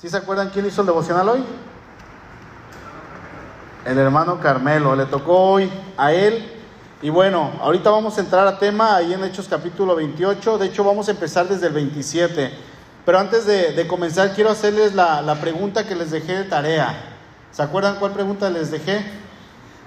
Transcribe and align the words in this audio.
¿Sí 0.00 0.10
se 0.10 0.16
acuerdan 0.18 0.50
quién 0.50 0.66
hizo 0.66 0.82
el 0.82 0.86
devocional 0.88 1.26
hoy? 1.26 1.44
El 3.86 3.96
hermano 3.96 4.38
Carmelo, 4.40 4.94
le 4.94 5.06
tocó 5.06 5.52
hoy 5.52 5.70
a 5.96 6.12
él. 6.12 6.52
Y 7.00 7.08
bueno, 7.08 7.52
ahorita 7.62 7.90
vamos 7.90 8.18
a 8.18 8.20
entrar 8.20 8.46
a 8.46 8.58
tema 8.58 8.94
ahí 8.96 9.14
en 9.14 9.24
Hechos 9.24 9.48
capítulo 9.48 9.96
28. 9.96 10.58
De 10.58 10.66
hecho, 10.66 10.84
vamos 10.84 11.08
a 11.08 11.12
empezar 11.12 11.48
desde 11.48 11.68
el 11.68 11.72
27. 11.72 12.52
Pero 13.06 13.18
antes 13.18 13.46
de, 13.46 13.86
comenzar, 13.86 14.34
quiero 14.34 14.50
hacerles 14.50 14.94
la, 14.94 15.34
pregunta 15.40 15.86
que 15.86 15.94
les 15.94 16.10
dejé 16.10 16.40
de 16.40 16.44
tarea. 16.44 16.94
¿Se 17.50 17.62
acuerdan 17.62 17.96
cuál 17.96 18.12
pregunta 18.12 18.50
les 18.50 18.70
dejé? 18.70 19.02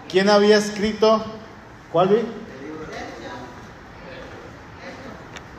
¿Quién 0.09 0.27
había 0.29 0.57
escrito? 0.57 1.23
¿Cuál 1.91 2.07
vi? 2.07 2.21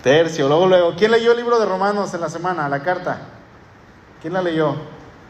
Tercio, 0.02 0.48
luego, 0.48 0.66
luego. 0.66 0.94
¿Quién 0.96 1.12
leyó 1.12 1.30
el 1.30 1.36
libro 1.36 1.60
de 1.60 1.66
Romanos 1.66 2.12
en 2.14 2.20
la 2.20 2.28
semana, 2.28 2.68
la 2.68 2.82
carta? 2.82 3.29
¿Quién 4.20 4.34
la 4.34 4.42
leyó? 4.42 4.74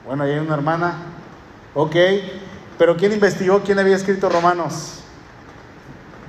Bueno, 0.05 0.25
ahí 0.25 0.33
hay 0.33 0.39
una 0.41 0.55
hermana. 0.55 0.95
Ok. 1.75 1.95
Pero 2.77 2.97
¿quién 2.97 3.13
investigó 3.13 3.61
quién 3.61 3.79
había 3.79 3.95
escrito 3.95 4.29
Romanos? 4.29 5.01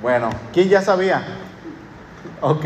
Bueno, 0.02 0.30
¿quién 0.54 0.70
ya 0.70 0.82
sabía? 0.82 1.24
Ok. 2.42 2.66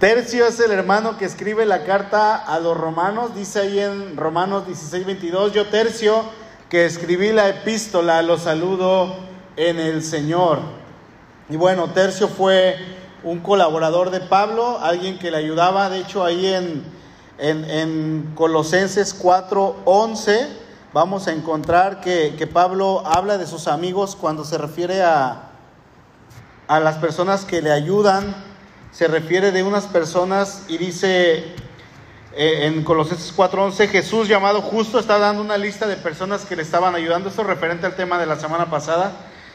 Tercio 0.00 0.46
es 0.46 0.58
el 0.58 0.72
hermano 0.72 1.16
que 1.16 1.24
escribe 1.24 1.64
la 1.66 1.84
carta 1.84 2.36
a 2.36 2.58
los 2.58 2.76
romanos. 2.76 3.36
Dice 3.36 3.60
ahí 3.60 3.78
en 3.78 4.16
Romanos 4.16 4.66
16, 4.66 5.06
22. 5.06 5.52
Yo, 5.52 5.66
Tercio, 5.66 6.24
que 6.68 6.84
escribí 6.84 7.32
la 7.32 7.48
epístola, 7.48 8.22
lo 8.22 8.38
saludo 8.38 9.14
en 9.56 9.78
el 9.78 10.02
Señor. 10.02 10.58
Y 11.48 11.56
bueno, 11.56 11.90
Tercio 11.90 12.26
fue 12.26 12.76
un 13.22 13.38
colaborador 13.38 14.10
de 14.10 14.20
Pablo, 14.20 14.80
alguien 14.80 15.18
que 15.18 15.30
le 15.30 15.36
ayudaba, 15.36 15.88
de 15.90 16.00
hecho 16.00 16.24
ahí 16.24 16.46
en, 16.46 16.84
en, 17.38 17.64
en 17.64 18.32
Colosenses 18.34 19.20
4:11 19.20 20.48
vamos 20.92 21.26
a 21.26 21.32
encontrar 21.32 22.00
que, 22.00 22.34
que, 22.38 22.46
Pablo 22.46 23.02
habla 23.04 23.38
de 23.38 23.46
sus 23.46 23.66
amigos 23.66 24.16
cuando 24.16 24.44
se 24.44 24.58
refiere 24.58 25.02
a, 25.02 25.50
a 26.68 26.80
las 26.80 26.96
personas 26.96 27.44
que 27.44 27.60
le 27.62 27.72
ayudan, 27.72 28.34
se 28.92 29.08
refiere 29.08 29.50
de 29.50 29.62
unas 29.62 29.86
personas 29.86 30.62
y 30.68 30.78
dice 30.78 31.54
eh, 32.36 32.66
en 32.66 32.82
Colosenses 32.82 33.34
4:11, 33.36 33.88
Jesús 33.88 34.28
llamado 34.28 34.60
justo 34.60 34.98
está 34.98 35.18
dando 35.18 35.42
una 35.42 35.56
lista 35.56 35.86
de 35.86 35.96
personas 35.96 36.44
que 36.44 36.56
le 36.56 36.62
estaban 36.62 36.94
ayudando, 36.94 37.28
esto 37.28 37.44
referente 37.44 37.86
al 37.86 37.96
tema 37.96 38.18
de 38.18 38.26
la 38.26 38.38
semana 38.38 38.70
pasada. 38.70 39.12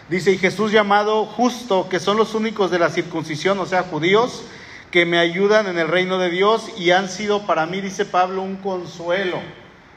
Dice, 0.10 0.32
y 0.32 0.38
Jesús 0.40 0.72
llamado 0.72 1.26
justo, 1.26 1.88
que 1.88 2.00
son 2.00 2.18
los 2.18 2.34
únicos 2.34 2.72
de 2.72 2.80
la 2.80 2.90
circuncisión, 2.90 3.60
o 3.60 3.68
sea, 3.68 3.84
judíos, 3.84 4.42
que 4.92 5.06
me 5.06 5.20
ayudan 5.20 5.68
en 5.68 5.78
el 5.78 5.88
reino 5.88 6.18
de 6.18 6.30
Dios 6.30 6.70
y 6.78 6.92
han 6.92 7.10
sido 7.10 7.46
para 7.46 7.66
mí, 7.66 7.80
dice 7.82 8.06
Pablo, 8.06 8.42
un 8.42 8.58
consuelo. 8.58 9.38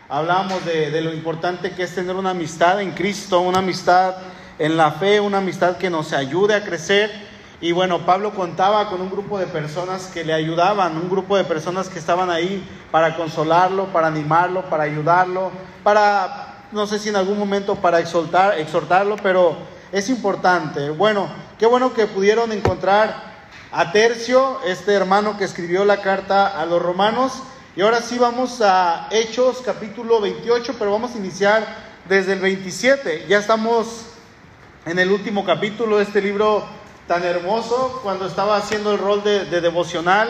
Hablamos 0.09 0.65
de, 0.67 0.91
de 0.91 1.01
lo 1.01 1.15
importante 1.15 1.71
que 1.71 1.85
es 1.85 1.95
tener 1.95 2.15
una 2.17 2.31
amistad 2.31 2.81
en 2.83 2.91
Cristo, 2.91 3.41
una 3.41 3.61
amistad 3.61 4.17
en 4.59 4.77
la 4.77 4.93
fe, 4.93 5.19
una 5.21 5.39
amistad 5.39 5.79
que 5.79 5.89
nos 5.89 6.13
ayude 6.13 6.55
a 6.55 6.63
crecer. 6.63 7.11
Y 7.63 7.73
bueno, 7.73 8.01
Pablo 8.01 8.35
contaba 8.35 8.91
con 8.91 9.01
un 9.01 9.11
grupo 9.11 9.39
de 9.39 9.47
personas 9.47 10.09
que 10.09 10.25
le 10.25 10.35
ayudaban, 10.35 10.97
un 10.97 11.09
grupo 11.09 11.37
de 11.37 11.45
personas 11.45 11.89
que 11.89 11.99
estaban 11.99 12.29
ahí 12.29 12.63
para 12.91 13.17
consolarlo, 13.17 13.87
para 13.87 14.09
animarlo, 14.09 14.63
para 14.69 14.83
ayudarlo, 14.83 15.53
para, 15.83 16.67
no 16.73 16.87
sé 16.87 16.99
si 16.99 17.09
en 17.09 17.17
algún 17.17 17.39
momento 17.39 17.77
para 17.77 18.01
exhortar, 18.01 18.59
exhortarlo, 18.59 19.17
pero 19.23 19.57
es 19.93 20.11
importante. 20.11 20.91
Bueno, 20.91 21.29
qué 21.59 21.65
bueno 21.67 21.95
que 21.95 22.07
pudieron 22.07 22.53
encontrar 22.53 23.32
a 23.73 23.91
Tercio, 23.91 24.59
este 24.67 24.93
hermano 24.93 25.39
que 25.39 25.45
escribió 25.45 25.87
la 25.87 26.03
carta 26.03 26.61
a 26.61 26.67
los 26.67 26.83
romanos. 26.83 27.43
Y 27.75 27.81
ahora 27.81 28.03
sí 28.03 28.19
vamos 28.19 28.61
a 28.61 29.09
Hechos 29.11 29.63
capítulo 29.65 30.21
28, 30.21 30.75
pero 30.79 30.93
vamos 30.93 31.15
a 31.15 31.19
iniciar 31.19 31.67
desde 32.07 32.35
el 32.35 32.41
27. 32.41 33.25
Ya 33.29 33.39
estamos 33.39 34.09
en 34.85 34.99
el 34.99 35.11
último 35.11 35.47
capítulo 35.47 35.97
de 35.97 36.03
este 36.03 36.21
libro 36.21 36.67
tan 37.09 37.25
hermoso. 37.25 38.01
Cuando 38.03 38.27
estaba 38.27 38.59
haciendo 38.59 38.93
el 38.93 38.99
rol 38.99 39.25
de, 39.25 39.47
devocional, 39.47 40.29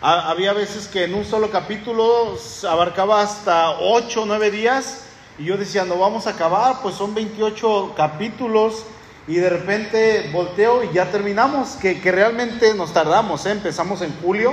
había 0.00 0.52
veces 0.52 0.86
que 0.86 1.02
en 1.02 1.14
un 1.14 1.24
solo 1.24 1.50
capítulo 1.50 2.38
abarcaba 2.68 3.22
hasta 3.22 3.72
8 3.80 4.22
o 4.22 4.26
9 4.26 4.52
días. 4.52 5.06
Y 5.36 5.46
yo 5.46 5.56
decía, 5.56 5.84
no 5.84 5.98
vamos 5.98 6.28
a 6.28 6.30
acabar, 6.30 6.80
pues 6.80 6.94
son 6.94 7.12
28 7.12 7.94
capítulos 7.96 8.84
y 9.26 9.36
de 9.36 9.48
repente 9.48 10.30
volteo 10.32 10.84
y 10.84 10.92
ya 10.92 11.10
terminamos, 11.10 11.76
que, 11.76 11.94
realmente 12.10 12.74
nos 12.74 12.92
tardamos, 12.92 13.46
¿eh? 13.46 13.52
empezamos 13.52 14.02
en 14.02 14.14
julio, 14.22 14.52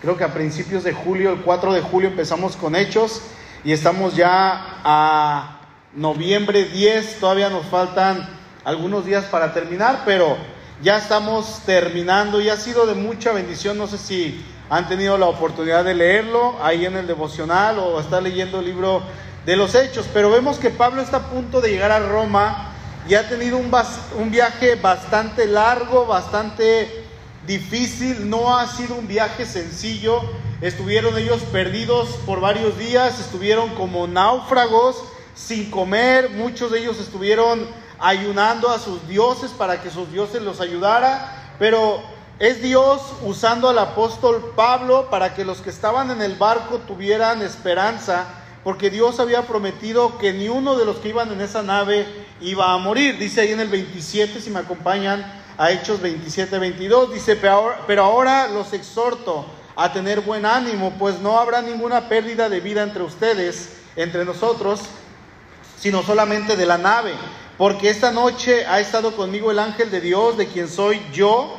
creo 0.00 0.16
que 0.16 0.24
a 0.24 0.32
principios 0.32 0.84
de 0.84 0.92
julio, 0.92 1.32
el 1.32 1.40
4 1.42 1.74
de 1.74 1.82
julio 1.82 2.08
empezamos 2.08 2.56
con 2.56 2.74
hechos 2.74 3.20
y 3.64 3.72
estamos 3.72 4.16
ya 4.16 4.80
a 4.84 5.60
noviembre 5.92 6.64
10, 6.64 7.20
todavía 7.20 7.50
nos 7.50 7.66
faltan 7.66 8.28
algunos 8.64 9.04
días 9.04 9.24
para 9.26 9.52
terminar, 9.52 10.02
pero 10.04 10.36
ya 10.82 10.98
estamos 10.98 11.60
terminando 11.66 12.40
y 12.40 12.48
ha 12.48 12.56
sido 12.56 12.86
de 12.86 12.94
mucha 12.94 13.32
bendición, 13.32 13.76
no 13.76 13.86
sé 13.86 13.98
si 13.98 14.44
han 14.68 14.88
tenido 14.88 15.16
la 15.16 15.26
oportunidad 15.26 15.84
de 15.84 15.94
leerlo 15.94 16.56
ahí 16.62 16.86
en 16.86 16.96
el 16.96 17.06
devocional 17.06 17.78
o 17.78 18.00
estar 18.00 18.22
leyendo 18.22 18.60
el 18.60 18.66
libro 18.66 19.02
de 19.44 19.56
los 19.56 19.74
hechos, 19.74 20.06
pero 20.12 20.30
vemos 20.30 20.58
que 20.58 20.70
Pablo 20.70 21.02
está 21.02 21.18
a 21.18 21.30
punto 21.30 21.60
de 21.60 21.70
llegar 21.70 21.92
a 21.92 22.00
Roma, 22.00 22.72
y 23.08 23.14
ha 23.14 23.28
tenido 23.28 23.56
un, 23.58 24.30
viaje 24.30 24.74
bastante 24.74 25.46
largo, 25.46 26.06
bastante 26.06 27.04
difícil, 27.46 28.28
no 28.28 28.56
ha 28.58 28.66
sido 28.66 28.96
un 28.96 29.06
viaje 29.06 29.46
sencillo. 29.46 30.20
Estuvieron 30.60 31.16
ellos 31.16 31.42
perdidos 31.52 32.08
por 32.26 32.40
varios 32.40 32.76
días, 32.78 33.20
estuvieron 33.20 33.74
como 33.76 34.08
náufragos 34.08 34.96
sin 35.36 35.70
comer, 35.70 36.30
muchos 36.30 36.72
de 36.72 36.80
ellos 36.80 36.98
estuvieron 36.98 37.68
ayunando 37.98 38.70
a 38.70 38.78
sus 38.78 39.06
dioses 39.06 39.52
para 39.52 39.82
que 39.82 39.90
sus 39.90 40.10
dioses 40.10 40.42
los 40.42 40.60
ayudara, 40.60 41.54
pero 41.58 42.02
es 42.38 42.60
Dios 42.60 43.02
usando 43.22 43.68
al 43.68 43.78
apóstol 43.78 44.52
Pablo 44.56 45.08
para 45.10 45.34
que 45.34 45.44
los 45.44 45.60
que 45.60 45.70
estaban 45.70 46.10
en 46.10 46.22
el 46.22 46.34
barco 46.34 46.78
tuvieran 46.78 47.42
esperanza, 47.42 48.24
porque 48.64 48.90
Dios 48.90 49.20
había 49.20 49.42
prometido 49.42 50.18
que 50.18 50.32
ni 50.32 50.48
uno 50.48 50.76
de 50.76 50.84
los 50.84 50.96
que 50.96 51.10
iban 51.10 51.30
en 51.32 51.40
esa 51.40 51.62
nave 51.62 52.25
iba 52.40 52.72
a 52.72 52.78
morir. 52.78 53.18
Dice 53.18 53.40
ahí 53.40 53.52
en 53.52 53.60
el 53.60 53.68
27, 53.68 54.40
si 54.40 54.50
me 54.50 54.60
acompañan 54.60 55.24
a 55.58 55.70
Hechos 55.70 56.00
27, 56.00 56.58
22, 56.58 57.14
dice, 57.14 57.36
pero 57.36 57.52
ahora, 57.52 57.80
pero 57.86 58.04
ahora 58.04 58.48
los 58.48 58.72
exhorto 58.72 59.46
a 59.74 59.92
tener 59.92 60.20
buen 60.20 60.44
ánimo, 60.46 60.94
pues 60.98 61.20
no 61.20 61.38
habrá 61.38 61.62
ninguna 61.62 62.08
pérdida 62.08 62.48
de 62.48 62.60
vida 62.60 62.82
entre 62.82 63.02
ustedes, 63.02 63.76
entre 63.94 64.24
nosotros, 64.24 64.80
sino 65.78 66.02
solamente 66.02 66.56
de 66.56 66.66
la 66.66 66.78
nave, 66.78 67.12
porque 67.58 67.90
esta 67.90 68.10
noche 68.10 68.66
ha 68.66 68.80
estado 68.80 69.14
conmigo 69.14 69.50
el 69.50 69.58
ángel 69.58 69.90
de 69.90 70.00
Dios, 70.00 70.36
de 70.36 70.46
quien 70.46 70.68
soy 70.68 71.00
yo 71.12 71.56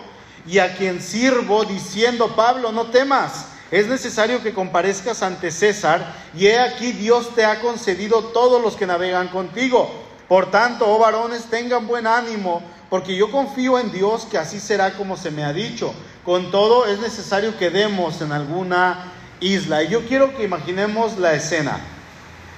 y 0.47 0.59
a 0.59 0.75
quien 0.75 1.01
sirvo, 1.01 1.66
diciendo, 1.66 2.35
Pablo, 2.35 2.71
no 2.71 2.87
temas. 2.87 3.49
Es 3.69 3.87
necesario 3.87 4.41
que 4.41 4.53
comparezcas 4.53 5.21
ante 5.21 5.51
César, 5.51 6.13
y 6.35 6.47
he 6.47 6.57
aquí 6.57 6.93
Dios 6.93 7.35
te 7.35 7.45
ha 7.45 7.59
concedido 7.59 8.25
todos 8.25 8.61
los 8.61 8.75
que 8.75 8.87
navegan 8.87 9.27
contigo. 9.27 10.06
Por 10.27 10.51
tanto, 10.51 10.85
oh 10.85 10.99
varones, 10.99 11.45
tengan 11.45 11.88
buen 11.88 12.05
ánimo, 12.05 12.61
porque 12.89 13.15
yo 13.15 13.31
confío 13.31 13.79
en 13.79 13.91
Dios 13.91 14.27
que 14.29 14.38
así 14.38 14.59
será 14.59 14.93
como 14.93 15.15
se 15.15 15.31
me 15.31 15.43
ha 15.43 15.53
dicho. 15.53 15.93
Con 16.25 16.51
todo, 16.51 16.85
es 16.85 16.99
necesario 16.99 17.57
que 17.57 17.69
demos 17.69 18.21
en 18.21 18.33
alguna 18.33 19.13
isla. 19.39 19.83
Y 19.83 19.89
yo 19.89 20.05
quiero 20.05 20.35
que 20.35 20.43
imaginemos 20.43 21.17
la 21.17 21.33
escena. 21.33 21.79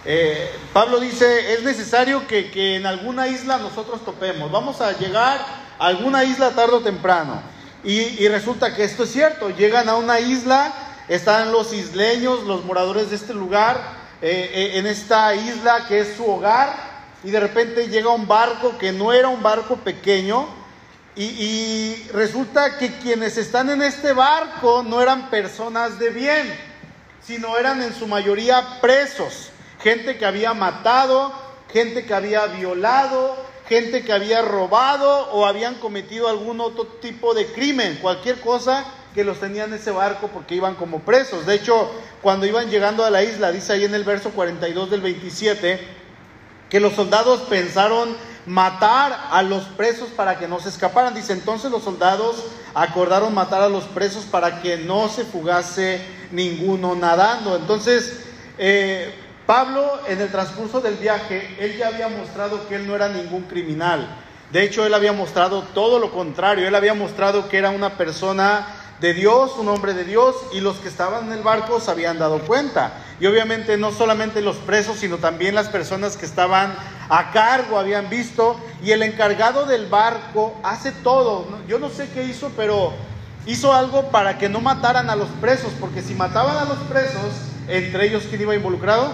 Eh, 0.06 0.50
Pablo 0.74 1.00
dice, 1.00 1.54
es 1.54 1.64
necesario 1.64 2.26
que, 2.26 2.50
que 2.50 2.78
en 2.78 2.88
alguna 2.88 3.28
isla 3.28 3.58
nosotros 3.58 4.04
topemos. 4.04 4.52
Vamos 4.52 4.82
a 4.82 4.98
llegar 4.98 5.40
a 5.78 5.86
alguna 5.86 6.24
isla 6.24 6.52
tarde 6.52 6.74
o 6.74 6.82
temprano. 6.82 7.40
Y, 7.84 8.00
y, 8.24 8.28
resulta 8.28 8.76
que 8.76 8.84
esto 8.84 9.04
es 9.04 9.12
cierto. 9.12 9.52
Llegan 9.52 9.88
a 9.88 9.96
una 9.96 10.20
isla, 10.20 10.74
están 11.08 11.52
los 11.52 11.72
isleños, 11.72 12.44
los 12.46 12.66
moradores 12.66 13.12
de 13.12 13.16
este 13.18 13.36
lugar, 13.36 13.80
eh, 14.22 14.50
eh, 14.54 14.80
en 14.80 14.88
esta 14.88 15.36
isla 15.36 15.86
que 15.88 16.00
es 16.00 16.16
su 16.18 16.30
hogar 16.30 16.89
y 17.24 17.32
de 17.32 17.40
repente 17.40 17.88
llega 17.88 18.10
un 18.10 18.28
barco 18.28 18.78
que 18.78 18.92
no 18.92 19.12
era 19.12 19.28
un 19.28 19.44
barco 19.44 19.78
pequeño 19.78 20.48
y, 21.16 22.08
resulta 22.14 22.78
que 22.78 22.98
quienes 23.00 23.38
están 23.38 23.70
en 23.70 23.82
este 23.82 24.14
barco 24.14 24.84
no 24.88 25.02
eran 25.02 25.30
personas 25.30 26.00
de 26.00 26.12
bien, 26.12 26.56
sino 27.22 27.58
eran 27.58 27.82
en 27.82 27.94
su 27.94 28.08
mayoría 28.08 28.80
presos, 28.80 29.50
gente 29.82 30.18
que 30.18 30.26
había 30.26 30.54
matado, 30.54 31.34
gente 31.74 32.06
que 32.06 32.14
había 32.14 32.46
violado, 32.46 33.36
gente 33.68 34.04
que 34.06 34.14
había 34.14 34.42
robado 34.42 35.30
o 35.32 35.46
habían 35.46 35.76
cometido 35.76 36.30
algún 36.30 36.62
otro 36.62 36.86
tipo 36.86 37.34
de 37.34 37.48
crimen, 37.48 38.00
cualquier 38.02 38.40
cosa 38.40 38.86
que 39.14 39.26
los 39.26 39.42
tenían 39.42 39.74
en 39.74 39.80
ese 39.80 39.92
barco 39.92 40.30
porque 40.30 40.56
iban 40.56 40.76
como 40.76 41.02
presos. 41.02 41.46
De 41.46 41.56
hecho, 41.56 41.92
cuando 42.22 42.46
iban 42.46 42.70
llegando 42.70 43.04
a 43.04 43.10
la 43.10 43.24
isla, 43.24 43.52
dice 43.52 43.74
ahí 43.74 43.84
en 43.84 43.94
el 43.94 44.06
verso 44.06 44.30
42 44.32 44.90
del 44.90 45.02
27, 45.02 45.99
que 46.70 46.80
los 46.80 46.94
soldados 46.94 47.42
pensaron 47.42 48.16
matar 48.46 49.28
a 49.32 49.44
los 49.44 49.64
presos 49.66 50.10
para 50.10 50.38
que 50.38 50.48
no 50.48 50.60
se 50.60 50.70
escaparan. 50.70 51.14
Dice, 51.14 51.34
entonces 51.34 51.72
los 51.72 51.84
soldados 51.84 52.44
acordaron 52.74 53.34
matar 53.34 53.62
a 53.62 53.70
los 53.70 53.86
presos 53.86 54.26
para 54.26 54.62
que 54.62 54.78
no 54.78 55.10
se 55.10 55.26
fugase 55.26 56.02
ninguno 56.32 56.96
nadando. 56.96 57.56
Entonces, 57.56 58.22
eh, 58.58 59.14
Pablo 59.46 60.00
en 60.08 60.22
el 60.22 60.30
transcurso 60.30 60.80
del 60.82 60.96
viaje, 60.96 61.56
él 61.60 61.78
ya 61.78 61.88
había 61.88 62.08
mostrado 62.08 62.68
que 62.68 62.76
él 62.76 62.88
no 62.88 62.96
era 62.96 63.10
ningún 63.10 63.44
criminal. 63.44 64.08
De 64.52 64.64
hecho, 64.64 64.86
él 64.86 64.94
había 64.94 65.14
mostrado 65.14 65.62
todo 65.74 66.00
lo 66.00 66.12
contrario. 66.12 66.68
Él 66.68 66.76
había 66.76 66.94
mostrado 66.94 67.50
que 67.50 67.58
era 67.58 67.70
una 67.70 67.98
persona 67.98 68.68
de 69.02 69.14
Dios, 69.14 69.54
un 69.58 69.68
hombre 69.70 69.94
de 69.94 70.04
Dios, 70.04 70.36
y 70.52 70.60
los 70.60 70.78
que 70.78 70.90
estaban 70.90 71.28
en 71.28 71.34
el 71.34 71.42
barco 71.42 71.80
se 71.80 71.92
habían 71.92 72.20
dado 72.20 72.40
cuenta. 72.40 72.94
Y 73.20 73.28
obviamente 73.28 73.78
no 73.78 73.92
solamente 73.92 74.42
los 74.42 74.58
presos, 74.58 74.98
sino 74.98 75.18
también 75.18 75.56
las 75.56 75.70
personas 75.70 76.18
que 76.18 76.26
estaban 76.26 76.74
a 77.10 77.32
cargo 77.32 77.80
habían 77.80 78.10
visto. 78.10 78.60
Y 78.84 78.92
el 78.92 79.04
encargado 79.04 79.66
del 79.66 79.88
barco 79.88 80.56
hace 80.64 80.92
todo. 80.92 81.48
Yo 81.68 81.80
no 81.80 81.90
sé 81.90 82.10
qué 82.14 82.24
hizo, 82.24 82.52
pero 82.58 82.94
hizo 83.46 83.74
algo 83.74 84.10
para 84.10 84.38
que 84.38 84.50
no 84.50 84.60
mataran 84.60 85.10
a 85.10 85.16
los 85.16 85.30
presos, 85.42 85.72
porque 85.80 86.02
si 86.02 86.14
mataban 86.14 86.58
a 86.58 86.66
los 86.66 86.78
presos, 86.90 87.32
entre 87.68 88.08
ellos, 88.08 88.24
¿quién 88.30 88.42
iba 88.42 88.56
involucrado? 88.56 89.14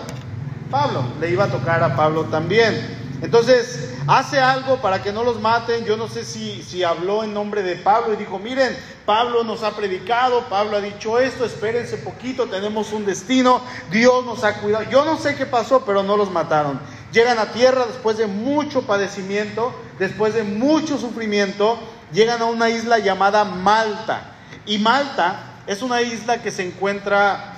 Pablo, 0.72 1.04
le 1.20 1.30
iba 1.30 1.46
a 1.46 1.48
tocar 1.48 1.84
a 1.84 1.96
Pablo 1.96 2.26
también. 2.26 3.05
Entonces, 3.22 3.90
hace 4.08 4.40
algo 4.40 4.82
para 4.82 5.02
que 5.02 5.12
no 5.12 5.24
los 5.24 5.40
maten. 5.40 5.86
Yo 5.86 5.98
no 5.98 6.08
sé 6.08 6.24
si, 6.26 6.62
si 6.64 6.84
habló 6.84 7.24
en 7.24 7.34
nombre 7.34 7.64
de 7.64 7.76
Pablo 7.76 8.14
y 8.14 8.18
dijo, 8.18 8.40
miren, 8.40 8.76
Pablo 9.06 9.44
nos 9.44 9.64
ha 9.64 9.76
predicado, 9.76 10.46
Pablo 10.50 10.78
ha 10.78 10.82
dicho 10.82 11.20
esto, 11.20 11.46
espérense 11.46 11.98
poquito, 11.98 12.48
tenemos 12.48 12.92
un 12.92 13.06
destino, 13.06 13.62
Dios 13.92 14.26
nos 14.26 14.44
ha 14.44 14.56
cuidado. 14.62 14.86
Yo 14.90 15.06
no 15.06 15.18
sé 15.18 15.36
qué 15.36 15.46
pasó, 15.46 15.86
pero 15.86 16.04
no 16.04 16.18
los 16.18 16.32
mataron. 16.32 16.80
Llegan 17.12 17.40
a 17.40 17.52
tierra 17.52 17.86
después 17.86 18.18
de 18.18 18.28
mucho 18.28 18.82
padecimiento, 18.82 19.74
después 20.00 20.34
de 20.34 20.44
mucho 20.44 20.98
sufrimiento, 20.98 21.80
llegan 22.12 22.42
a 22.42 22.46
una 22.46 22.70
isla 22.70 23.00
llamada 23.00 23.46
Malta. 23.46 24.32
Y 24.66 24.80
Malta 24.80 25.62
es 25.68 25.82
una 25.82 26.02
isla 26.02 26.42
que 26.42 26.52
se 26.52 26.66
encuentra 26.66 27.54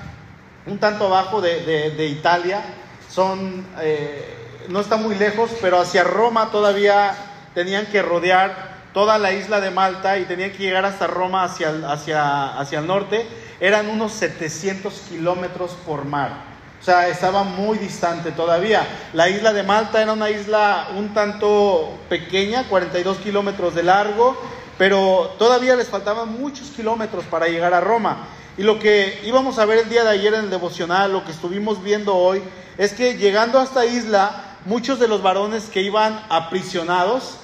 un 0.66 0.78
tanto 0.78 1.06
abajo 1.06 1.42
de, 1.42 2.08
Italia. 2.08 2.62
Son, 3.10 3.66
eh, 3.80 4.37
no 4.70 4.80
está 4.80 4.98
muy 4.98 5.16
lejos, 5.16 5.52
pero 5.62 5.80
hacia 5.80 6.04
Roma 6.04 6.50
todavía 6.52 7.16
tenían 7.54 7.86
que 7.88 8.02
rodear 8.02 8.78
toda 8.94 9.18
la 9.18 9.32
isla 9.32 9.62
de 9.62 9.72
Malta 9.72 10.18
y 10.18 10.26
tenían 10.26 10.52
que 10.52 10.60
llegar 10.60 10.86
hasta 10.86 11.08
Roma 11.08 11.44
hacia, 11.44 11.70
hacia, 11.92 12.58
hacia 12.60 12.80
el 12.80 12.88
norte. 12.88 13.28
Eran 13.60 13.90
unos 13.90 14.14
700 14.14 14.94
kilómetros 15.10 15.72
por 15.86 16.06
mar. 16.06 16.32
O 16.80 16.84
sea, 16.84 17.08
estaba 17.08 17.44
muy 17.44 17.78
distante 17.78 18.32
todavía. 18.32 18.88
La 19.14 19.30
isla 19.30 19.52
de 19.52 19.64
Malta 19.64 20.02
era 20.02 20.14
una 20.14 20.30
isla 20.30 20.90
un 20.96 21.14
tanto 21.14 21.98
pequeña, 22.08 22.66
42 22.70 23.18
kilómetros 23.18 23.74
de 23.74 23.84
largo, 23.84 24.38
pero 24.78 25.36
todavía 25.40 25.76
les 25.76 25.88
faltaban 25.88 26.40
muchos 26.40 26.70
kilómetros 26.70 27.26
para 27.26 27.48
llegar 27.48 27.74
a 27.74 27.82
Roma. 27.82 28.28
Y 28.58 28.64
lo 28.64 28.80
que 28.80 29.22
íbamos 29.24 29.60
a 29.60 29.66
ver 29.66 29.80
el 29.80 29.90
día 29.90 30.04
de 30.04 30.12
ayer 30.12 30.34
en 30.34 30.46
el 30.46 30.50
devocional, 30.50 31.12
lo 31.12 31.26
que 31.26 31.32
estuvimos 31.32 31.84
viendo 31.84 32.16
hoy, 32.16 32.42
es 32.78 32.94
que 32.94 33.18
llegando 33.18 33.60
a 33.60 33.64
esta 33.64 33.86
isla, 33.86 34.47
muchos 34.68 35.00
de 35.00 35.08
los 35.08 35.22
varones 35.22 35.64
que 35.64 35.82
iban 35.82 36.22
aprisionados, 36.28 37.38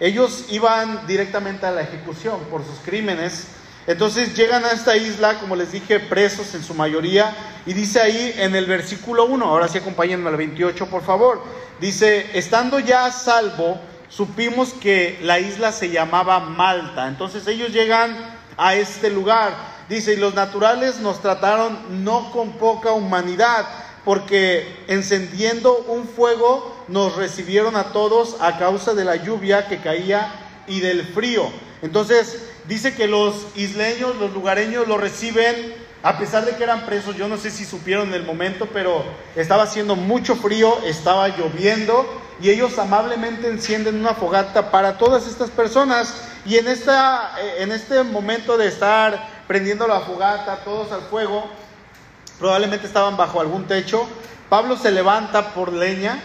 ellos 0.00 0.46
iban 0.48 1.06
directamente 1.06 1.66
a 1.66 1.72
la 1.72 1.82
ejecución 1.82 2.40
por 2.50 2.64
sus 2.64 2.78
crímenes. 2.82 3.48
Entonces 3.86 4.34
llegan 4.34 4.64
a 4.64 4.70
esta 4.70 4.96
isla, 4.96 5.38
como 5.38 5.56
les 5.56 5.72
dije, 5.72 6.00
presos 6.00 6.54
en 6.54 6.62
su 6.62 6.72
mayoría, 6.72 7.36
y 7.66 7.74
dice 7.74 8.00
ahí 8.00 8.34
en 8.38 8.56
el 8.56 8.64
versículo 8.64 9.26
1, 9.26 9.44
ahora 9.44 9.68
sí 9.68 9.76
acompáñenme 9.76 10.30
al 10.30 10.36
28 10.38 10.86
por 10.86 11.02
favor, 11.02 11.42
dice, 11.80 12.30
estando 12.32 12.78
ya 12.78 13.04
a 13.04 13.12
salvo, 13.12 13.78
supimos 14.08 14.72
que 14.72 15.18
la 15.22 15.38
isla 15.38 15.72
se 15.72 15.90
llamaba 15.90 16.40
Malta. 16.40 17.08
Entonces 17.08 17.46
ellos 17.46 17.72
llegan 17.72 18.16
a 18.56 18.74
este 18.74 19.10
lugar 19.10 19.52
Dice, 19.90 20.12
y 20.12 20.16
los 20.18 20.34
naturales 20.34 21.00
nos 21.00 21.20
trataron 21.20 22.04
no 22.04 22.30
con 22.30 22.52
poca 22.52 22.92
humanidad, 22.92 23.66
porque 24.10 24.66
encendiendo 24.88 25.84
un 25.86 26.04
fuego 26.04 26.74
nos 26.88 27.14
recibieron 27.14 27.76
a 27.76 27.92
todos 27.92 28.38
a 28.40 28.58
causa 28.58 28.92
de 28.92 29.04
la 29.04 29.14
lluvia 29.14 29.68
que 29.68 29.78
caía 29.78 30.32
y 30.66 30.80
del 30.80 31.06
frío. 31.06 31.48
Entonces 31.80 32.42
dice 32.66 32.92
que 32.96 33.06
los 33.06 33.36
isleños, 33.54 34.16
los 34.16 34.32
lugareños 34.32 34.88
lo 34.88 34.98
reciben 34.98 35.74
a 36.02 36.18
pesar 36.18 36.44
de 36.44 36.56
que 36.56 36.64
eran 36.64 36.86
presos, 36.86 37.14
yo 37.14 37.28
no 37.28 37.36
sé 37.36 37.52
si 37.52 37.64
supieron 37.64 38.08
en 38.08 38.14
el 38.14 38.24
momento, 38.24 38.66
pero 38.72 39.04
estaba 39.36 39.62
haciendo 39.62 39.94
mucho 39.94 40.34
frío, 40.34 40.76
estaba 40.86 41.28
lloviendo 41.28 42.04
y 42.42 42.50
ellos 42.50 42.80
amablemente 42.80 43.46
encienden 43.46 44.00
una 44.00 44.14
fogata 44.14 44.72
para 44.72 44.98
todas 44.98 45.28
estas 45.28 45.50
personas 45.50 46.16
y 46.44 46.56
en, 46.56 46.66
esta, 46.66 47.36
en 47.58 47.70
este 47.70 48.02
momento 48.02 48.58
de 48.58 48.66
estar 48.66 49.44
prendiendo 49.46 49.86
la 49.86 50.00
fogata, 50.00 50.64
todos 50.64 50.90
al 50.90 51.02
fuego, 51.02 51.48
probablemente 52.40 52.86
estaban 52.86 53.16
bajo 53.16 53.40
algún 53.40 53.66
techo. 53.66 54.08
Pablo 54.48 54.76
se 54.76 54.90
levanta 54.90 55.54
por 55.54 55.72
leña 55.72 56.18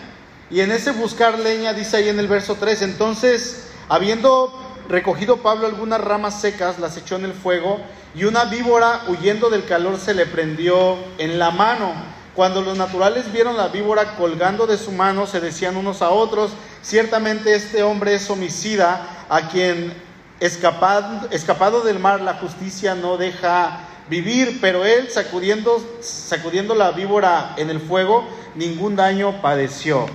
y 0.49 0.61
en 0.61 0.71
ese 0.71 0.91
buscar 0.91 1.37
leña 1.37 1.73
dice 1.73 1.97
ahí 1.97 2.09
en 2.09 2.17
el 2.17 2.27
verso 2.27 2.55
3, 2.59 2.81
entonces, 2.83 3.67
habiendo 3.89 4.51
recogido 4.87 5.37
Pablo 5.37 5.67
algunas 5.67 6.01
ramas 6.01 6.39
secas, 6.39 6.79
las 6.79 6.97
echó 6.97 7.17
en 7.17 7.25
el 7.25 7.33
fuego 7.33 7.79
y 8.15 8.23
una 8.23 8.45
víbora 8.45 9.01
huyendo 9.07 9.49
del 9.49 9.65
calor 9.65 9.99
se 9.99 10.13
le 10.13 10.25
prendió 10.25 10.97
en 11.17 11.37
la 11.37 11.51
mano. 11.51 11.91
Cuando 12.33 12.61
los 12.61 12.77
naturales 12.77 13.31
vieron 13.31 13.57
la 13.57 13.67
víbora 13.67 14.15
colgando 14.15 14.67
de 14.67 14.77
su 14.77 14.91
mano, 14.91 15.27
se 15.27 15.39
decían 15.39 15.77
unos 15.77 16.01
a 16.01 16.09
otros, 16.09 16.51
ciertamente 16.81 17.55
este 17.55 17.83
hombre 17.83 18.15
es 18.15 18.29
homicida, 18.29 19.25
a 19.29 19.49
quien 19.49 19.93
escapado, 20.39 21.27
escapado 21.31 21.81
del 21.81 21.99
mar, 21.99 22.21
la 22.21 22.35
justicia 22.35 22.93
no 22.93 23.17
deja 23.17 23.79
vivir, 24.09 24.59
pero 24.61 24.85
él 24.85 25.09
sacudiendo, 25.09 25.83
sacudiendo 26.01 26.75
la 26.75 26.91
víbora 26.91 27.53
en 27.57 27.69
el 27.69 27.79
fuego, 27.79 28.27
ningún 28.55 28.95
daño 28.95 29.41
padeció. 29.41 30.05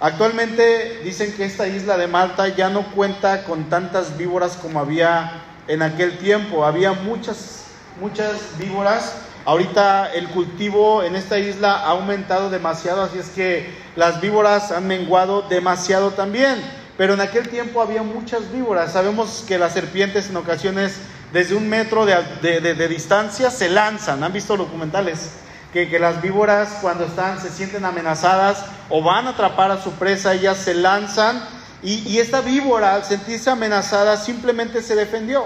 Actualmente 0.00 1.00
dicen 1.02 1.32
que 1.32 1.44
esta 1.44 1.66
isla 1.66 1.96
de 1.96 2.06
Malta 2.06 2.48
ya 2.48 2.70
no 2.70 2.90
cuenta 2.92 3.44
con 3.44 3.64
tantas 3.68 4.16
víboras 4.16 4.56
como 4.56 4.78
había 4.78 5.42
en 5.66 5.82
aquel 5.82 6.18
tiempo. 6.18 6.64
Había 6.64 6.92
muchas, 6.92 7.64
muchas 8.00 8.58
víboras. 8.58 9.16
Ahorita 9.44 10.12
el 10.12 10.28
cultivo 10.28 11.02
en 11.02 11.16
esta 11.16 11.38
isla 11.38 11.72
ha 11.72 11.90
aumentado 11.90 12.50
demasiado, 12.50 13.02
así 13.02 13.18
es 13.18 13.30
que 13.30 13.70
las 13.96 14.20
víboras 14.20 14.70
han 14.70 14.86
menguado 14.86 15.42
demasiado 15.42 16.10
también 16.10 16.62
pero 16.98 17.14
en 17.14 17.20
aquel 17.20 17.48
tiempo 17.48 17.80
había 17.80 18.02
muchas 18.02 18.52
víboras. 18.52 18.92
Sabemos 18.92 19.44
que 19.46 19.56
las 19.56 19.72
serpientes 19.72 20.28
en 20.28 20.36
ocasiones 20.36 20.98
desde 21.32 21.54
un 21.54 21.68
metro 21.68 22.06
de, 22.06 22.88
distancia 22.88 23.50
se 23.50 23.68
lanzan. 23.68 24.22
¿Han 24.22 24.32
visto 24.32 24.56
documentales? 24.56 25.30
Que, 25.72 25.98
las 25.98 26.22
víboras 26.22 26.78
cuando 26.80 27.04
están, 27.04 27.40
se 27.40 27.50
sienten 27.50 27.84
amenazadas 27.84 28.64
o 28.88 29.02
van 29.02 29.26
a 29.26 29.30
atrapar 29.30 29.70
a 29.70 29.82
su 29.82 29.92
presa, 29.92 30.34
ellas 30.34 30.56
se 30.56 30.74
lanzan 30.74 31.42
y, 31.82 32.08
y 32.08 32.18
esta 32.18 32.40
víbora 32.40 32.94
al 32.94 33.04
sentirse 33.04 33.50
amenazada 33.50 34.16
simplemente 34.16 34.82
se 34.82 34.96
defendió. 34.96 35.44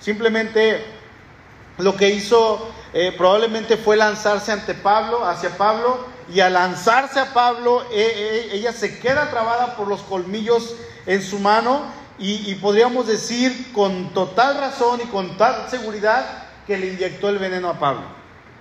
Simplemente 0.00 0.84
lo 1.78 1.96
que 1.96 2.10
hizo 2.10 2.70
eh, 2.94 3.12
probablemente 3.16 3.76
fue 3.76 3.96
lanzarse 3.96 4.52
ante 4.52 4.72
Pablo, 4.72 5.26
hacia 5.26 5.50
Pablo, 5.50 6.06
y 6.32 6.40
al 6.40 6.54
lanzarse 6.54 7.20
a 7.20 7.34
Pablo, 7.34 7.82
eh, 7.92 8.12
eh, 8.16 8.48
ella 8.52 8.72
se 8.72 8.98
queda 8.98 9.30
trabada 9.30 9.76
por 9.76 9.86
los 9.86 10.00
colmillos 10.02 10.74
en 11.04 11.22
su 11.22 11.38
mano 11.38 11.82
y, 12.18 12.54
podríamos 12.56 13.06
decir 13.06 13.72
con 13.72 14.14
total 14.14 14.58
razón 14.58 15.00
y 15.02 15.06
con 15.06 15.30
total 15.30 15.68
seguridad 15.68 16.24
que 16.66 16.78
le 16.78 16.88
inyectó 16.88 17.28
el 17.28 17.38
veneno 17.38 17.68
a 17.68 17.78
Pablo. 17.78 18.02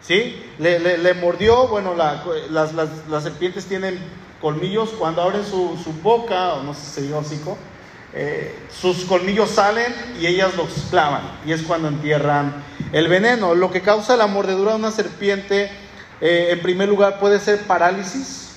¿Sí? 0.01 0.43
Le, 0.59 1.13
mordió, 1.15 1.67
bueno, 1.67 1.95
las, 1.95 3.23
serpientes 3.23 3.65
tienen 3.65 3.97
colmillos, 4.41 4.89
cuando 4.99 5.21
abren 5.21 5.45
su, 5.45 5.77
boca, 6.03 6.53
o 6.55 6.63
no 6.63 6.73
sé 6.73 6.81
si 6.81 6.91
se 6.91 7.01
diga 7.03 7.17
hocico, 7.17 7.57
eh, 8.13 8.67
sus 8.69 9.05
colmillos 9.05 9.49
salen 9.49 9.93
y 10.19 10.27
ellas 10.27 10.55
los 10.55 10.69
clavan, 10.89 11.39
y 11.45 11.51
es 11.51 11.63
cuando 11.63 11.87
entierran 11.87 12.63
el 12.91 13.07
veneno. 13.07 13.55
Lo 13.55 13.71
que 13.71 13.81
causa 13.81 14.15
la 14.15 14.27
mordedura 14.27 14.71
de 14.71 14.77
una 14.77 14.91
serpiente 14.91 15.71
eh, 16.21 16.49
en 16.51 16.61
primer 16.61 16.89
lugar, 16.89 17.19
puede 17.19 17.39
ser 17.39 17.61
parálisis. 17.61 18.49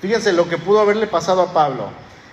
Fíjense 0.00 0.32
lo 0.32 0.48
que 0.48 0.58
pudo 0.58 0.80
haberle 0.80 1.06
pasado 1.06 1.42
a 1.42 1.52
Pablo. 1.52 1.90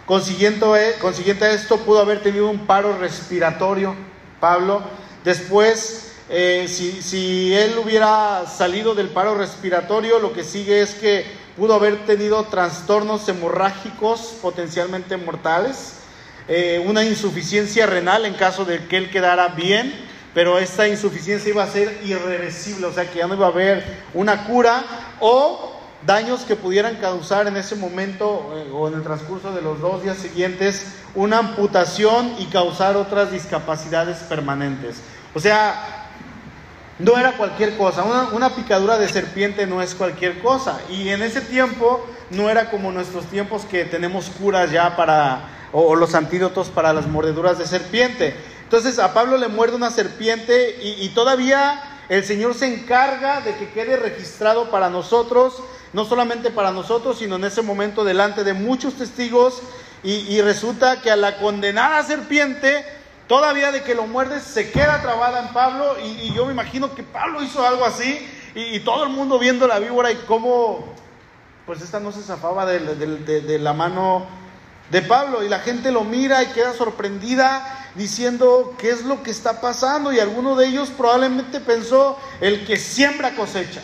Consiguiente, 0.07 0.65
consiguiente 1.01 1.43
a 1.43 1.51
esto, 1.51 1.79
pudo 1.79 1.99
haber 1.99 2.23
tenido 2.23 2.49
un 2.49 2.65
paro 2.65 2.97
respiratorio, 2.97 3.93
Pablo. 4.39 4.81
Después, 5.25 6.13
eh, 6.29 6.65
si, 6.69 7.01
si, 7.01 7.53
él 7.53 7.77
hubiera 7.77 8.45
salido 8.47 8.95
del 8.95 9.09
paro 9.09 9.35
respiratorio, 9.35 10.19
lo 10.19 10.31
que 10.31 10.45
sigue 10.45 10.81
es 10.81 10.93
que 10.93 11.25
pudo 11.57 11.73
haber 11.73 12.05
tenido 12.05 12.45
trastornos 12.45 13.27
hemorrágicos 13.27 14.37
potencialmente 14.41 15.17
mortales, 15.17 15.95
eh, 16.47 16.81
una 16.87 17.03
insuficiencia 17.03 17.85
renal 17.85 18.25
en 18.25 18.35
caso 18.35 18.63
de 18.63 18.87
que 18.87 18.95
él 18.95 19.09
quedara 19.09 19.49
bien 19.49 20.07
pero 20.33 20.59
esta 20.59 20.87
insuficiencia 20.87 21.49
iba 21.49 21.63
a 21.63 21.67
ser 21.67 21.99
irreversible, 22.05 22.85
o 22.85 22.93
sea 22.93 23.09
que 23.09 23.17
ya 23.17 23.27
no 23.27 23.33
iba 23.33 23.47
a 23.47 23.49
haber 23.49 23.83
una 24.13 24.45
cura 24.45 24.83
o 25.19 25.76
daños 26.05 26.41
que 26.41 26.55
pudieran 26.55 26.95
causar 26.97 27.47
en 27.47 27.57
ese 27.57 27.75
momento 27.75 28.53
eh, 28.55 28.69
o 28.73 28.87
en 28.87 28.93
el 28.93 29.03
transcurso 29.03 29.53
de 29.53 29.61
los 29.61 29.81
dos 29.81 30.03
días 30.03 30.17
siguientes 30.17 30.93
una 31.15 31.39
amputación 31.39 32.35
y 32.39 32.45
causar 32.45 32.95
otras 32.95 33.31
discapacidades 33.31 34.17
permanentes. 34.19 35.01
O 35.33 35.39
sea, 35.39 36.07
no 36.99 37.17
era 37.17 37.33
cualquier 37.33 37.77
cosa. 37.77 38.03
Una, 38.31 38.55
picadura 38.55 38.97
de 38.97 39.07
serpiente 39.07 39.67
no 39.67 39.81
es 39.81 39.93
cualquier 39.93 40.39
cosa. 40.39 40.79
Y 40.89 41.09
en 41.09 41.21
ese 41.21 41.41
tiempo 41.41 42.05
no 42.31 42.49
era 42.49 42.71
como 42.71 42.91
nuestros 42.91 43.25
tiempos 43.25 43.65
que 43.65 43.85
tenemos 43.85 44.29
curas 44.29 44.71
ya 44.71 44.95
para, 44.95 45.41
o, 45.71 45.95
los 45.95 46.15
antídotos 46.15 46.69
para 46.69 46.93
las 46.93 47.07
mordeduras 47.07 47.57
de 47.57 47.67
serpiente. 47.67 48.35
Entonces 48.63 48.99
a 48.99 49.13
Pablo 49.13 49.37
le 49.37 49.47
muerde 49.47 49.75
una 49.75 49.91
serpiente 49.91 50.77
y, 50.81 51.07
todavía 51.09 51.81
el 52.09 52.23
Señor 52.23 52.53
se 52.53 52.73
encarga 52.73 53.41
de 53.41 53.55
que 53.57 53.69
quede 53.69 53.97
registrado 53.97 54.69
para 54.71 54.89
nosotros, 54.89 55.61
no 55.93 56.05
solamente 56.05 56.51
para 56.51 56.71
nosotros, 56.71 57.19
sino 57.19 57.35
en 57.35 57.45
ese 57.45 57.61
momento 57.61 58.03
delante 58.03 58.43
de 58.43 58.53
muchos 58.53 58.95
testigos. 58.95 59.61
y 60.03 60.39
resulta 60.41 61.01
que 61.01 61.11
a 61.11 61.15
la 61.15 61.37
condenada 61.37 62.01
serpiente 62.03 62.85
Todavía 63.27 63.73
de 63.73 63.83
que 63.83 63.93
lo 63.93 64.07
muerde 64.07 64.39
se 64.39 64.71
queda 64.71 65.01
trabada 65.01 65.41
en 65.41 65.49
Pablo. 65.49 65.97
Y, 66.01 66.33
yo 66.33 66.45
me 66.45 66.53
imagino 66.53 66.95
que 66.95 67.03
Pablo 67.03 67.43
hizo 67.43 67.65
algo 67.65 67.85
así 67.85 68.25
y, 68.55 68.79
todo 68.79 69.03
el 69.03 69.09
mundo 69.09 69.37
viendo 69.37 69.67
la 69.67 69.79
víbora 69.79 70.11
y 70.11 70.15
cómo 70.27 70.95
pues 71.65 71.81
esta 71.81 71.99
no 71.99 72.13
se 72.13 72.21
zafaba 72.21 72.65
de, 72.65 73.59
la 73.59 73.73
mano 73.73 74.25
de 74.89 75.01
Pablo. 75.01 75.43
Y 75.43 75.49
la 75.49 75.59
gente 75.59 75.91
lo 75.91 76.05
mira 76.05 76.41
y 76.41 76.47
queda 76.47 76.73
sorprendida 76.73 77.76
diciendo 77.97 78.75
qué 78.77 78.91
es 78.91 79.03
lo 79.03 79.23
que 79.23 79.31
está 79.31 79.59
pasando 79.59 80.13
y 80.13 80.19
alguno 80.19 80.55
de 80.55 80.67
ellos 80.67 80.89
probablemente 80.89 81.59
pensó 81.59 82.17
el 82.39 82.65
que 82.65 82.77
siembra 82.77 83.35
cosecha, 83.35 83.81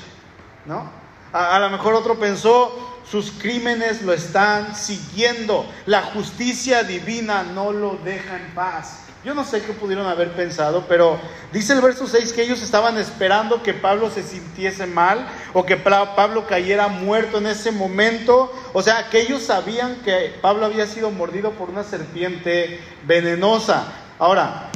¿no? 0.66 0.90
A, 1.34 1.56
a 1.56 1.60
lo 1.60 1.70
mejor 1.70 1.96
otro 1.96 2.20
pensó 2.20 2.94
sus 3.10 3.32
crímenes 3.32 4.02
lo 4.02 4.14
están 4.14 4.76
siguiendo, 4.76 5.66
la 5.86 6.04
justicia 6.04 6.84
divina 6.84 7.44
no 7.44 7.72
lo 7.72 7.98
deja 8.04 8.38
en 8.38 8.54
paz. 8.54 9.04
Yo 9.24 9.34
no 9.34 9.46
sé 9.46 9.62
qué 9.62 9.72
pudieron 9.72 10.06
haber 10.06 10.34
pensado, 10.34 10.86
pero 10.90 11.18
dice 11.54 11.72
el 11.72 11.80
verso 11.80 12.08
6 12.08 12.34
que 12.34 12.44
ellos 12.44 12.62
estaban 12.62 12.98
esperando 12.98 13.64
que 13.64 13.74
Pablo 13.74 14.12
se 14.12 14.22
sintiese 14.22 14.86
mal 14.86 15.26
o 15.54 15.66
que 15.66 15.78
Pablo 15.78 16.46
cayera 16.46 16.90
muerto 16.90 17.38
en 17.38 17.48
ese 17.48 17.72
momento. 17.72 18.52
O 18.74 18.82
sea, 18.82 19.10
que 19.10 19.22
ellos 19.22 19.44
sabían 19.44 19.96
que 20.04 20.36
Pablo 20.42 20.66
había 20.66 20.86
sido 20.88 21.10
mordido 21.10 21.52
por 21.52 21.70
una 21.70 21.86
serpiente 21.86 22.82
venenosa. 23.06 23.94
Ahora, 24.24 24.70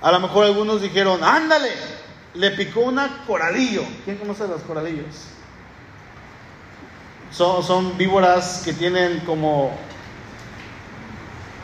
a 0.00 0.12
lo 0.12 0.18
mejor 0.18 0.46
algunos 0.46 0.80
dijeron, 0.80 1.22
ándale, 1.22 1.68
le 2.32 2.50
picó 2.52 2.80
una 2.80 3.22
coralillo. 3.26 3.82
¿Quién 4.06 4.16
conoce 4.16 4.48
los 4.48 4.62
coralillos? 4.62 5.26
Son, 7.30 7.62
son 7.62 7.98
víboras 7.98 8.62
que 8.64 8.72
tienen 8.72 9.20
como 9.26 9.72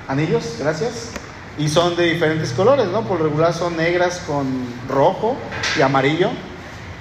anillos, 0.07 0.57
gracias 0.59 1.13
y 1.57 1.71
son 1.71 1.97
de 1.97 2.13
diferentes 2.13 2.53
colores, 2.53 2.89
¿no? 2.89 3.09
Por 3.09 3.23
regular 3.23 3.55
son 3.55 3.79
negras 3.79 4.23
con 4.27 4.47
rojo 4.87 5.35
y 5.79 5.81
amarillo. 5.81 6.29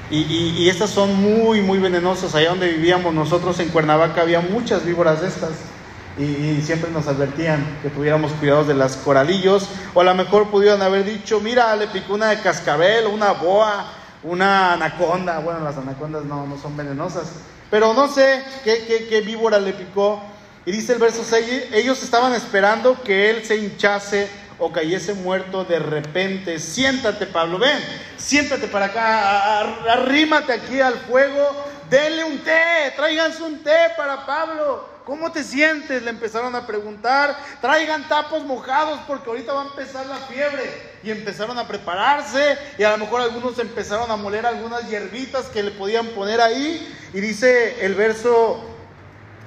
Y, 0.10 0.70
estas 0.70 0.90
son 0.90 1.22
muy, 1.22 1.60
muy 1.60 1.80
venenosas. 1.80 2.34
Allá 2.34 2.52
donde 2.52 2.70
vivíamos 2.70 3.14
nosotros 3.14 3.60
en 3.60 3.68
Cuernavaca 3.68 4.22
había 4.22 4.40
muchas 4.40 4.86
víboras 4.86 5.20
de 5.20 5.28
estas. 5.28 5.75
Y, 6.18 6.62
siempre 6.62 6.90
nos 6.92 7.08
advertían 7.08 7.80
que 7.82 7.90
tuviéramos 7.90 8.32
cuidados 8.34 8.68
de 8.68 8.74
las 8.74 8.96
coralillos. 8.98 9.68
O 9.94 10.02
a 10.02 10.04
lo 10.04 10.16
mejor 10.16 10.50
pudieron 10.50 10.82
haber 10.82 11.04
dicho, 11.04 11.40
mira, 11.40 11.76
le 11.76 11.88
picó 11.88 12.14
una 12.14 12.30
de 12.30 12.40
cascabel, 12.40 13.08
una 13.08 13.32
boa, 13.32 13.92
una 14.24 14.74
anaconda. 14.74 15.40
Bueno, 15.40 15.62
las 15.62 15.78
anacondas 15.78 16.24
no, 16.26 16.46
no 16.48 16.58
son 16.58 16.78
venenosas. 16.78 17.34
Pero 17.70 17.94
no 17.94 18.08
sé 18.08 18.44
qué, 18.64 18.86
qué, 18.88 19.08
qué 19.08 19.22
víbora 19.22 19.60
le 19.60 19.74
picó. 19.74 20.22
Y 20.66 20.72
dice 20.72 20.94
el 20.94 21.00
verso 21.00 21.24
6, 21.24 21.66
ellos 21.74 22.02
estaban 22.02 22.34
esperando 22.34 23.02
que 23.04 23.30
él 23.30 23.46
se 23.46 23.58
hinchase 23.58 24.28
o 24.58 24.72
cayese 24.72 25.14
muerto 25.14 25.64
de 25.66 25.80
repente. 25.80 26.60
Siéntate, 26.60 27.26
Pablo, 27.28 27.60
ven, 27.60 27.78
siéntate 28.18 28.68
para 28.68 28.88
acá, 28.88 29.60
arrímate 29.92 30.54
aquí 30.54 30.80
al 30.80 30.96
fuego, 30.96 31.48
denle 31.90 32.24
un 32.24 32.40
té, 32.40 32.94
tráiganse 32.96 33.44
un 33.44 33.64
té 33.64 33.92
para 33.98 34.26
Pablo. 34.26 34.96
¿Cómo 35.06 35.32
te 35.32 35.44
sientes? 35.44 36.02
Le 36.02 36.10
empezaron 36.10 36.56
a 36.56 36.66
preguntar. 36.66 37.38
Traigan 37.62 38.08
tapos 38.08 38.44
mojados 38.44 39.00
porque 39.08 39.30
ahorita 39.30 39.54
va 39.54 39.62
a 39.62 39.66
empezar 39.66 40.06
la 40.08 40.18
fiebre. 40.18 40.64
Y 41.04 41.12
empezaron 41.12 41.60
a 41.60 41.68
prepararse 41.68 42.58
y 42.80 42.84
a 42.84 42.92
lo 42.92 42.98
mejor 42.98 43.22
algunos 43.22 43.60
empezaron 43.60 44.10
a 44.10 44.16
moler 44.16 44.48
algunas 44.48 44.90
hierbitas 44.90 45.46
que 45.48 45.62
le 45.62 45.72
podían 45.72 46.08
poner 46.08 46.42
ahí. 46.42 46.92
Y 47.14 47.22
dice 47.22 47.86
el 47.86 47.94
verso 47.94 48.64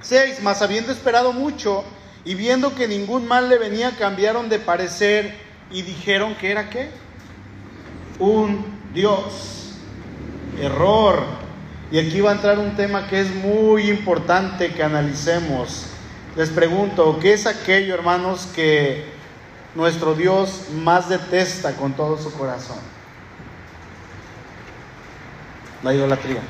6, 0.02 0.42
más 0.42 0.62
habiendo 0.62 0.92
esperado 0.92 1.32
mucho, 1.32 1.84
y 2.24 2.34
viendo 2.34 2.74
que 2.74 2.86
ningún 2.86 3.26
mal 3.26 3.48
le 3.48 3.58
venía, 3.58 3.96
cambiaron 3.98 4.48
de 4.48 4.58
parecer 4.58 5.34
y 5.70 5.82
dijeron 5.82 6.36
que 6.36 6.50
era 6.50 6.70
qué? 6.70 6.90
Un 8.18 8.90
Dios. 8.94 9.72
Error. 10.60 11.47
Y 11.90 11.98
aquí 11.98 12.20
va 12.20 12.30
a 12.30 12.34
entrar 12.34 12.58
un 12.58 12.76
tema 12.76 13.06
que 13.08 13.20
es 13.20 13.34
muy 13.34 13.88
importante 13.88 14.72
que 14.72 14.82
analicemos. 14.82 15.86
Les 16.36 16.50
pregunto, 16.50 17.18
¿qué 17.20 17.32
es 17.32 17.46
aquello, 17.46 17.94
hermanos, 17.94 18.48
que 18.54 19.06
nuestro 19.74 20.14
Dios 20.14 20.64
más 20.74 21.08
detesta 21.08 21.74
con 21.76 21.94
todo 21.94 22.18
su 22.18 22.32
corazón? 22.32 22.78
La 25.82 25.94
idolatría 25.94 26.40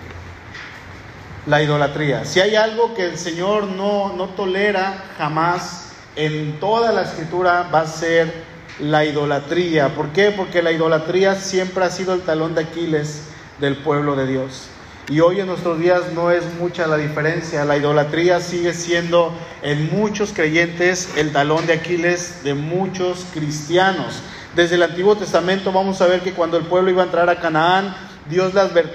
la 1.49 1.63
idolatría. 1.63 2.25
Si 2.25 2.41
hay 2.41 2.57
algo 2.57 2.95
que 2.95 3.07
el 3.07 3.19
Señor 3.19 3.65
no, 3.65 4.13
no 4.15 4.29
tolera 4.31 5.05
jamás 5.17 5.93
en 6.15 6.61
toda 6.61 6.93
la 6.93 7.03
escritura 7.03 7.69
va 7.73 7.81
a 7.81 7.87
ser 7.87 8.33
la 8.81 9.05
idolatría. 9.05 9.95
¿Por 9.95 10.09
qué? 10.09 10.31
Porque 10.31 10.63
la 10.63 10.73
idolatría 10.73 11.37
siempre 11.37 11.85
ha 11.85 11.91
sido 11.91 12.13
el 12.13 12.21
talón 12.21 12.55
de 12.55 12.63
Aquiles 12.63 13.29
del 13.61 13.77
pueblo 13.77 14.15
de 14.15 14.27
Dios. 14.27 14.69
Y 15.11 15.21
hoy 15.21 15.41
en 15.41 15.47
nuestros 15.47 15.79
días 15.79 16.13
no 16.15 16.31
es 16.31 16.45
mucha 16.61 16.87
la 16.87 16.99
diferencia. 16.99 17.65
La 17.65 17.79
idolatría 17.79 18.41
sigue 18.41 18.75
siendo 18.75 19.33
en 19.63 19.91
muchos 19.91 20.35
creyentes 20.35 21.17
el 21.17 21.33
talón 21.33 21.67
de 21.67 21.73
Aquiles 21.73 22.45
de 22.45 22.53
muchos 22.53 23.25
cristianos. 23.33 24.21
Desde 24.55 24.75
el 24.75 24.83
Antiguo 24.83 25.17
Testamento 25.17 25.73
vamos 25.73 26.03
a 26.03 26.07
ver 26.07 26.21
que 26.21 26.35
cuando 26.35 26.59
el 26.59 26.67
pueblo 26.67 26.91
iba 26.91 27.03
a 27.03 27.07
entrar 27.07 27.31
a 27.31 27.41
Canaán, 27.41 27.97
Dios 28.29 28.53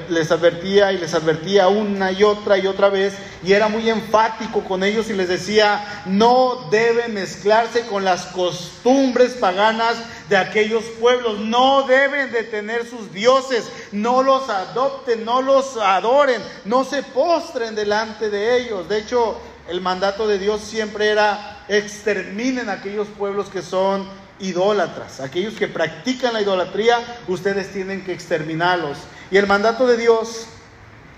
les 0.10 0.32
advertía 0.32 0.92
y 0.92 0.98
les 0.98 1.14
advertía 1.14 1.68
una 1.68 2.12
y 2.12 2.24
otra 2.24 2.58
y 2.58 2.68
otra 2.68 2.90
vez 2.90 3.14
y 3.44 3.54
era 3.54 3.68
muy 3.68 3.90
enfático 3.90 4.64
con 4.64 4.84
ellos 4.84 5.10
y 5.10 5.14
les 5.14 5.28
decía, 5.28 6.04
no 6.06 6.68
deben 6.72 7.14
mezclarse 7.14 7.86
con 7.88 8.06
las 8.06 8.28
costumbres 8.28 9.34
paganas 9.34 9.96
de 10.30 10.38
aquellos 10.38 10.84
pueblos, 11.00 11.40
no 11.40 11.84
deben 11.84 12.32
de 12.32 12.44
tener 12.44 12.88
sus 12.88 13.12
dioses, 13.12 13.70
no 13.92 14.24
los 14.24 14.50
adopten, 14.50 15.26
no 15.26 15.42
los 15.42 15.78
adoren, 15.78 16.42
no 16.66 16.86
se 16.86 17.04
postren 17.04 17.76
delante 17.76 18.30
de 18.30 18.58
ellos. 18.58 18.88
De 18.88 19.00
hecho, 19.00 19.38
el 19.68 19.82
mandato 19.82 20.28
de 20.28 20.40
Dios 20.40 20.62
siempre 20.62 21.10
era 21.10 21.66
exterminen 21.68 22.70
aquellos 22.70 23.08
pueblos 23.08 23.50
que 23.50 23.62
son 23.62 24.08
idólatras, 24.40 25.20
aquellos 25.20 25.54
que 25.54 25.68
practican 25.68 26.34
la 26.34 26.42
idolatría, 26.42 27.00
ustedes 27.28 27.72
tienen 27.72 28.04
que 28.04 28.14
exterminarlos. 28.14 28.98
Y 29.34 29.38
el 29.38 29.48
mandato 29.48 29.88
de 29.88 29.98
Dios, 29.98 30.46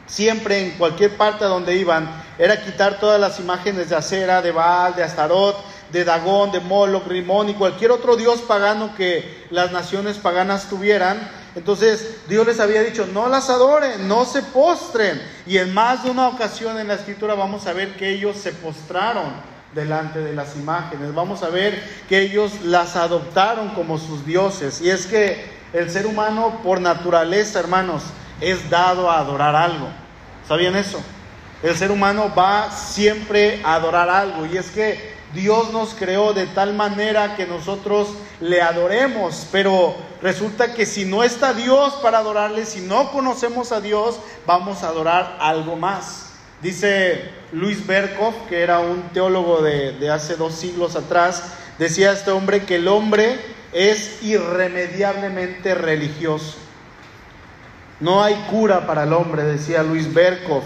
siempre 0.07 0.61
en 0.61 0.77
cualquier 0.77 1.17
parte 1.17 1.43
donde 1.43 1.75
iban, 1.75 2.09
era 2.37 2.63
quitar 2.63 2.97
todas 2.97 3.19
las 3.19 3.41
imágenes 3.41 3.89
de 3.89 3.97
acera, 3.97 4.41
de 4.41 4.53
Baal, 4.53 4.95
de 4.95 5.03
Astarot, 5.03 5.57
de 5.91 6.05
Dagón, 6.05 6.53
de 6.53 6.61
Moloch, 6.61 7.05
Rimón 7.07 7.49
y 7.49 7.55
cualquier 7.55 7.91
otro 7.91 8.15
dios 8.15 8.39
pagano 8.39 8.95
que 8.95 9.45
las 9.49 9.73
naciones 9.73 10.15
paganas 10.15 10.69
tuvieran. 10.69 11.29
Entonces 11.55 12.21
Dios 12.29 12.47
les 12.47 12.61
había 12.61 12.83
dicho, 12.83 13.05
no 13.05 13.27
las 13.27 13.49
adoren, 13.49 14.07
no 14.07 14.23
se 14.23 14.43
postren. 14.43 15.21
Y 15.45 15.57
en 15.57 15.73
más 15.73 16.05
de 16.05 16.11
una 16.11 16.29
ocasión 16.29 16.79
en 16.79 16.87
la 16.87 16.93
escritura 16.93 17.35
vamos 17.35 17.67
a 17.67 17.73
ver 17.73 17.97
que 17.97 18.11
ellos 18.11 18.37
se 18.37 18.53
postraron 18.53 19.25
delante 19.73 20.19
de 20.19 20.31
las 20.31 20.55
imágenes. 20.55 21.13
Vamos 21.13 21.43
a 21.43 21.49
ver 21.49 21.83
que 22.07 22.21
ellos 22.21 22.61
las 22.61 22.95
adoptaron 22.95 23.71
como 23.71 23.97
sus 23.97 24.25
dioses. 24.25 24.79
Y 24.79 24.89
es 24.89 25.05
que 25.05 25.54
el 25.75 25.91
ser 25.91 26.07
humano 26.07 26.61
por 26.63 26.79
naturaleza, 26.79 27.59
hermanos, 27.59 28.01
es 28.39 28.69
dado 28.69 29.11
a 29.11 29.19
adorar 29.19 29.57
algo. 29.57 29.89
¿Sabían 30.47 30.73
eso? 30.77 31.01
El 31.61 31.75
ser 31.75 31.91
humano 31.91 32.31
va 32.33 32.71
siempre 32.71 33.61
a 33.61 33.75
adorar 33.75 34.09
algo. 34.09 34.45
Y 34.45 34.55
es 34.55 34.69
que 34.71 35.13
Dios 35.33 35.73
nos 35.73 35.93
creó 35.93 36.33
de 36.33 36.45
tal 36.47 36.73
manera 36.75 37.35
que 37.35 37.45
nosotros 37.45 38.07
le 38.39 38.61
adoremos. 38.61 39.47
Pero 39.51 39.93
resulta 40.21 40.73
que 40.73 40.85
si 40.85 41.03
no 41.03 41.25
está 41.25 41.53
Dios 41.53 41.95
para 41.95 42.19
adorarle, 42.19 42.65
si 42.65 42.79
no 42.79 43.11
conocemos 43.11 43.73
a 43.73 43.81
Dios, 43.81 44.17
vamos 44.45 44.81
a 44.81 44.87
adorar 44.87 45.37
algo 45.41 45.75
más. 45.75 46.27
Dice 46.61 47.31
Luis 47.51 47.85
Berkov, 47.85 48.47
que 48.47 48.61
era 48.61 48.79
un 48.79 49.09
teólogo 49.09 49.61
de, 49.61 49.91
de 49.91 50.09
hace 50.09 50.37
dos 50.37 50.55
siglos 50.55 50.95
atrás, 50.95 51.51
decía 51.77 52.13
este 52.13 52.31
hombre 52.31 52.63
que 52.63 52.77
el 52.77 52.87
hombre 52.87 53.54
es 53.75 54.23
irremediablemente 54.23 55.75
religioso. 55.75 56.55
No 57.99 58.23
hay 58.23 58.33
cura 58.49 58.87
para 58.87 59.03
el 59.03 59.11
hombre, 59.11 59.43
decía 59.43 59.83
Luis 59.83 60.13
Berkov. 60.13 60.63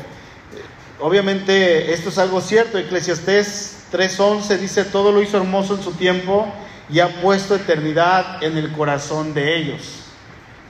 Obviamente 0.99 1.91
esto 1.91 2.09
es 2.09 2.19
algo 2.19 2.39
cierto. 2.39 2.77
Eclesiastés 2.77 3.87
3:11 3.91 4.57
dice, 4.59 4.85
todo 4.85 5.11
lo 5.11 5.23
hizo 5.23 5.37
hermoso 5.37 5.75
en 5.75 5.83
su 5.83 5.93
tiempo 5.93 6.53
y 6.87 6.99
ha 6.99 7.19
puesto 7.21 7.55
eternidad 7.55 8.43
en 8.43 8.57
el 8.57 8.71
corazón 8.73 9.33
de 9.33 9.57
ellos. 9.57 10.03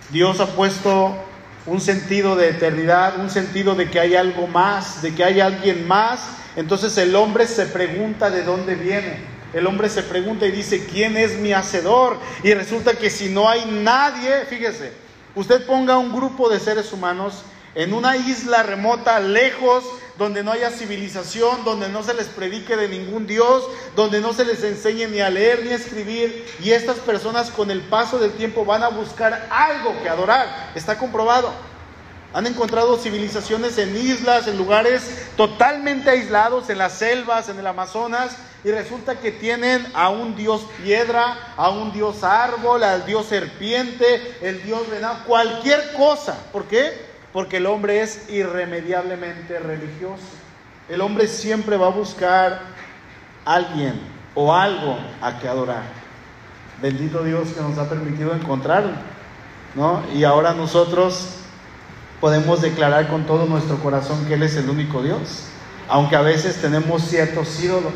Dios 0.09 0.39
ha 0.39 0.47
puesto 0.47 1.17
un 1.65 1.81
sentido 1.81 2.37
de 2.37 2.49
eternidad, 2.49 3.19
un 3.19 3.29
sentido 3.29 3.75
de 3.75 3.89
que 3.89 3.99
hay 3.99 4.15
algo 4.15 4.47
más, 4.47 5.01
de 5.01 5.13
que 5.13 5.25
hay 5.25 5.41
alguien 5.41 5.85
más. 5.85 6.21
Entonces 6.55 6.97
el 6.97 7.13
hombre 7.17 7.47
se 7.47 7.65
pregunta 7.65 8.29
de 8.29 8.43
dónde 8.43 8.75
viene. 8.75 9.38
El 9.53 9.65
hombre 9.65 9.89
se 9.89 10.03
pregunta 10.03 10.45
y 10.45 10.51
dice, 10.51 10.85
¿quién 10.85 11.17
es 11.17 11.37
mi 11.37 11.53
hacedor? 11.53 12.17
Y 12.43 12.53
resulta 12.53 12.93
que 12.93 13.09
si 13.09 13.29
no 13.29 13.49
hay 13.49 13.65
nadie, 13.65 14.45
fíjese, 14.45 14.93
usted 15.35 15.65
ponga 15.65 15.97
un 15.97 16.13
grupo 16.13 16.49
de 16.49 16.59
seres 16.59 16.93
humanos 16.93 17.43
en 17.73 17.93
una 17.93 18.15
isla 18.17 18.63
remota, 18.63 19.19
lejos, 19.19 19.83
donde 20.19 20.43
no 20.43 20.51
haya 20.51 20.69
civilización, 20.69 21.63
donde 21.63 21.87
no 21.89 22.03
se 22.03 22.13
les 22.13 22.27
predique 22.27 22.75
de 22.75 22.89
ningún 22.89 23.25
Dios, 23.25 23.63
donde 23.95 24.19
no 24.19 24.33
se 24.33 24.43
les 24.45 24.63
enseñe 24.63 25.07
ni 25.07 25.21
a 25.21 25.29
leer 25.29 25.63
ni 25.63 25.71
a 25.71 25.75
escribir, 25.75 26.45
y 26.61 26.71
estas 26.71 26.97
personas 26.97 27.49
con 27.49 27.71
el 27.71 27.81
paso 27.81 28.19
del 28.19 28.31
tiempo 28.33 28.65
van 28.65 28.83
a 28.83 28.89
buscar 28.89 29.47
algo 29.49 29.95
que 30.03 30.09
adorar. 30.09 30.71
Está 30.75 30.97
comprobado. 30.97 31.51
Han 32.31 32.45
encontrado 32.45 32.97
civilizaciones 32.97 33.77
en 33.79 33.95
islas, 33.97 34.47
en 34.47 34.57
lugares 34.57 35.29
totalmente 35.35 36.11
aislados, 36.11 36.69
en 36.69 36.77
las 36.77 36.93
selvas, 36.93 37.49
en 37.49 37.57
el 37.57 37.65
Amazonas, 37.65 38.37
y 38.63 38.69
resulta 38.69 39.15
que 39.19 39.31
tienen 39.31 39.87
a 39.95 40.09
un 40.09 40.35
dios 40.35 40.67
piedra, 40.83 41.53
a 41.57 41.69
un 41.69 41.91
dios 41.91 42.23
árbol, 42.23 42.83
al 42.83 43.05
dios 43.05 43.25
serpiente, 43.25 44.37
el 44.41 44.61
dios 44.61 44.87
venado, 44.91 45.23
cualquier 45.25 45.93
cosa. 45.93 46.37
¿Por 46.51 46.65
qué? 46.65 47.09
Porque 47.33 47.57
el 47.57 47.65
hombre 47.65 48.01
es 48.01 48.29
irremediablemente 48.29 49.57
religioso. 49.59 50.23
El 50.87 51.01
hombre 51.01 51.27
siempre 51.27 51.77
va 51.77 51.87
a 51.87 51.91
buscar 51.91 52.61
alguien 53.43 53.99
o 54.35 54.53
algo 54.53 54.99
a 55.21 55.39
que 55.39 55.47
adorar. 55.47 55.83
Bendito 56.79 57.23
Dios 57.23 57.49
que 57.49 57.61
nos 57.61 57.77
ha 57.79 57.89
permitido 57.89 58.33
encontrarlo, 58.33 58.93
¿no? 59.73 60.03
Y 60.13 60.23
ahora 60.23 60.53
nosotros 60.53 61.38
podemos 62.19 62.61
declarar 62.61 63.07
con 63.07 63.25
todo 63.25 63.45
nuestro 63.45 63.77
corazón 63.77 64.25
que 64.25 64.33
Él 64.33 64.43
es 64.43 64.55
el 64.55 64.69
único 64.69 65.01
Dios, 65.01 65.45
aunque 65.87 66.15
a 66.15 66.21
veces 66.21 66.61
tenemos 66.61 67.03
ciertos 67.03 67.61
ídolos 67.61 67.93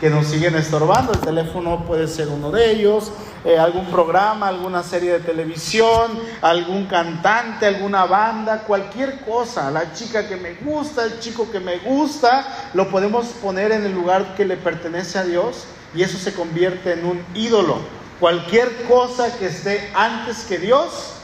que 0.00 0.10
nos 0.10 0.26
siguen 0.26 0.54
estorbando. 0.56 1.12
El 1.12 1.20
teléfono 1.20 1.84
puede 1.86 2.08
ser 2.08 2.28
uno 2.28 2.50
de 2.50 2.72
ellos, 2.72 3.12
eh, 3.44 3.58
algún 3.58 3.86
programa, 3.86 4.48
alguna 4.48 4.82
serie 4.82 5.12
de 5.12 5.20
televisión, 5.20 6.18
algún 6.42 6.86
cantante, 6.86 7.66
alguna 7.66 8.04
banda, 8.04 8.64
cualquier 8.66 9.20
cosa. 9.20 9.70
La 9.70 9.92
chica 9.92 10.28
que 10.28 10.36
me 10.36 10.54
gusta, 10.54 11.04
el 11.04 11.20
chico 11.20 11.50
que 11.50 11.60
me 11.60 11.78
gusta, 11.78 12.46
lo 12.74 12.90
podemos 12.90 13.26
poner 13.42 13.72
en 13.72 13.84
el 13.84 13.92
lugar 13.92 14.34
que 14.34 14.44
le 14.44 14.56
pertenece 14.56 15.18
a 15.18 15.24
Dios 15.24 15.64
y 15.94 16.02
eso 16.02 16.18
se 16.18 16.34
convierte 16.34 16.92
en 16.92 17.06
un 17.06 17.24
ídolo. 17.34 17.78
Cualquier 18.20 18.84
cosa 18.84 19.36
que 19.38 19.46
esté 19.46 19.90
antes 19.94 20.44
que 20.44 20.58
Dios 20.58 21.14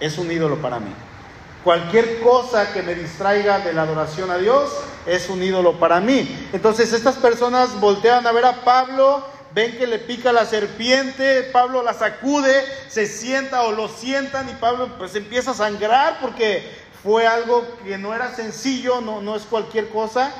es 0.00 0.18
un 0.18 0.30
ídolo 0.30 0.56
para 0.56 0.78
mí. 0.78 0.92
Cualquier 1.64 2.20
cosa 2.20 2.74
que 2.74 2.82
me 2.82 2.94
distraiga 2.94 3.58
de 3.60 3.72
la 3.72 3.82
adoración 3.82 4.30
a 4.30 4.36
Dios 4.36 4.70
es 5.06 5.30
un 5.30 5.42
ídolo 5.42 5.78
para 5.78 5.98
mí. 5.98 6.48
Entonces 6.52 6.92
estas 6.92 7.16
personas 7.16 7.80
voltean 7.80 8.26
a 8.26 8.32
ver 8.32 8.44
a 8.44 8.64
Pablo, 8.64 9.24
ven 9.54 9.78
que 9.78 9.86
le 9.86 9.98
pica 9.98 10.30
la 10.30 10.44
serpiente, 10.44 11.42
Pablo 11.54 11.82
la 11.82 11.94
sacude, 11.94 12.62
se 12.88 13.06
sienta 13.06 13.62
o 13.62 13.72
lo 13.72 13.88
sientan 13.88 14.50
y 14.50 14.52
Pablo 14.52 14.90
pues 14.98 15.14
empieza 15.14 15.52
a 15.52 15.54
sangrar 15.54 16.18
porque 16.20 16.70
fue 17.02 17.26
algo 17.26 17.66
que 17.82 17.96
no 17.96 18.14
era 18.14 18.34
sencillo, 18.34 19.00
no, 19.00 19.22
no 19.22 19.34
es 19.34 19.44
cualquier 19.44 19.88
cosa. 19.88 20.32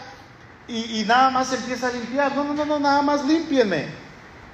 Y, 0.69 1.01
y 1.01 1.05
nada 1.05 1.31
más 1.31 1.55
empieza 1.55 1.89
a 1.89 1.93
limpiar. 1.93 2.37
No, 2.37 2.45
no, 2.45 2.53
no, 2.53 2.67
no, 2.67 2.79
nada 2.79 3.01
más 3.01 3.25
límpienme. 3.25 4.04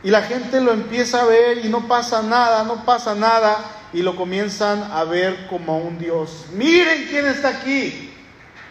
Y 0.02 0.10
la 0.10 0.22
gente 0.22 0.60
lo 0.60 0.72
empieza 0.72 1.20
a 1.22 1.26
ver 1.26 1.64
y 1.64 1.68
no 1.68 1.86
pasa 1.86 2.22
nada, 2.22 2.64
no 2.64 2.84
pasa 2.84 3.14
nada 3.14 3.58
y 3.92 4.02
lo 4.02 4.16
comienzan 4.16 4.90
a 4.92 5.04
ver 5.04 5.46
como 5.48 5.78
un 5.78 5.98
Dios. 5.98 6.46
Miren 6.54 7.06
quién 7.08 7.26
está 7.26 7.48
aquí. 7.48 8.12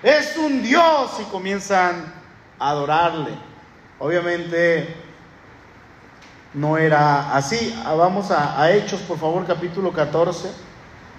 Es 0.01 0.37
un 0.37 0.63
Dios 0.63 1.11
y 1.21 1.23
comienzan 1.25 2.11
a 2.57 2.69
adorarle. 2.69 3.31
Obviamente 3.99 4.95
no 6.53 6.77
era 6.77 7.35
así. 7.35 7.77
Ah, 7.85 7.93
vamos 7.93 8.31
a, 8.31 8.71
Hechos, 8.71 9.01
por 9.01 9.19
favor, 9.19 9.45
capítulo 9.45 9.91
14. 9.91 10.49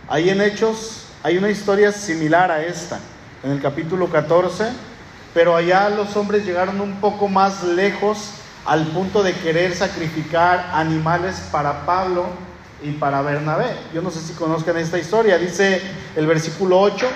Ahí 0.09 0.31
en 0.31 0.41
Hechos 0.41 1.07
hay 1.23 1.39
una 1.39 1.51
historia 1.51 1.93
similar 1.93 2.51
a 2.51 2.65
esta, 2.65 2.99
en 3.45 3.53
el 3.53 3.61
capítulo 3.61 4.09
14, 4.09 4.71
pero 5.35 5.55
allá 5.55 5.89
los 5.91 6.17
hombres 6.17 6.45
llegaron 6.45 6.81
un 6.81 7.01
poco 7.01 7.29
más 7.29 7.63
lejos 7.63 8.40
al 8.67 8.87
punto 8.89 9.23
de 9.23 9.35
querer 9.35 9.75
sacrificar 9.75 10.71
animales 10.75 11.43
para 11.51 11.87
Pablo 11.87 12.27
y 12.83 12.93
para 12.93 13.23
Bernabé. 13.23 13.77
Yo 13.93 14.03
no 14.03 14.11
sé 14.11 14.21
si 14.21 14.33
conozcan 14.35 14.77
esta 14.77 14.99
historia. 14.99 15.39
Dice 15.39 15.83
el 16.17 16.27
versículo 16.27 16.81
8, 16.81 17.07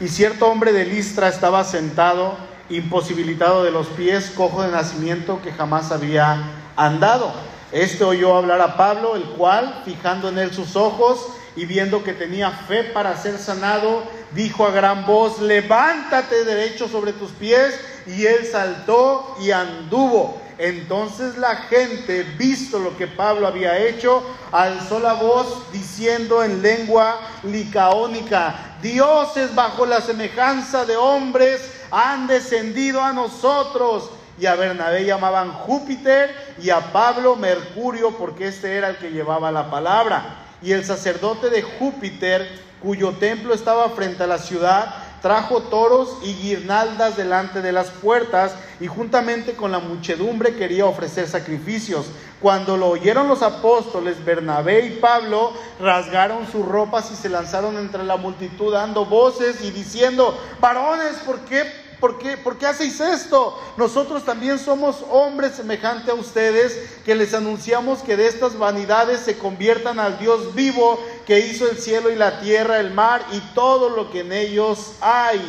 y 0.00 0.08
cierto 0.08 0.46
hombre 0.46 0.72
de 0.72 0.84
Listra 0.84 1.28
estaba 1.28 1.64
sentado, 1.64 2.36
imposibilitado 2.68 3.62
de 3.64 3.70
los 3.70 3.86
pies, 3.88 4.32
cojo 4.34 4.62
de 4.62 4.70
nacimiento, 4.70 5.40
que 5.42 5.52
jamás 5.52 5.92
había 5.92 6.42
andado. 6.76 7.32
Este 7.72 8.04
oyó 8.04 8.36
hablar 8.36 8.60
a 8.60 8.76
Pablo, 8.76 9.16
el 9.16 9.24
cual, 9.24 9.82
fijando 9.84 10.28
en 10.28 10.38
él 10.38 10.52
sus 10.52 10.76
ojos 10.76 11.28
y 11.56 11.66
viendo 11.66 12.02
que 12.02 12.12
tenía 12.12 12.50
fe 12.50 12.84
para 12.84 13.16
ser 13.16 13.38
sanado, 13.38 14.02
dijo 14.32 14.66
a 14.66 14.70
gran 14.70 15.06
voz, 15.06 15.40
levántate 15.40 16.44
derecho 16.44 16.88
sobre 16.88 17.12
tus 17.12 17.30
pies, 17.30 17.78
y 18.06 18.26
él 18.26 18.46
saltó 18.50 19.36
y 19.40 19.50
anduvo. 19.52 20.43
Entonces 20.58 21.36
la 21.36 21.56
gente, 21.56 22.22
visto 22.38 22.78
lo 22.78 22.96
que 22.96 23.06
Pablo 23.06 23.46
había 23.46 23.78
hecho, 23.78 24.22
alzó 24.52 25.00
la 25.00 25.14
voz 25.14 25.70
diciendo 25.72 26.44
en 26.44 26.62
lengua 26.62 27.18
licaónica, 27.42 28.76
dioses 28.80 29.54
bajo 29.54 29.84
la 29.84 30.00
semejanza 30.00 30.84
de 30.84 30.96
hombres 30.96 31.60
han 31.90 32.26
descendido 32.26 33.02
a 33.02 33.12
nosotros. 33.12 34.10
Y 34.36 34.46
a 34.46 34.56
Bernabé 34.56 35.04
llamaban 35.04 35.52
Júpiter 35.52 36.34
y 36.60 36.70
a 36.70 36.92
Pablo 36.92 37.36
Mercurio 37.36 38.16
porque 38.16 38.48
este 38.48 38.76
era 38.76 38.88
el 38.88 38.96
que 38.96 39.12
llevaba 39.12 39.52
la 39.52 39.70
palabra. 39.70 40.44
Y 40.60 40.72
el 40.72 40.84
sacerdote 40.84 41.50
de 41.50 41.62
Júpiter, 41.62 42.48
cuyo 42.82 43.12
templo 43.12 43.54
estaba 43.54 43.88
frente 43.90 44.24
a 44.24 44.26
la 44.26 44.38
ciudad, 44.38 45.03
trajo 45.24 45.62
toros 45.62 46.18
y 46.22 46.34
guirnaldas 46.34 47.16
delante 47.16 47.62
de 47.62 47.72
las 47.72 47.88
puertas 47.88 48.52
y 48.78 48.88
juntamente 48.88 49.54
con 49.54 49.72
la 49.72 49.78
muchedumbre 49.78 50.54
quería 50.54 50.84
ofrecer 50.84 51.26
sacrificios. 51.26 52.08
Cuando 52.42 52.76
lo 52.76 52.90
oyeron 52.90 53.26
los 53.26 53.40
apóstoles, 53.40 54.22
Bernabé 54.22 54.84
y 54.84 54.90
Pablo 54.98 55.54
rasgaron 55.80 56.46
sus 56.52 56.66
ropas 56.66 57.10
y 57.10 57.16
se 57.16 57.30
lanzaron 57.30 57.78
entre 57.78 58.04
la 58.04 58.18
multitud 58.18 58.74
dando 58.74 59.06
voces 59.06 59.64
y 59.64 59.70
diciendo, 59.70 60.38
varones, 60.60 61.14
¿por 61.24 61.38
qué 61.46 61.84
¿Por 62.04 62.18
qué, 62.18 62.36
¿Por 62.36 62.58
qué, 62.58 62.66
hacéis 62.66 63.00
esto? 63.00 63.58
Nosotros 63.78 64.26
también 64.26 64.58
somos 64.58 65.02
hombres 65.10 65.52
semejante 65.52 66.10
a 66.10 66.14
ustedes 66.14 66.78
que 67.02 67.14
les 67.14 67.32
anunciamos 67.32 68.00
que 68.00 68.18
de 68.18 68.26
estas 68.26 68.58
vanidades 68.58 69.20
se 69.20 69.38
conviertan 69.38 69.98
al 69.98 70.18
Dios 70.18 70.54
vivo 70.54 71.00
que 71.26 71.40
hizo 71.40 71.70
el 71.70 71.78
cielo 71.78 72.10
y 72.10 72.16
la 72.16 72.40
tierra, 72.40 72.80
el 72.80 72.92
mar 72.92 73.24
y 73.32 73.40
todo 73.54 73.90
lo 73.90 74.10
que 74.10 74.20
en 74.20 74.32
ellos 74.32 74.96
hay. 75.00 75.40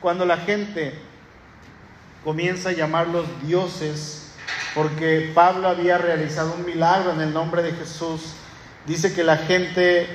Cuando 0.00 0.24
la 0.24 0.38
gente 0.38 0.94
comienza 2.24 2.70
a 2.70 2.72
llamarlos 2.72 3.26
dioses, 3.42 4.32
porque 4.74 5.30
Pablo 5.34 5.68
había 5.68 5.98
realizado 5.98 6.54
un 6.54 6.64
milagro 6.64 7.12
en 7.12 7.20
el 7.20 7.32
nombre 7.32 7.62
de 7.62 7.72
Jesús, 7.72 8.32
dice 8.86 9.12
que 9.12 9.24
la 9.24 9.36
gente 9.36 10.06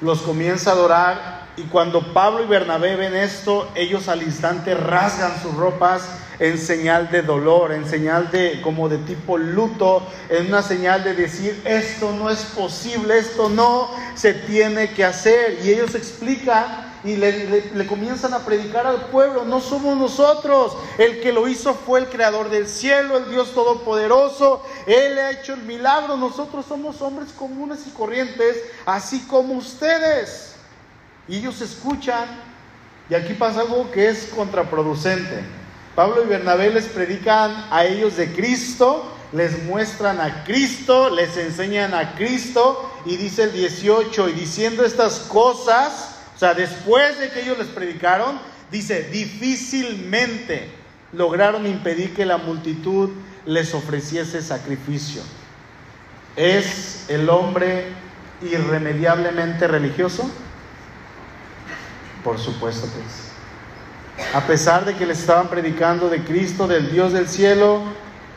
los 0.00 0.22
comienza 0.22 0.70
a 0.70 0.74
adorar 0.74 1.45
y 1.56 1.62
cuando 1.64 2.12
Pablo 2.12 2.44
y 2.44 2.46
Bernabé 2.46 2.96
ven 2.96 3.16
esto, 3.16 3.68
ellos 3.74 4.08
al 4.08 4.22
instante 4.22 4.74
rasgan 4.74 5.40
sus 5.42 5.54
ropas 5.54 6.02
en 6.38 6.58
señal 6.58 7.10
de 7.10 7.22
dolor, 7.22 7.72
en 7.72 7.88
señal 7.88 8.30
de 8.30 8.60
como 8.60 8.90
de 8.90 8.98
tipo 8.98 9.38
luto, 9.38 10.06
en 10.28 10.48
una 10.48 10.62
señal 10.62 11.02
de 11.02 11.14
decir 11.14 11.62
esto 11.64 12.12
no 12.12 12.28
es 12.28 12.40
posible, 12.40 13.18
esto 13.18 13.48
no 13.48 13.90
se 14.14 14.34
tiene 14.34 14.90
que 14.90 15.04
hacer. 15.04 15.60
Y 15.64 15.70
ellos 15.70 15.94
explican 15.94 16.94
y 17.04 17.16
le, 17.16 17.70
le, 17.72 17.86
comienzan 17.86 18.34
a 18.34 18.40
predicar 18.40 18.86
al 18.86 19.06
pueblo, 19.06 19.44
no 19.44 19.60
somos 19.60 19.96
nosotros, 19.96 20.76
el 20.98 21.20
que 21.20 21.32
lo 21.32 21.48
hizo 21.48 21.72
fue 21.72 22.00
el 22.00 22.06
creador 22.08 22.50
del 22.50 22.66
cielo, 22.66 23.16
el 23.16 23.30
Dios 23.30 23.52
todopoderoso, 23.54 24.62
Él 24.86 25.16
ha 25.18 25.30
hecho 25.30 25.54
el 25.54 25.62
milagro, 25.62 26.16
nosotros 26.16 26.66
somos 26.66 27.00
hombres 27.00 27.30
comunes 27.32 27.86
y 27.86 27.90
corrientes, 27.90 28.56
así 28.84 29.20
como 29.28 29.54
ustedes. 29.54 30.55
Y 31.28 31.36
ellos 31.36 31.60
escuchan, 31.60 32.26
y 33.10 33.14
aquí 33.14 33.34
pasa 33.34 33.60
algo 33.60 33.90
que 33.90 34.08
es 34.08 34.26
contraproducente. 34.34 35.40
Pablo 35.94 36.24
y 36.24 36.28
Bernabé 36.28 36.70
les 36.70 36.86
predican 36.86 37.66
a 37.70 37.84
ellos 37.84 38.16
de 38.16 38.32
Cristo, 38.32 39.12
les 39.32 39.64
muestran 39.64 40.20
a 40.20 40.44
Cristo, 40.44 41.10
les 41.10 41.36
enseñan 41.36 41.94
a 41.94 42.14
Cristo, 42.14 42.92
y 43.04 43.16
dice 43.16 43.44
el 43.44 43.52
18, 43.52 44.28
y 44.28 44.32
diciendo 44.32 44.84
estas 44.84 45.20
cosas, 45.20 46.18
o 46.34 46.38
sea, 46.38 46.54
después 46.54 47.18
de 47.18 47.30
que 47.30 47.40
ellos 47.42 47.58
les 47.58 47.68
predicaron, 47.68 48.38
dice, 48.70 49.04
difícilmente 49.04 50.70
lograron 51.12 51.66
impedir 51.66 52.14
que 52.14 52.26
la 52.26 52.36
multitud 52.36 53.10
les 53.46 53.74
ofreciese 53.74 54.42
sacrificio. 54.42 55.22
Es 56.36 57.06
el 57.08 57.30
hombre 57.30 57.86
irremediablemente 58.42 59.66
religioso? 59.66 60.30
Por 62.26 62.40
supuesto 62.40 62.88
que 62.88 62.98
sí. 63.08 64.24
A 64.34 64.48
pesar 64.48 64.84
de 64.84 64.94
que 64.94 65.06
les 65.06 65.20
estaban 65.20 65.46
predicando 65.46 66.08
de 66.08 66.24
Cristo, 66.24 66.66
del 66.66 66.90
Dios 66.90 67.12
del 67.12 67.28
cielo, 67.28 67.82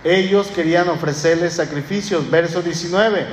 ellos 0.04 0.46
querían 0.54 0.90
ofrecerles 0.90 1.54
sacrificios. 1.54 2.30
Verso 2.30 2.62
19. 2.62 3.26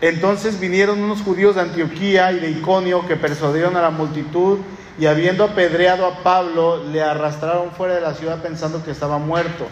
Entonces 0.00 0.58
vinieron 0.58 1.02
unos 1.02 1.20
judíos 1.20 1.56
de 1.56 1.60
Antioquía 1.60 2.32
y 2.32 2.40
de 2.40 2.50
Iconio 2.50 3.06
que 3.06 3.16
persuadieron 3.16 3.76
a 3.76 3.82
la 3.82 3.90
multitud 3.90 4.60
y 4.98 5.04
habiendo 5.04 5.44
apedreado 5.44 6.06
a 6.06 6.22
Pablo, 6.22 6.84
le 6.84 7.02
arrastraron 7.02 7.72
fuera 7.72 7.94
de 7.94 8.00
la 8.00 8.14
ciudad 8.14 8.42
pensando 8.42 8.82
que 8.82 8.90
estaba 8.90 9.18
muerto. 9.18 9.66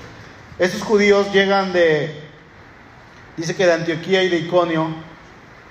Esos 0.58 0.82
judíos 0.82 1.32
llegan 1.32 1.72
de, 1.72 2.20
dice 3.38 3.56
que 3.56 3.64
de 3.64 3.72
Antioquía 3.72 4.22
y 4.22 4.28
de 4.28 4.40
Iconio, 4.40 4.88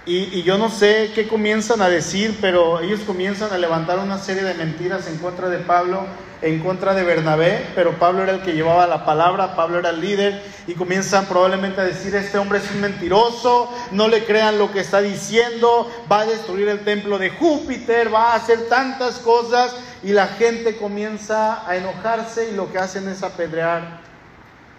y, 0.09 0.41
yo 0.41 0.57
no 0.57 0.71
sé 0.71 1.11
qué 1.13 1.27
comienzan 1.27 1.81
a 1.81 1.89
decir, 1.89 2.37
pero 2.41 2.79
ellos 2.81 3.01
comienzan 3.01 3.53
a 3.53 3.59
levantar 3.59 3.99
una 3.99 4.17
serie 4.17 4.43
de 4.43 4.55
mentiras 4.55 5.07
en 5.07 5.17
contra 5.19 5.49
de 5.49 5.59
Pablo, 5.59 6.07
en 6.41 6.59
contra 6.61 6.95
de 6.95 7.03
Bernabé, 7.03 7.67
pero 7.75 7.99
Pablo 7.99 8.23
era 8.23 8.31
el 8.31 8.41
que 8.41 8.53
llevaba 8.53 8.87
la 8.87 9.05
palabra, 9.05 9.55
Pablo 9.55 9.77
era 9.77 9.91
el 9.91 10.01
líder, 10.01 10.41
y 10.65 10.73
comienzan 10.73 11.27
probablemente 11.27 11.81
a 11.81 11.83
decir, 11.83 12.15
este 12.15 12.39
hombre 12.39 12.57
es 12.57 12.71
un 12.71 12.81
mentiroso, 12.81 13.71
no 13.91 14.07
le 14.07 14.23
crean 14.23 14.57
lo 14.57 14.71
que 14.71 14.79
está 14.79 14.99
diciendo, 14.99 15.87
va 16.11 16.21
a 16.21 16.25
destruir 16.25 16.69
el 16.69 16.79
templo 16.79 17.19
de 17.19 17.29
Júpiter, 17.29 18.11
va 18.11 18.31
a 18.31 18.35
hacer 18.35 18.67
tantas 18.67 19.19
cosas, 19.19 19.75
y 20.01 20.13
la 20.13 20.27
gente 20.27 20.77
comienza 20.77 21.69
a 21.69 21.75
enojarse 21.75 22.49
y 22.49 22.55
lo 22.55 22.71
que 22.71 22.79
hacen 22.79 23.07
es 23.09 23.21
apedrear 23.21 23.99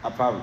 a 0.03 0.11
Pablo. 0.11 0.43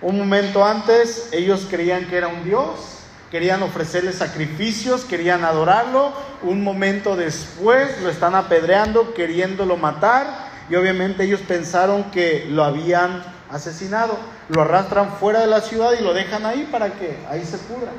Un 0.00 0.18
momento 0.18 0.64
antes 0.64 1.28
ellos 1.32 1.66
creían 1.70 2.06
que 2.06 2.16
era 2.16 2.28
un 2.28 2.42
Dios, 2.42 2.97
querían 3.30 3.62
ofrecerle 3.62 4.12
sacrificios, 4.12 5.04
querían 5.04 5.44
adorarlo, 5.44 6.12
un 6.42 6.62
momento 6.62 7.16
después 7.16 8.00
lo 8.02 8.10
están 8.10 8.34
apedreando, 8.34 9.14
queriéndolo 9.14 9.76
matar, 9.76 10.48
y 10.70 10.76
obviamente 10.76 11.24
ellos 11.24 11.40
pensaron 11.40 12.10
que 12.10 12.46
lo 12.48 12.64
habían 12.64 13.22
asesinado, 13.50 14.18
lo 14.48 14.62
arrastran 14.62 15.12
fuera 15.12 15.40
de 15.40 15.46
la 15.46 15.60
ciudad 15.60 15.92
y 15.98 16.02
lo 16.02 16.14
dejan 16.14 16.44
ahí 16.46 16.68
para 16.70 16.92
que 16.92 17.16
ahí 17.28 17.44
se 17.44 17.58
pudra. 17.58 17.90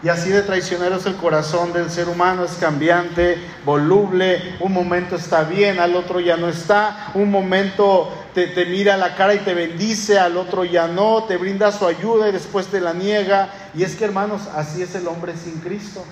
Y 0.00 0.08
así 0.08 0.30
de 0.30 0.42
traicionero 0.42 0.96
es 0.96 1.06
el 1.06 1.16
corazón 1.16 1.72
del 1.72 1.90
ser 1.90 2.08
humano, 2.08 2.44
es 2.44 2.52
cambiante, 2.52 3.36
voluble, 3.64 4.56
un 4.60 4.72
momento 4.72 5.16
está 5.16 5.42
bien, 5.42 5.80
al 5.80 5.96
otro 5.96 6.20
ya 6.20 6.36
no 6.36 6.48
está, 6.48 7.10
un 7.14 7.32
momento 7.32 8.08
te, 8.32 8.64
mira 8.66 8.96
la 8.96 9.16
cara 9.16 9.34
y 9.34 9.38
te 9.38 9.54
bendice, 9.54 10.16
al 10.16 10.36
otro 10.36 10.64
ya 10.64 10.86
no, 10.86 11.24
te 11.24 11.36
brinda 11.36 11.72
su 11.72 11.84
ayuda 11.84 12.28
y 12.28 12.32
después 12.32 12.68
te 12.68 12.80
la 12.80 12.92
niega. 12.92 13.52
Y 13.74 13.82
es 13.82 13.96
que 13.96 14.04
hermanos, 14.04 14.42
así 14.54 14.82
es 14.82 14.94
el 14.94 15.08
hombre 15.08 15.34
sin 15.36 15.54
Cristo, 15.54 16.04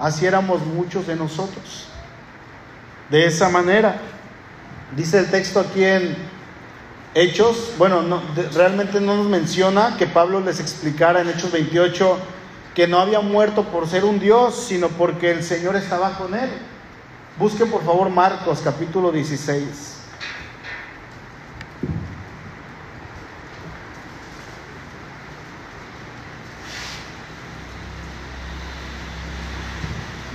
así 0.00 0.26
éramos 0.26 0.60
muchos 0.66 1.06
de 1.06 1.14
nosotros. 1.14 1.86
De 3.08 3.24
esa 3.24 3.48
manera, 3.50 3.98
dice 4.96 5.20
el 5.20 5.30
texto 5.30 5.60
aquí 5.60 5.84
en 5.84 6.16
Hechos, 7.14 7.72
bueno, 7.78 8.02
no, 8.02 8.20
realmente 8.52 9.00
no 9.00 9.16
nos 9.16 9.26
menciona 9.26 9.96
que 9.96 10.08
Pablo 10.08 10.40
les 10.40 10.58
explicara 10.58 11.20
en 11.20 11.28
Hechos 11.28 11.52
28 11.52 12.18
que 12.78 12.86
no 12.86 13.00
había 13.00 13.18
muerto 13.18 13.64
por 13.64 13.88
ser 13.88 14.04
un 14.04 14.20
Dios, 14.20 14.66
sino 14.68 14.86
porque 14.86 15.32
el 15.32 15.42
Señor 15.42 15.74
estaba 15.74 16.16
con 16.16 16.32
él. 16.32 16.48
Busquen 17.36 17.68
por 17.68 17.84
favor 17.84 18.08
Marcos 18.08 18.60
capítulo 18.62 19.10
16. 19.10 19.96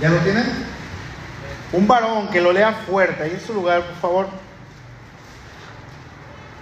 ¿Ya 0.02 0.10
lo 0.10 0.18
tienen? 0.18 0.44
Un 1.72 1.88
varón 1.88 2.28
que 2.28 2.42
lo 2.42 2.52
lea 2.52 2.74
fuerte, 2.86 3.22
ahí 3.22 3.30
en 3.30 3.40
su 3.40 3.54
lugar, 3.54 3.86
por 3.86 3.96
favor. 3.96 4.26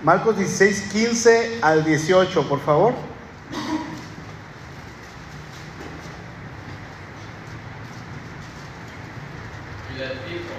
Marcos 0.04 0.38
16, 0.38 0.92
15 0.92 1.58
al 1.60 1.84
18, 1.84 2.48
por 2.48 2.60
favor. 2.60 2.94
Ciudad 9.92 10.24
Pico, 10.24 10.56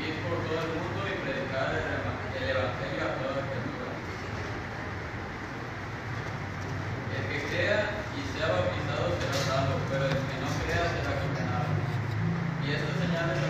ir 0.00 0.16
por 0.24 0.40
todo 0.48 0.64
el 0.64 0.80
mundo 0.80 1.04
y 1.04 1.20
predicar 1.20 1.76
el 1.76 1.92
Evangelio 1.92 3.04
a 3.04 3.20
toda 3.20 3.44
criatura. 3.44 3.92
El 7.12 7.22
que 7.28 7.38
crea 7.52 8.00
y 8.16 8.20
sea 8.32 8.56
bautizado 8.56 9.12
será 9.20 9.36
salvo, 9.44 9.76
pero 9.92 10.08
el 10.08 10.16
que 10.24 10.36
no 10.40 10.48
crea 10.64 10.88
será 10.88 11.20
condenado. 11.20 11.68
Y 12.64 12.72
estas 12.72 12.96
señales 12.96 13.44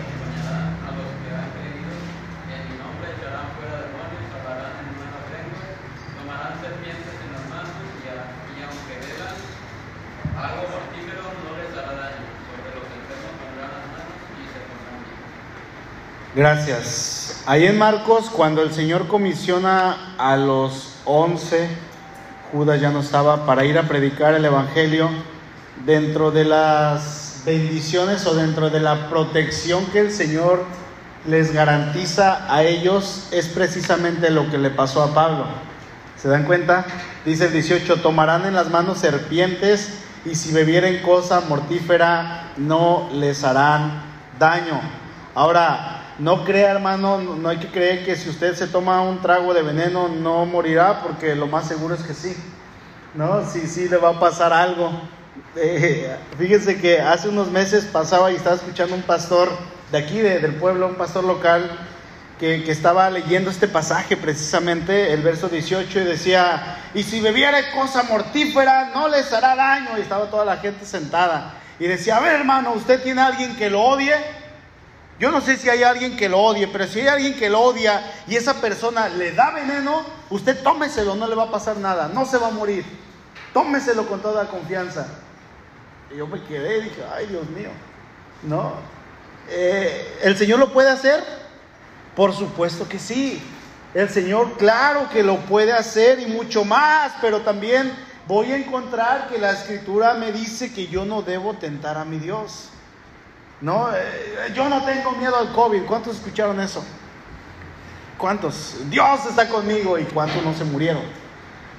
Gracias. 16.37 17.41
Ahí 17.47 17.65
en 17.65 17.79
Marcos, 17.79 18.29
cuando 18.29 18.61
el 18.61 18.71
Señor 18.71 19.07
comisiona 19.07 20.13
a 20.19 20.37
los 20.37 20.99
once, 21.03 21.67
Judas 22.51 22.79
ya 22.79 22.91
no 22.91 22.99
estaba, 22.99 23.47
para 23.47 23.65
ir 23.65 23.75
a 23.79 23.87
predicar 23.87 24.35
el 24.35 24.45
Evangelio, 24.45 25.09
dentro 25.83 26.29
de 26.29 26.45
las 26.45 27.41
bendiciones 27.43 28.27
o 28.27 28.35
dentro 28.35 28.69
de 28.69 28.79
la 28.79 29.09
protección 29.09 29.87
que 29.87 29.97
el 29.97 30.11
Señor 30.11 30.63
les 31.25 31.53
garantiza 31.53 32.53
a 32.53 32.61
ellos, 32.61 33.29
es 33.31 33.47
precisamente 33.47 34.29
lo 34.29 34.47
que 34.51 34.59
le 34.59 34.69
pasó 34.69 35.01
a 35.01 35.15
Pablo. 35.15 35.45
¿Se 36.21 36.27
dan 36.27 36.43
cuenta? 36.43 36.85
Dice 37.25 37.47
el 37.47 37.53
18, 37.53 38.01
tomarán 38.01 38.45
en 38.45 38.53
las 38.53 38.69
manos 38.69 38.99
serpientes 38.99 40.03
y 40.23 40.35
si 40.35 40.53
bebieren 40.53 41.01
cosa 41.01 41.41
mortífera 41.49 42.51
no 42.57 43.09
les 43.11 43.43
harán 43.43 44.03
daño. 44.37 44.79
Ahora, 45.33 45.96
no 46.19 46.43
crea, 46.43 46.71
hermano, 46.71 47.19
no 47.19 47.49
hay 47.49 47.57
que 47.57 47.67
creer 47.67 48.03
que 48.03 48.15
si 48.15 48.29
usted 48.29 48.55
se 48.55 48.67
toma 48.67 49.01
un 49.01 49.21
trago 49.21 49.53
de 49.53 49.61
veneno 49.61 50.07
no 50.07 50.45
morirá, 50.45 51.01
porque 51.01 51.35
lo 51.35 51.47
más 51.47 51.67
seguro 51.67 51.93
es 51.93 52.01
que 52.01 52.13
sí. 52.13 52.35
¿No? 53.13 53.47
Sí, 53.47 53.67
sí, 53.67 53.87
le 53.87 53.97
va 53.97 54.09
a 54.09 54.19
pasar 54.19 54.53
algo. 54.53 54.91
Eh, 55.59 56.15
fíjense 56.37 56.79
que 56.79 56.99
hace 56.99 57.29
unos 57.29 57.49
meses 57.49 57.85
pasaba 57.85 58.31
y 58.31 58.35
estaba 58.35 58.55
escuchando 58.55 58.93
un 58.93 59.01
pastor 59.01 59.49
de 59.91 59.97
aquí, 59.97 60.19
del 60.19 60.53
pueblo, 60.55 60.87
un 60.87 60.95
pastor 60.95 61.23
local, 61.23 61.71
que, 62.39 62.63
que, 62.63 62.71
estaba 62.71 63.09
leyendo 63.09 63.49
este 63.49 63.67
pasaje 63.67 64.17
precisamente, 64.17 65.13
el 65.13 65.23
verso 65.23 65.49
18, 65.49 65.99
y 65.99 66.03
decía, 66.03 66.77
y 66.93 67.01
si 67.01 67.21
bebiera 67.21 67.71
cosa 67.71 68.03
mortífera, 68.03 68.91
no 68.93 69.07
les 69.07 69.33
hará 69.33 69.55
daño. 69.55 69.97
Y 69.97 70.01
estaba 70.01 70.29
toda 70.29 70.45
la 70.45 70.57
gente 70.57 70.85
sentada. 70.85 71.55
Y 71.79 71.85
decía, 71.87 72.17
a 72.17 72.19
ver 72.19 72.33
hermano, 72.33 72.73
¿usted 72.73 73.01
tiene 73.01 73.21
a 73.21 73.27
alguien 73.27 73.55
que 73.55 73.71
lo 73.71 73.81
odie? 73.81 74.13
Yo 75.19 75.31
no 75.31 75.41
sé 75.41 75.57
si 75.57 75.69
hay 75.69 75.81
alguien 75.81 76.15
que 76.15 76.29
lo 76.29 76.39
odie, 76.39 76.67
pero 76.67 76.85
si 76.85 76.99
hay 76.99 77.07
alguien 77.07 77.35
que 77.35 77.49
lo 77.49 77.61
odia 77.61 78.03
y 78.27 78.35
esa 78.35 78.61
persona 78.61 79.09
le 79.09 79.31
da 79.31 79.51
veneno, 79.51 80.05
usted 80.29 80.61
tómeselo, 80.61 81.15
no 81.15 81.27
le 81.27 81.35
va 81.35 81.43
a 81.43 81.51
pasar 81.51 81.77
nada, 81.77 82.07
no 82.07 82.25
se 82.25 82.37
va 82.37 82.47
a 82.47 82.51
morir. 82.51 82.85
Tómeselo 83.53 84.07
con 84.07 84.21
toda 84.21 84.47
confianza. 84.47 85.07
Y 86.13 86.17
yo 86.17 86.27
me 86.27 86.43
quedé 86.43 86.77
y 86.77 86.81
dije, 86.83 87.03
ay 87.15 87.25
Dios 87.27 87.49
mío, 87.49 87.69
no. 88.43 88.73
Eh, 89.49 90.19
¿El 90.21 90.37
Señor 90.37 90.59
lo 90.59 90.71
puede 90.71 90.89
hacer? 90.89 91.23
Por 92.15 92.33
supuesto 92.33 92.87
que 92.87 92.99
sí. 92.99 93.41
El 93.95 94.09
Señor, 94.09 94.57
claro 94.57 95.09
que 95.09 95.23
lo 95.23 95.37
puede 95.37 95.73
hacer 95.73 96.19
y 96.19 96.27
mucho 96.27 96.63
más, 96.63 97.13
pero 97.21 97.41
también 97.41 97.91
voy 98.27 98.51
a 98.51 98.57
encontrar 98.57 99.27
que 99.29 99.39
la 99.39 99.51
escritura 99.51 100.13
me 100.13 100.31
dice 100.31 100.71
que 100.71 100.87
yo 100.87 101.05
no 101.05 101.23
debo 101.23 101.55
tentar 101.55 101.97
a 101.97 102.05
mi 102.05 102.19
Dios. 102.19 102.69
No, 103.59 103.89
eh, 103.93 104.51
yo 104.55 104.69
no 104.69 104.83
tengo 104.85 105.11
miedo 105.13 105.35
al 105.35 105.51
COVID. 105.51 105.83
¿Cuántos 105.83 106.17
escucharon 106.17 106.59
eso? 106.59 106.83
¿Cuántos? 108.17 108.75
Dios 108.89 109.25
está 109.27 109.49
conmigo 109.49 109.97
y 109.97 110.03
cuántos 110.05 110.43
no 110.43 110.53
se 110.53 110.63
murieron. 110.63 111.03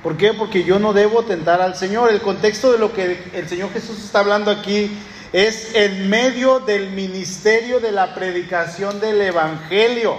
¿Por 0.02 0.16
qué? 0.16 0.32
Porque 0.32 0.64
yo 0.64 0.78
no 0.78 0.92
debo 0.92 1.24
tentar 1.24 1.60
al 1.60 1.76
Señor. 1.76 2.10
El 2.10 2.20
contexto 2.20 2.72
de 2.72 2.78
lo 2.78 2.92
que 2.92 3.30
el 3.32 3.48
Señor 3.48 3.72
Jesús 3.72 4.02
está 4.02 4.20
hablando 4.20 4.50
aquí 4.50 4.96
es 5.32 5.74
en 5.74 6.08
medio 6.08 6.60
del 6.60 6.90
ministerio 6.90 7.80
de 7.80 7.92
la 7.92 8.14
predicación 8.14 9.00
del 9.00 9.20
Evangelio. 9.20 10.18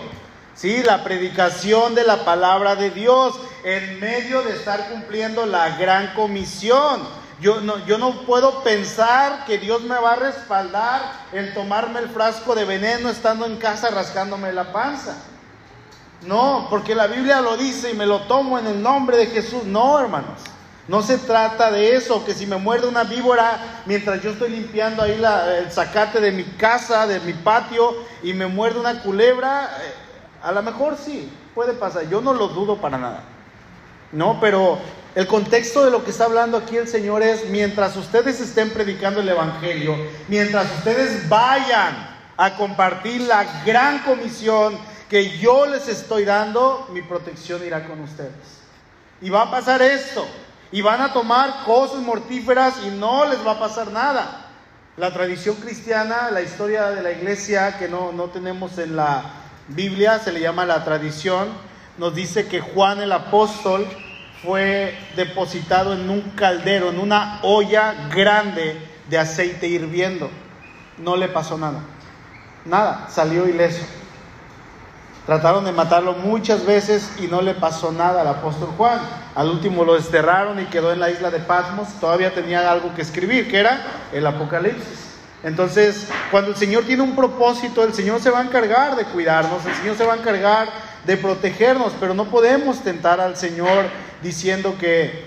Sí, 0.56 0.84
la 0.84 1.04
predicación 1.04 1.96
de 1.96 2.04
la 2.04 2.26
palabra 2.26 2.76
de 2.76 2.92
Dios, 2.92 3.40
en 3.64 4.00
medio 4.02 4.42
de 4.42 4.52
estar 4.52 4.90
cumpliendo 4.90 5.46
la 5.46 5.78
gran 5.78 6.14
comisión. 6.14 7.19
Yo 7.40 7.62
no, 7.62 7.86
yo 7.86 7.98
no 7.98 8.26
puedo 8.26 8.64
pensar 8.64 9.46
que 9.46 9.58
Dios 9.58 9.82
me 9.84 9.98
va 9.98 10.14
a 10.14 10.16
respaldar 10.18 11.02
en 11.32 11.54
tomarme 11.54 12.00
el 12.00 12.10
frasco 12.10 12.54
de 12.54 12.66
veneno 12.66 13.10
estando 13.10 13.46
en 13.46 13.58
casa 13.58 13.90
rascándome 13.90 14.52
la 14.52 14.74
panza. 14.74 15.16
No, 16.26 16.68
porque 16.70 16.96
la 16.96 17.08
Biblia 17.08 17.40
lo 17.40 17.56
dice 17.56 17.92
y 17.92 17.94
me 17.94 18.06
lo 18.06 18.22
tomo 18.24 18.60
en 18.60 18.68
el 18.68 18.82
nombre 18.82 19.16
de 19.16 19.28
Jesús. 19.28 19.64
No, 19.64 20.00
hermanos. 20.00 20.40
No 20.90 21.04
se 21.04 21.20
trata 21.20 21.72
de 21.72 21.96
eso, 21.96 22.26
que 22.26 22.34
si 22.34 22.48
me 22.48 22.58
muerde 22.58 22.88
una 22.88 23.04
víbora 23.04 23.84
mientras 23.86 24.22
yo 24.24 24.32
estoy 24.32 24.50
limpiando 24.50 25.04
ahí 25.04 25.12
el 25.12 25.72
zacate 25.72 26.20
de 26.20 26.32
mi 26.32 26.44
casa, 26.44 27.06
de 27.06 27.20
mi 27.20 27.34
patio, 27.34 27.96
y 28.24 28.34
me 28.34 28.48
muerde 28.48 28.80
una 28.80 29.02
culebra, 29.04 29.70
eh, 29.82 29.94
a 30.42 30.52
lo 30.52 30.64
mejor 30.64 30.98
sí, 30.98 31.32
puede 31.54 31.74
pasar. 31.74 32.10
Yo 32.10 32.22
no 32.22 32.34
lo 32.34 32.48
dudo 32.48 32.78
para 32.78 32.98
nada. 32.98 33.22
No, 34.12 34.40
pero 34.42 34.80
el 35.16 35.28
contexto 35.28 35.84
de 35.84 35.92
lo 35.92 36.04
que 36.04 36.12
está 36.12 36.26
hablando 36.26 36.58
aquí 36.58 36.78
el 36.78 36.88
Señor 36.88 37.24
es, 37.24 37.50
mientras 37.50 37.96
ustedes 37.96 38.40
estén 38.40 38.70
predicando 38.70 39.22
el 39.22 39.30
Evangelio, 39.30 39.96
mientras 40.28 40.72
ustedes 40.78 41.28
vayan 41.28 42.18
a 42.38 42.56
compartir 42.56 43.22
la 43.22 43.64
gran 43.66 44.00
comisión 44.04 44.78
que 45.10 45.38
yo 45.40 45.66
les 45.66 45.88
estoy 45.88 46.26
dando, 46.26 46.88
mi 46.94 47.02
protección 47.02 47.66
irá 47.66 47.88
con 47.88 48.00
ustedes. 48.02 48.60
Y 49.22 49.32
va 49.32 49.44
a 49.44 49.52
pasar 49.52 49.82
esto 49.82 50.26
y 50.72 50.82
van 50.82 51.02
a 51.02 51.12
tomar 51.12 51.64
cosas 51.66 52.02
mortíferas 52.02 52.76
y 52.86 52.92
no 52.92 53.26
les 53.26 53.46
va 53.46 53.54
a 53.54 53.60
pasar 53.60 53.92
nada. 53.92 54.46
La 54.96 55.12
tradición 55.12 55.56
cristiana, 55.56 56.30
la 56.30 56.42
historia 56.42 56.92
de 56.92 57.02
la 57.02 57.12
iglesia 57.12 57.78
que 57.80 57.88
no, 57.88 58.12
no 58.12 58.26
tenemos 58.26 58.78
en 58.78 58.96
la 58.96 59.24
Biblia, 59.70 60.20
se 60.20 60.32
le 60.32 60.40
llama 60.40 60.66
la 60.66 60.84
tradición, 60.84 61.50
nos 61.98 62.14
dice 62.14 62.48
que 62.48 62.62
Juan 62.62 63.02
el 63.02 63.12
apóstol 63.12 63.88
fue 64.44 64.98
depositado 65.16 65.94
en 65.94 66.10
un 66.10 66.22
caldero, 66.32 66.90
en 66.90 67.00
una 67.00 67.40
olla 67.44 67.94
grande 68.14 68.80
de 69.10 69.18
aceite 69.18 69.68
hirviendo. 69.68 70.30
No 70.98 71.16
le 71.16 71.28
pasó 71.28 71.58
nada. 71.58 71.80
Nada, 72.66 73.08
salió 73.10 73.48
ileso. 73.48 73.86
Trataron 75.26 75.64
de 75.64 75.72
matarlo 75.72 76.14
muchas 76.14 76.66
veces 76.66 77.12
y 77.20 77.28
no 77.28 77.42
le 77.42 77.54
pasó 77.54 77.92
nada 77.92 78.22
al 78.22 78.28
apóstol 78.28 78.70
Juan. 78.78 79.00
Al 79.36 79.50
último 79.50 79.84
lo 79.84 79.94
desterraron 79.94 80.60
y 80.60 80.66
quedó 80.66 80.92
en 80.92 81.00
la 81.00 81.12
isla 81.12 81.30
de 81.30 81.40
Patmos. 81.40 81.88
Todavía 82.00 82.34
tenía 82.34 82.72
algo 82.72 82.96
que 82.96 83.04
escribir, 83.04 83.50
que 83.50 83.60
era 83.60 83.80
el 84.12 84.26
Apocalipsis. 84.26 85.10
Entonces, 85.44 86.08
cuando 86.32 86.52
el 86.52 86.58
Señor 86.58 86.84
tiene 86.86 87.04
un 87.04 87.16
propósito, 87.16 87.84
el 87.84 87.94
Señor 87.94 88.22
se 88.22 88.30
va 88.30 88.40
a 88.40 88.44
encargar 88.44 88.96
de 88.96 89.06
cuidarnos, 89.06 89.66
el 89.66 89.76
Señor 89.76 89.96
se 89.96 90.06
va 90.06 90.14
a 90.14 90.18
encargar 90.18 90.68
de 91.06 91.18
protegernos, 91.18 91.94
pero 92.00 92.14
no 92.14 92.26
podemos 92.26 92.82
tentar 92.82 93.20
al 93.20 93.36
Señor 93.38 93.86
diciendo 94.22 94.76
que 94.80 95.26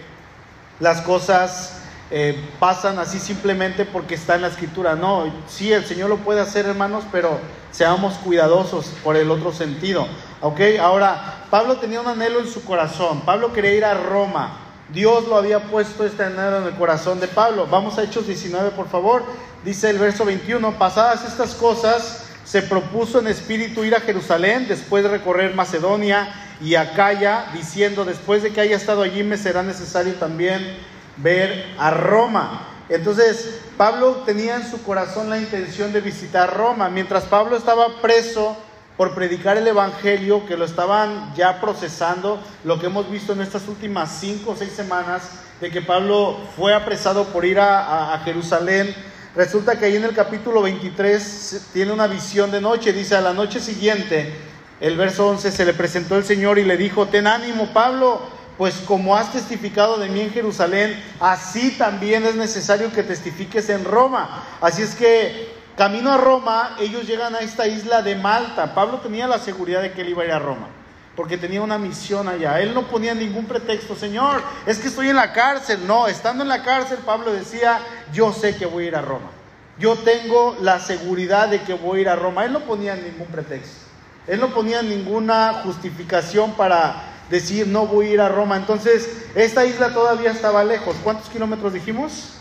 las 0.80 1.00
cosas 1.00 1.82
eh, 2.10 2.38
pasan 2.58 2.98
así 2.98 3.18
simplemente 3.18 3.86
porque 3.86 4.14
está 4.14 4.34
en 4.34 4.42
la 4.42 4.48
escritura. 4.48 4.94
No, 4.94 5.32
sí, 5.48 5.72
el 5.72 5.86
Señor 5.86 6.10
lo 6.10 6.18
puede 6.18 6.40
hacer, 6.40 6.66
hermanos, 6.66 7.04
pero 7.10 7.38
seamos 7.70 8.14
cuidadosos 8.14 8.86
por 9.02 9.16
el 9.16 9.30
otro 9.30 9.52
sentido. 9.52 10.06
¿Ok? 10.42 10.60
Ahora, 10.80 11.46
Pablo 11.50 11.78
tenía 11.78 12.00
un 12.00 12.08
anhelo 12.08 12.40
en 12.40 12.48
su 12.48 12.64
corazón. 12.64 13.22
Pablo 13.22 13.52
quería 13.52 13.74
ir 13.74 13.84
a 13.84 13.94
Roma. 13.94 14.58
Dios 14.92 15.26
lo 15.26 15.36
había 15.36 15.60
puesto 15.60 16.04
este 16.04 16.24
anhelo 16.24 16.58
en 16.58 16.64
el 16.64 16.74
corazón 16.74 17.18
de 17.18 17.28
Pablo. 17.28 17.66
Vamos 17.70 17.96
a 17.96 18.02
Hechos 18.02 18.26
19, 18.26 18.72
por 18.72 18.88
favor. 18.88 19.22
Dice 19.64 19.88
el 19.88 19.98
verso 19.98 20.24
21, 20.24 20.72
pasadas 20.72 21.24
estas 21.24 21.54
cosas, 21.54 22.21
se 22.44 22.62
propuso 22.62 23.20
en 23.20 23.28
espíritu 23.28 23.84
ir 23.84 23.94
a 23.94 24.00
Jerusalén, 24.00 24.66
después 24.68 25.02
de 25.02 25.10
recorrer 25.10 25.54
Macedonia 25.54 26.28
y 26.60 26.74
Acaya, 26.74 27.46
diciendo, 27.54 28.04
después 28.04 28.42
de 28.42 28.52
que 28.52 28.60
haya 28.60 28.76
estado 28.76 29.02
allí, 29.02 29.22
me 29.22 29.36
será 29.36 29.62
necesario 29.62 30.14
también 30.14 30.76
ver 31.16 31.66
a 31.78 31.90
Roma. 31.90 32.68
Entonces, 32.88 33.60
Pablo 33.76 34.22
tenía 34.26 34.56
en 34.56 34.70
su 34.70 34.82
corazón 34.82 35.30
la 35.30 35.38
intención 35.38 35.92
de 35.92 36.00
visitar 36.00 36.54
Roma. 36.54 36.88
Mientras 36.88 37.24
Pablo 37.24 37.56
estaba 37.56 38.00
preso 38.00 38.56
por 38.96 39.14
predicar 39.14 39.56
el 39.56 39.66
Evangelio, 39.66 40.46
que 40.46 40.56
lo 40.56 40.64
estaban 40.64 41.34
ya 41.34 41.60
procesando, 41.60 42.40
lo 42.64 42.78
que 42.78 42.86
hemos 42.86 43.10
visto 43.10 43.32
en 43.32 43.40
estas 43.40 43.66
últimas 43.66 44.18
cinco 44.20 44.52
o 44.52 44.56
seis 44.56 44.72
semanas, 44.72 45.30
de 45.60 45.70
que 45.70 45.80
Pablo 45.80 46.38
fue 46.56 46.74
apresado 46.74 47.24
por 47.26 47.44
ir 47.44 47.58
a, 47.58 48.20
Jerusalén. 48.24 48.94
Resulta 49.34 49.78
que 49.78 49.86
ahí 49.86 49.96
en 49.96 50.04
el 50.04 50.14
capítulo 50.14 50.60
23 50.60 51.68
tiene 51.72 51.90
una 51.90 52.06
visión 52.06 52.50
de 52.50 52.60
noche, 52.60 52.92
dice, 52.92 53.16
a 53.16 53.22
la 53.22 53.32
noche 53.32 53.60
siguiente, 53.60 54.30
el 54.78 54.94
verso 54.98 55.26
11, 55.26 55.50
se 55.50 55.64
le 55.64 55.72
presentó 55.72 56.16
el 56.16 56.24
Señor 56.24 56.58
y 56.58 56.64
le 56.64 56.76
dijo, 56.76 57.06
ten 57.06 57.26
ánimo 57.26 57.72
Pablo, 57.72 58.20
pues 58.58 58.74
como 58.84 59.16
has 59.16 59.32
testificado 59.32 59.96
de 59.96 60.10
mí 60.10 60.20
en 60.20 60.32
Jerusalén, 60.32 61.02
así 61.18 61.70
también 61.78 62.26
es 62.26 62.34
necesario 62.34 62.92
que 62.92 63.02
testifiques 63.02 63.70
en 63.70 63.86
Roma. 63.86 64.44
Así 64.60 64.82
es 64.82 64.94
que 64.94 65.54
camino 65.78 66.12
a 66.12 66.18
Roma, 66.18 66.76
ellos 66.78 67.06
llegan 67.06 67.34
a 67.34 67.40
esta 67.40 67.66
isla 67.66 68.02
de 68.02 68.16
Malta. 68.16 68.74
Pablo 68.74 68.98
tenía 68.98 69.26
la 69.26 69.38
seguridad 69.38 69.80
de 69.80 69.92
que 69.92 70.02
él 70.02 70.10
iba 70.10 70.24
a 70.24 70.26
ir 70.26 70.32
a 70.32 70.40
Roma, 70.40 70.68
porque 71.16 71.38
tenía 71.38 71.62
una 71.62 71.78
misión 71.78 72.28
allá. 72.28 72.60
Él 72.60 72.74
no 72.74 72.82
ponía 72.82 73.14
ningún 73.14 73.46
pretexto, 73.46 73.96
Señor, 73.96 74.42
es 74.66 74.78
que 74.78 74.88
estoy 74.88 75.08
en 75.08 75.16
la 75.16 75.32
cárcel. 75.32 75.86
No, 75.86 76.06
estando 76.06 76.42
en 76.42 76.50
la 76.50 76.62
cárcel, 76.62 76.98
Pablo 77.06 77.32
decía, 77.32 77.80
yo 78.12 78.32
sé 78.32 78.56
que 78.56 78.66
voy 78.66 78.84
a 78.84 78.88
ir 78.88 78.96
a 78.96 79.02
Roma. 79.02 79.30
Yo 79.78 79.96
tengo 79.96 80.56
la 80.60 80.78
seguridad 80.80 81.48
de 81.48 81.62
que 81.62 81.74
voy 81.74 81.98
a 81.98 82.02
ir 82.02 82.08
a 82.08 82.16
Roma. 82.16 82.44
Él 82.44 82.52
no 82.52 82.60
ponía 82.60 82.94
ningún 82.94 83.26
pretexto. 83.26 83.86
Él 84.26 84.40
no 84.40 84.48
ponía 84.48 84.82
ninguna 84.82 85.62
justificación 85.64 86.52
para 86.52 87.02
decir 87.30 87.66
no 87.66 87.86
voy 87.86 88.08
a 88.08 88.10
ir 88.10 88.20
a 88.20 88.28
Roma. 88.28 88.56
Entonces, 88.56 89.08
esta 89.34 89.64
isla 89.64 89.92
todavía 89.92 90.30
estaba 90.30 90.62
lejos. 90.64 90.96
¿Cuántos 91.02 91.28
kilómetros 91.28 91.72
dijimos? 91.72 92.34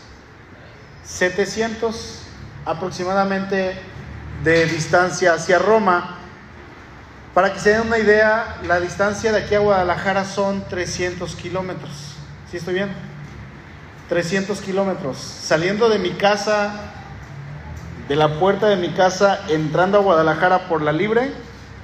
700 1.04 2.22
aproximadamente 2.64 3.74
de 4.44 4.66
distancia 4.66 5.34
hacia 5.34 5.58
Roma. 5.58 6.18
Para 7.34 7.52
que 7.52 7.58
se 7.58 7.70
den 7.70 7.80
una 7.82 7.98
idea, 7.98 8.58
la 8.66 8.78
distancia 8.78 9.32
de 9.32 9.38
aquí 9.38 9.54
a 9.54 9.60
Guadalajara 9.60 10.24
son 10.24 10.62
300 10.68 11.34
kilómetros. 11.34 12.14
¿Sí 12.50 12.58
estoy 12.58 12.74
bien? 12.74 13.11
300 14.12 14.60
kilómetros. 14.60 15.16
Saliendo 15.16 15.88
de 15.88 15.98
mi 15.98 16.10
casa, 16.10 16.74
de 18.10 18.14
la 18.14 18.38
puerta 18.38 18.68
de 18.68 18.76
mi 18.76 18.90
casa, 18.90 19.40
entrando 19.48 19.96
a 19.96 20.02
Guadalajara 20.02 20.68
por 20.68 20.82
la 20.82 20.92
libre, 20.92 21.32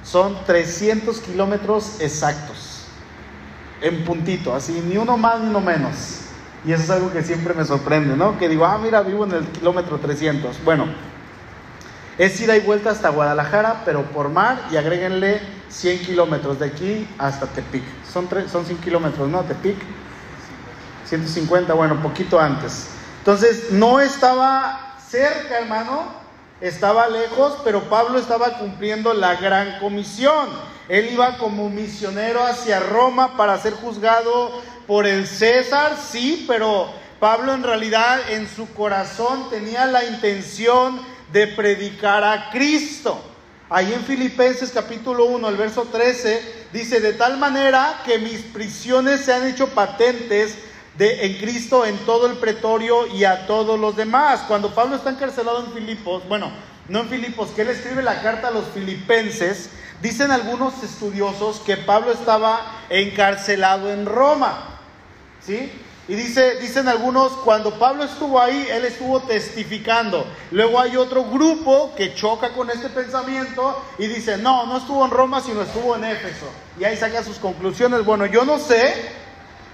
son 0.03 0.37
300 0.45 1.21
kilómetros 1.21 1.99
exactos 1.99 2.85
en 3.81 4.05
puntito, 4.05 4.53
así, 4.53 4.79
ni 4.87 4.97
uno 4.97 5.17
más 5.17 5.39
ni 5.39 5.49
uno 5.49 5.59
menos. 5.59 6.19
Y 6.63 6.71
eso 6.71 6.83
es 6.83 6.89
algo 6.91 7.11
que 7.11 7.23
siempre 7.23 7.55
me 7.55 7.65
sorprende, 7.65 8.15
¿no? 8.15 8.37
Que 8.37 8.47
digo, 8.47 8.63
ah, 8.63 8.77
mira, 8.77 9.01
vivo 9.01 9.25
en 9.25 9.31
el 9.31 9.47
kilómetro 9.47 9.97
300. 9.97 10.63
Bueno, 10.63 10.85
es 12.19 12.39
ida 12.39 12.55
y 12.55 12.59
vuelta 12.59 12.91
hasta 12.91 13.09
Guadalajara, 13.09 13.81
pero 13.85 14.03
por 14.03 14.29
mar 14.29 14.67
y 14.71 14.77
agréguenle 14.77 15.41
100 15.69 16.01
kilómetros 16.01 16.59
de 16.59 16.67
aquí 16.67 17.07
hasta 17.17 17.47
Tepic. 17.47 17.81
Son, 18.13 18.29
son 18.47 18.67
100 18.67 18.77
kilómetros, 18.81 19.27
¿no? 19.27 19.41
Tepic. 19.41 19.77
150, 21.09 21.73
bueno, 21.73 22.01
poquito 22.01 22.39
antes. 22.39 22.87
Entonces, 23.17 23.71
no 23.71 23.99
estaba 23.99 24.97
cerca, 25.09 25.59
hermano, 25.59 26.03
estaba 26.61 27.07
lejos, 27.07 27.57
pero 27.63 27.89
Pablo 27.89 28.19
estaba 28.19 28.59
cumpliendo 28.59 29.13
la 29.13 29.35
gran 29.35 29.79
comisión. 29.79 30.47
Él 30.87 31.09
iba 31.11 31.37
como 31.37 31.69
misionero 31.69 32.43
hacia 32.43 32.79
Roma 32.79 33.37
para 33.37 33.57
ser 33.59 33.73
juzgado 33.73 34.51
por 34.85 35.07
el 35.07 35.27
César, 35.27 35.95
sí, 35.97 36.45
pero 36.47 36.89
Pablo 37.19 37.53
en 37.53 37.63
realidad 37.63 38.19
en 38.31 38.47
su 38.47 38.71
corazón 38.73 39.49
tenía 39.49 39.85
la 39.85 40.03
intención 40.05 41.01
de 41.31 41.47
predicar 41.47 42.23
a 42.23 42.49
Cristo. 42.51 43.21
Ahí 43.69 43.93
en 43.93 44.03
Filipenses 44.03 44.71
capítulo 44.71 45.25
1, 45.25 45.47
el 45.47 45.55
verso 45.57 45.83
13, 45.91 46.67
dice, 46.73 47.01
de 47.01 47.13
tal 47.13 47.37
manera 47.37 48.01
que 48.03 48.17
mis 48.17 48.39
prisiones 48.39 49.25
se 49.25 49.33
han 49.33 49.45
hecho 49.47 49.67
patentes 49.67 50.55
de, 50.99 51.25
en 51.25 51.37
Cristo 51.39 51.87
en 51.87 51.97
todo 52.05 52.27
el 52.27 52.37
pretorio 52.37 53.07
y 53.07 53.23
a 53.23 53.47
todos 53.47 53.79
los 53.79 53.95
demás. 53.95 54.41
Cuando 54.47 54.75
Pablo 54.75 54.97
está 54.97 55.09
encarcelado 55.09 55.65
en 55.65 55.73
Filipos, 55.73 56.21
bueno, 56.29 56.51
no 56.87 56.99
en 56.99 57.09
Filipos, 57.09 57.49
que 57.49 57.63
él 57.63 57.69
escribe 57.69 58.03
la 58.03 58.21
carta 58.21 58.49
a 58.49 58.51
los 58.51 58.65
filipenses, 58.67 59.71
Dicen 60.01 60.31
algunos 60.31 60.81
estudiosos 60.81 61.59
que 61.59 61.75
Pablo 61.75 62.13
estaba 62.13 62.61
encarcelado 62.89 63.91
en 63.91 64.05
Roma. 64.05 64.79
¿Sí? 65.45 65.71
Y 66.07 66.15
dice, 66.15 66.55
dicen 66.59 66.87
algunos, 66.87 67.33
cuando 67.43 67.77
Pablo 67.77 68.05
estuvo 68.05 68.39
ahí, 68.39 68.67
él 68.71 68.85
estuvo 68.85 69.19
testificando. 69.19 70.25
Luego 70.51 70.79
hay 70.79 70.95
otro 70.95 71.25
grupo 71.25 71.93
que 71.95 72.15
choca 72.15 72.49
con 72.53 72.69
este 72.69 72.89
pensamiento 72.89 73.83
y 73.99 74.07
dice, 74.07 74.37
no, 74.37 74.65
no 74.65 74.77
estuvo 74.77 75.05
en 75.05 75.11
Roma, 75.11 75.41
sino 75.41 75.61
estuvo 75.61 75.95
en 75.95 76.05
Éfeso. 76.05 76.47
Y 76.79 76.85
ahí 76.85 76.95
saca 76.95 77.21
sus 77.21 77.37
conclusiones. 77.37 78.05
Bueno, 78.05 78.25
yo 78.25 78.45
no 78.45 78.57
sé, 78.57 79.11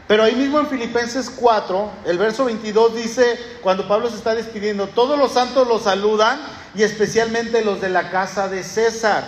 pero 0.08 0.24
ahí 0.24 0.36
mismo 0.36 0.60
en 0.60 0.68
Filipenses 0.68 1.32
4, 1.32 1.92
el 2.06 2.18
verso 2.18 2.46
22 2.46 2.96
dice, 2.96 3.40
cuando 3.64 3.88
Pablo 3.88 4.10
se 4.10 4.18
está 4.18 4.36
despidiendo, 4.36 4.88
todos 4.88 5.18
los 5.18 5.32
santos 5.32 5.68
lo 5.68 5.80
saludan 5.80 6.40
y 6.76 6.84
especialmente 6.84 7.66
los 7.66 7.82
de 7.82 7.90
la 7.90 8.12
casa 8.12 8.48
de 8.48 8.64
César. 8.64 9.26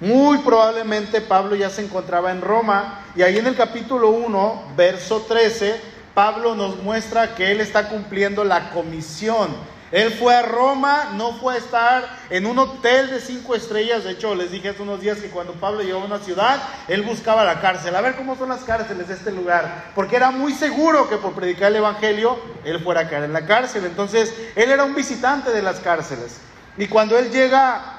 Muy 0.00 0.38
probablemente 0.38 1.20
Pablo 1.22 1.56
ya 1.56 1.70
se 1.70 1.82
encontraba 1.82 2.30
en 2.30 2.42
Roma 2.42 3.00
y 3.16 3.22
ahí 3.22 3.38
en 3.38 3.46
el 3.46 3.56
capítulo 3.56 4.10
1, 4.10 4.74
verso 4.76 5.24
13, 5.26 5.80
Pablo 6.14 6.54
nos 6.54 6.76
muestra 6.82 7.34
que 7.34 7.50
él 7.50 7.60
está 7.60 7.88
cumpliendo 7.88 8.44
la 8.44 8.70
comisión. 8.70 9.48
Él 9.90 10.12
fue 10.12 10.34
a 10.34 10.42
Roma, 10.42 11.12
no 11.14 11.32
fue 11.34 11.54
a 11.54 11.58
estar 11.58 12.08
en 12.28 12.46
un 12.46 12.58
hotel 12.58 13.10
de 13.10 13.20
cinco 13.20 13.54
estrellas. 13.54 14.04
De 14.04 14.12
hecho, 14.12 14.34
les 14.34 14.50
dije 14.50 14.68
hace 14.68 14.82
unos 14.82 15.00
días 15.00 15.18
que 15.18 15.30
cuando 15.30 15.54
Pablo 15.54 15.82
llegó 15.82 16.00
a 16.00 16.04
una 16.04 16.18
ciudad, 16.18 16.62
él 16.88 17.02
buscaba 17.02 17.44
la 17.44 17.60
cárcel. 17.60 17.96
A 17.96 18.00
ver 18.00 18.16
cómo 18.16 18.36
son 18.36 18.50
las 18.50 18.64
cárceles 18.64 19.08
de 19.08 19.14
este 19.14 19.30
lugar. 19.30 19.92
Porque 19.94 20.16
era 20.16 20.30
muy 20.30 20.52
seguro 20.52 21.08
que 21.08 21.16
por 21.16 21.32
predicar 21.32 21.70
el 21.70 21.76
Evangelio, 21.76 22.38
él 22.64 22.80
fuera 22.80 23.02
a 23.02 23.08
caer 23.08 23.24
en 23.24 23.32
la 23.32 23.46
cárcel. 23.46 23.84
Entonces, 23.86 24.34
él 24.56 24.70
era 24.70 24.84
un 24.84 24.94
visitante 24.94 25.50
de 25.52 25.62
las 25.62 25.80
cárceles. 25.80 26.38
Y 26.76 26.86
cuando 26.86 27.18
él 27.18 27.30
llega 27.30 27.98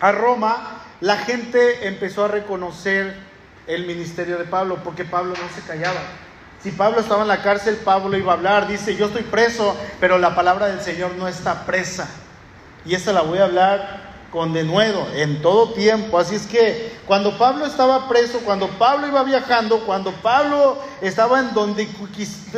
a 0.00 0.12
Roma, 0.12 0.82
la 1.00 1.16
gente 1.16 1.88
empezó 1.88 2.26
a 2.26 2.28
reconocer 2.28 3.16
el 3.66 3.86
ministerio 3.86 4.38
de 4.38 4.44
Pablo, 4.44 4.80
porque 4.84 5.04
Pablo 5.04 5.34
no 5.40 5.48
se 5.54 5.66
callaba. 5.66 6.00
Si 6.66 6.72
Pablo 6.72 6.98
estaba 6.98 7.22
en 7.22 7.28
la 7.28 7.44
cárcel, 7.44 7.76
Pablo 7.76 8.18
iba 8.18 8.32
a 8.32 8.34
hablar. 8.34 8.66
Dice, 8.66 8.96
yo 8.96 9.06
estoy 9.06 9.22
preso, 9.22 9.76
pero 10.00 10.18
la 10.18 10.34
palabra 10.34 10.66
del 10.66 10.80
Señor 10.80 11.12
no 11.16 11.28
está 11.28 11.64
presa. 11.64 12.08
Y 12.84 12.96
esa 12.96 13.12
la 13.12 13.20
voy 13.20 13.38
a 13.38 13.44
hablar 13.44 14.26
con 14.32 14.52
denuedo, 14.52 15.06
en 15.14 15.40
todo 15.42 15.74
tiempo. 15.74 16.18
Así 16.18 16.34
es 16.34 16.44
que 16.48 16.92
cuando 17.06 17.38
Pablo 17.38 17.66
estaba 17.66 18.08
preso, 18.08 18.40
cuando 18.40 18.66
Pablo 18.66 19.06
iba 19.06 19.22
viajando, 19.22 19.86
cuando 19.86 20.10
Pablo 20.10 20.76
estaba 21.00 21.38
en 21.38 21.54
donde 21.54 21.88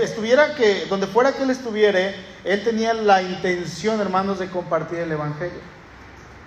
estuviera 0.00 0.54
que, 0.54 0.86
donde 0.86 1.06
fuera 1.06 1.32
que 1.32 1.42
él 1.42 1.50
estuviera, 1.50 2.00
él 2.44 2.64
tenía 2.64 2.94
la 2.94 3.20
intención, 3.20 4.00
hermanos, 4.00 4.38
de 4.38 4.48
compartir 4.48 5.00
el 5.00 5.12
Evangelio. 5.12 5.60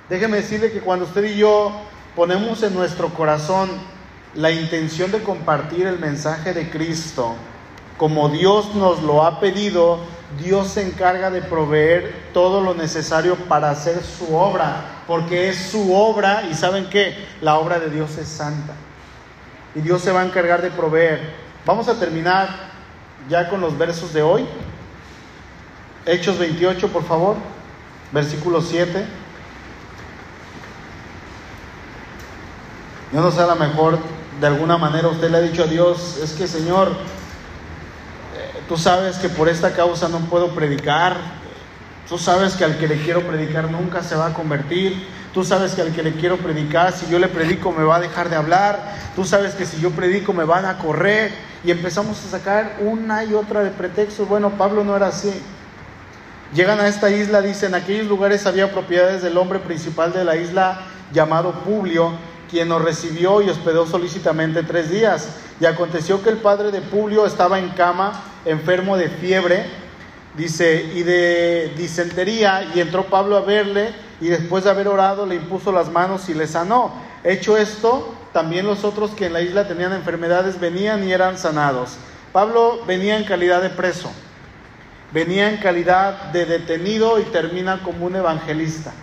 Déjeme 0.10 0.38
decirle 0.38 0.72
que 0.72 0.80
cuando 0.80 1.06
usted 1.06 1.26
y 1.26 1.38
yo 1.38 1.72
ponemos 2.16 2.64
en 2.64 2.74
nuestro 2.74 3.10
corazón 3.10 3.70
la 4.34 4.50
intención 4.50 5.12
de 5.12 5.22
compartir 5.22 5.86
el 5.86 6.00
mensaje 6.00 6.56
de 6.56 6.72
Cristo, 6.72 7.36
como 8.02 8.30
Dios 8.30 8.74
nos 8.74 9.04
lo 9.04 9.24
ha 9.24 9.40
pedido, 9.40 10.00
Dios 10.44 10.70
se 10.70 10.82
encarga 10.82 11.30
de 11.30 11.44
proveer 11.44 12.32
todo 12.34 12.60
lo 12.60 12.74
necesario 12.74 13.36
para 13.36 13.70
hacer 13.70 14.02
su 14.04 14.36
obra, 14.36 15.04
porque 15.06 15.50
es 15.50 15.70
su 15.70 15.94
obra 15.94 16.48
y 16.50 16.56
saben 16.56 16.90
que 16.90 17.16
la 17.42 17.60
obra 17.60 17.80
de 17.80 17.92
Dios 17.92 18.18
es 18.18 18.28
santa. 18.28 18.74
Y 19.76 19.82
Dios 19.82 20.02
se 20.02 20.12
va 20.12 20.22
a 20.22 20.26
encargar 20.26 20.64
de 20.64 20.72
proveer. 20.72 21.32
Vamos 21.64 21.88
a 21.90 22.00
terminar 22.00 22.50
ya 23.30 23.48
con 23.48 23.62
los 23.62 23.78
versos 23.78 24.12
de 24.14 24.24
hoy. 24.24 24.48
Hechos 26.08 26.40
28, 26.40 26.88
por 26.88 27.04
favor, 27.04 27.36
versículo 28.12 28.64
7. 28.64 29.06
Yo 33.14 33.22
no 33.22 33.30
sé, 33.30 33.42
a 33.42 33.46
lo 33.46 33.58
mejor 33.58 34.00
de 34.40 34.48
alguna 34.48 34.80
manera 34.80 35.08
usted 35.08 35.30
le 35.30 35.38
ha 35.38 35.42
dicho 35.42 35.66
a 35.66 35.68
Dios, 35.68 36.18
es 36.18 36.32
que 36.32 36.48
Señor, 36.48 36.96
tú 38.68 38.78
sabes 38.78 39.18
que 39.18 39.30
por 39.30 39.50
esta 39.50 39.72
causa 39.74 40.08
no 40.10 40.20
puedo 40.20 40.50
predicar, 40.56 41.18
tú 42.08 42.18
sabes 42.18 42.56
que 42.56 42.64
al 42.64 42.78
que 42.78 42.88
le 42.88 42.98
quiero 42.98 43.22
predicar 43.22 43.70
nunca 43.70 44.04
se 44.04 44.16
va 44.16 44.28
a 44.28 44.34
convertir, 44.34 45.08
tú 45.34 45.44
sabes 45.44 45.74
que 45.74 45.82
al 45.82 45.94
que 45.94 46.04
le 46.04 46.14
quiero 46.14 46.38
predicar, 46.38 46.92
si 46.94 47.10
yo 47.10 47.20
le 47.20 47.28
predico 47.28 47.72
me 47.72 47.84
va 47.84 47.98
a 47.98 48.00
dejar 48.00 48.30
de 48.30 48.36
hablar, 48.36 48.96
tú 49.16 49.26
sabes 49.26 49.56
que 49.56 49.66
si 49.66 49.80
yo 49.80 49.92
predico 49.92 50.34
me 50.34 50.44
van 50.44 50.66
a 50.66 50.78
correr 50.78 51.32
y 51.64 51.72
empezamos 51.72 52.24
a 52.26 52.30
sacar 52.30 52.78
una 52.80 53.24
y 53.24 53.34
otra 53.34 53.64
de 53.64 53.72
pretextos. 53.72 54.28
Bueno, 54.28 54.52
Pablo 54.52 54.84
no 54.84 54.96
era 54.96 55.08
así. 55.08 55.32
Llegan 56.54 56.80
a 56.80 56.88
esta 56.88 57.10
isla, 57.10 57.42
dicen, 57.42 57.70
en 57.70 57.76
aquellos 57.76 58.08
lugares 58.08 58.46
había 58.46 58.72
propiedades 58.72 59.22
del 59.22 59.38
hombre 59.38 59.60
principal 59.60 60.12
de 60.12 60.26
la 60.26 60.36
isla 60.36 60.82
llamado 61.14 61.54
Publio, 61.64 62.12
quien 62.52 62.68
nos 62.68 62.82
recibió 62.84 63.42
y 63.42 63.50
hospedó 63.50 63.88
solícitamente 63.88 64.62
tres 64.62 64.92
días. 64.92 65.30
Y 65.60 65.66
aconteció 65.66 66.22
que 66.22 66.30
el 66.30 66.38
padre 66.38 66.72
de 66.72 66.82
Publio 66.82 67.26
estaba 67.26 67.58
en 67.58 67.70
cama, 67.70 68.24
enfermo 68.46 68.98
de 68.98 69.10
fiebre, 69.10 69.66
dice, 70.36 70.92
y 70.94 71.04
de 71.04 71.74
disentería, 71.78 72.70
y 72.76 72.82
entró 72.82 73.06
Pablo 73.06 73.38
a 73.38 73.42
verle, 73.42 73.94
y 74.20 74.28
después 74.28 74.66
de 74.66 74.70
haber 74.70 74.88
orado 74.88 75.26
le 75.26 75.36
impuso 75.36 75.72
las 75.72 75.90
manos 75.90 76.28
y 76.30 76.34
le 76.34 76.46
sanó. 76.46 76.94
Hecho 77.24 77.58
esto, 77.58 78.14
también 78.34 78.66
los 78.66 78.84
otros 78.84 79.12
que 79.12 79.28
en 79.28 79.34
la 79.34 79.42
isla 79.42 79.68
tenían 79.68 79.94
enfermedades 79.94 80.60
venían 80.60 81.08
y 81.08 81.14
eran 81.14 81.38
sanados. 81.38 81.98
Pablo 82.34 82.84
venía 82.86 83.18
en 83.18 83.24
calidad 83.24 83.62
de 83.62 83.70
preso, 83.70 84.12
venía 85.14 85.50
en 85.50 85.58
calidad 85.58 86.32
de 86.32 86.46
detenido 86.46 87.20
y 87.20 87.24
termina 87.24 87.84
como 87.84 88.06
un 88.06 88.16
evangelista, 88.16 88.94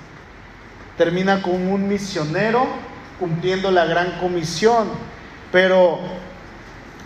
termina 0.96 1.42
como 1.42 1.74
un 1.74 1.88
misionero 1.88 2.66
cumpliendo 3.18 3.70
la 3.70 3.84
gran 3.84 4.18
comisión. 4.18 4.88
Pero 5.52 5.98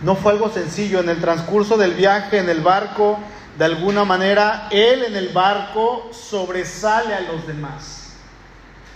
no 0.01 0.15
fue 0.15 0.33
algo 0.33 0.49
sencillo. 0.49 0.99
En 0.99 1.09
el 1.09 1.19
transcurso 1.19 1.77
del 1.77 1.93
viaje 1.93 2.37
en 2.37 2.49
el 2.49 2.61
barco, 2.61 3.19
de 3.57 3.65
alguna 3.65 4.03
manera, 4.03 4.67
él 4.71 5.03
en 5.03 5.15
el 5.15 5.29
barco 5.29 6.09
sobresale 6.11 7.13
a 7.13 7.21
los 7.21 7.47
demás. 7.47 8.13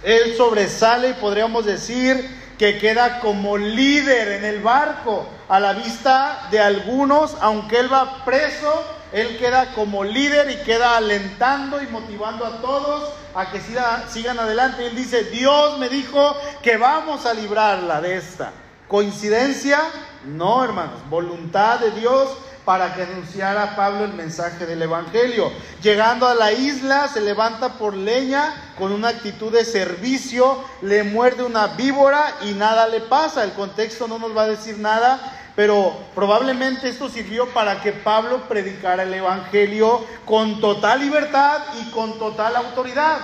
Él 0.04 0.36
sobresale 0.36 1.10
y 1.10 1.14
podríamos 1.14 1.66
decir 1.66 2.48
que 2.58 2.78
queda 2.80 3.20
como 3.20 3.58
líder 3.58 4.32
en 4.34 4.46
el 4.46 4.62
barco 4.62 5.28
a 5.48 5.60
la 5.60 5.74
vista 5.74 6.48
de 6.52 6.60
algunos, 6.60 7.38
aunque 7.40 7.80
él 7.80 7.92
va 7.92 8.26
preso, 8.26 8.84
él 9.12 9.38
queda 9.38 9.74
como 9.74 10.04
líder 10.04 10.52
y 10.52 10.64
queda 10.64 10.98
alentando 10.98 11.82
y 11.82 11.88
motivando 11.88 12.46
a 12.46 12.62
todos 12.62 13.14
a 13.34 13.52
que 13.52 13.62
sigan 14.10 14.40
adelante. 14.40 14.88
Él 14.88 14.96
dice, 14.96 15.24
Dios 15.26 15.78
me 15.80 15.90
dijo 15.90 16.36
que 16.62 16.78
vamos 16.78 17.26
a 17.26 17.34
librarla 17.34 18.02
de 18.02 18.18
esta. 18.18 18.52
¿Coincidencia? 18.88 19.80
No, 20.26 20.64
hermanos. 20.64 21.00
Voluntad 21.10 21.80
de 21.80 21.92
Dios 21.92 22.30
para 22.68 22.94
que 22.94 23.04
anunciara 23.04 23.64
a 23.64 23.76
Pablo 23.78 24.04
el 24.04 24.14
mensaje 24.14 24.66
del 24.66 24.82
Evangelio. 24.82 25.54
Llegando 25.82 26.28
a 26.28 26.36
la 26.36 26.52
isla, 26.52 27.08
se 27.08 27.22
levanta 27.22 27.74
por 27.74 27.96
leña 27.96 28.74
con 28.78 28.92
una 28.92 29.08
actitud 29.08 29.54
de 29.54 29.64
servicio, 29.64 30.62
le 30.82 31.04
muerde 31.04 31.44
una 31.44 31.68
víbora 31.68 32.36
y 32.42 32.52
nada 32.52 32.90
le 32.90 33.00
pasa. 33.00 33.46
El 33.46 33.54
contexto 33.54 34.10
no 34.10 34.20
nos 34.20 34.36
va 34.36 34.42
a 34.42 34.48
decir 34.50 34.78
nada, 34.80 35.18
pero 35.58 35.92
probablemente 36.14 36.88
esto 36.88 37.10
sirvió 37.10 37.48
para 37.48 37.82
que 37.82 37.92
Pablo 37.92 38.48
predicara 38.48 39.02
el 39.02 39.14
Evangelio 39.16 40.06
con 40.24 40.62
total 40.62 41.00
libertad 41.00 41.64
y 41.82 41.90
con 41.90 42.20
total 42.20 42.56
autoridad. 42.58 43.18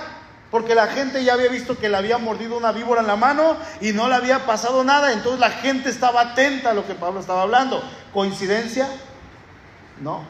Porque 0.50 0.74
la 0.74 0.88
gente 0.88 1.22
ya 1.22 1.34
había 1.34 1.48
visto 1.48 1.78
que 1.78 1.88
le 1.88 1.96
había 1.96 2.18
mordido 2.18 2.56
una 2.56 2.72
víbora 2.72 3.02
en 3.02 3.06
la 3.06 3.14
mano 3.14 3.56
y 3.80 3.92
no 3.92 4.08
le 4.08 4.16
había 4.16 4.46
pasado 4.46 4.82
nada. 4.82 5.12
Entonces 5.12 5.38
la 5.38 5.50
gente 5.50 5.90
estaba 5.90 6.22
atenta 6.22 6.72
a 6.72 6.74
lo 6.74 6.84
que 6.84 6.94
Pablo 6.94 7.20
estaba 7.20 7.42
hablando. 7.42 7.80
¿Coincidencia? 8.12 8.88
No. 10.00 10.24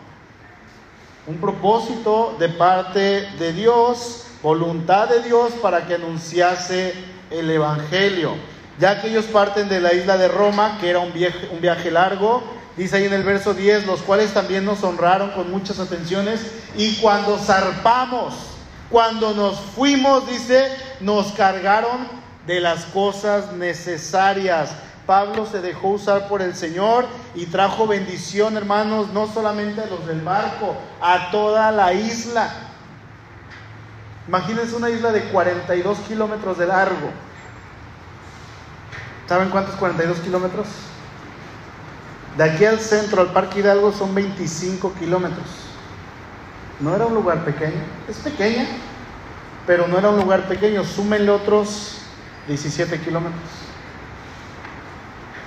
Un 1.26 1.38
propósito 1.38 2.36
de 2.38 2.50
parte 2.50 3.30
de 3.38 3.54
Dios, 3.54 4.26
voluntad 4.42 5.08
de 5.08 5.22
Dios 5.22 5.54
para 5.62 5.86
que 5.86 5.94
anunciase 5.94 6.92
el 7.30 7.48
Evangelio 7.48 8.36
ya 8.78 9.00
que 9.00 9.08
ellos 9.08 9.26
parten 9.26 9.68
de 9.68 9.80
la 9.80 9.92
isla 9.92 10.16
de 10.16 10.28
Roma, 10.28 10.78
que 10.80 10.90
era 10.90 10.98
un 10.98 11.12
viaje, 11.12 11.90
largo, 11.90 12.42
dice 12.76 12.96
ahí 12.96 13.04
en 13.04 13.12
el 13.12 13.22
verso 13.22 13.54
10, 13.54 13.87
los 13.87 14.00
cuales 14.00 14.34
también 14.34 14.64
nos 14.64 14.82
honraron 14.82 15.30
con 15.30 15.50
muchas 15.50 15.78
atenciones, 15.78 16.40
y 16.76 16.96
cuando 16.96 17.38
zarpamos, 17.38 18.34
cuando 18.90 19.32
nos 19.34 19.60
fuimos, 19.60 20.28
dice, 20.28 20.68
nos 21.00 21.32
cargaron 21.32 22.08
de 22.46 22.60
las 22.60 22.84
cosas 22.87 23.52
necesarias. 23.52 24.70
Pablo 25.06 25.46
se 25.46 25.60
dejó 25.60 25.88
usar 25.88 26.28
por 26.28 26.40
el 26.40 26.54
Señor 26.54 27.06
y 27.34 27.46
trajo 27.46 27.87
bendición, 27.87 28.56
hermanos, 28.56 29.08
no 29.12 29.26
solamente 29.26 29.82
a 29.82 29.87
los 29.87 30.06
del 30.06 30.20
barco, 30.22 30.74
a 31.00 31.30
toda 31.30 31.70
la 31.70 31.92
isla. 31.92 32.50
Imagínense 34.26 34.74
una 34.74 34.88
isla 34.88 35.12
de 35.12 35.24
42 35.24 35.98
kilómetros 36.08 36.56
de 36.56 36.66
largo. 36.66 37.10
¿Saben 39.28 39.48
cuántos 39.48 39.74
42 39.76 40.18
kilómetros? 40.18 40.66
De 42.37 42.44
aquí 42.44 42.64
al 42.64 42.80
centro, 42.80 43.22
al 43.22 43.32
Parque 43.32 43.60
Hidalgo, 43.60 43.92
son 43.92 44.14
25 44.14 44.92
kilómetros. 44.94 45.46
No 46.80 46.94
era 46.94 47.06
un 47.06 47.14
lugar 47.14 47.44
pequeño, 47.44 47.80
es 48.08 48.18
pequeña, 48.18 48.66
pero 49.66 49.87
no 49.87 49.98
era 49.98 50.10
un 50.10 50.16
lugar 50.18 50.48
pequeño. 50.48 50.84
Súmenle 50.84 51.30
otros 51.30 51.98
17 52.48 53.00
kilómetros. 53.00 53.40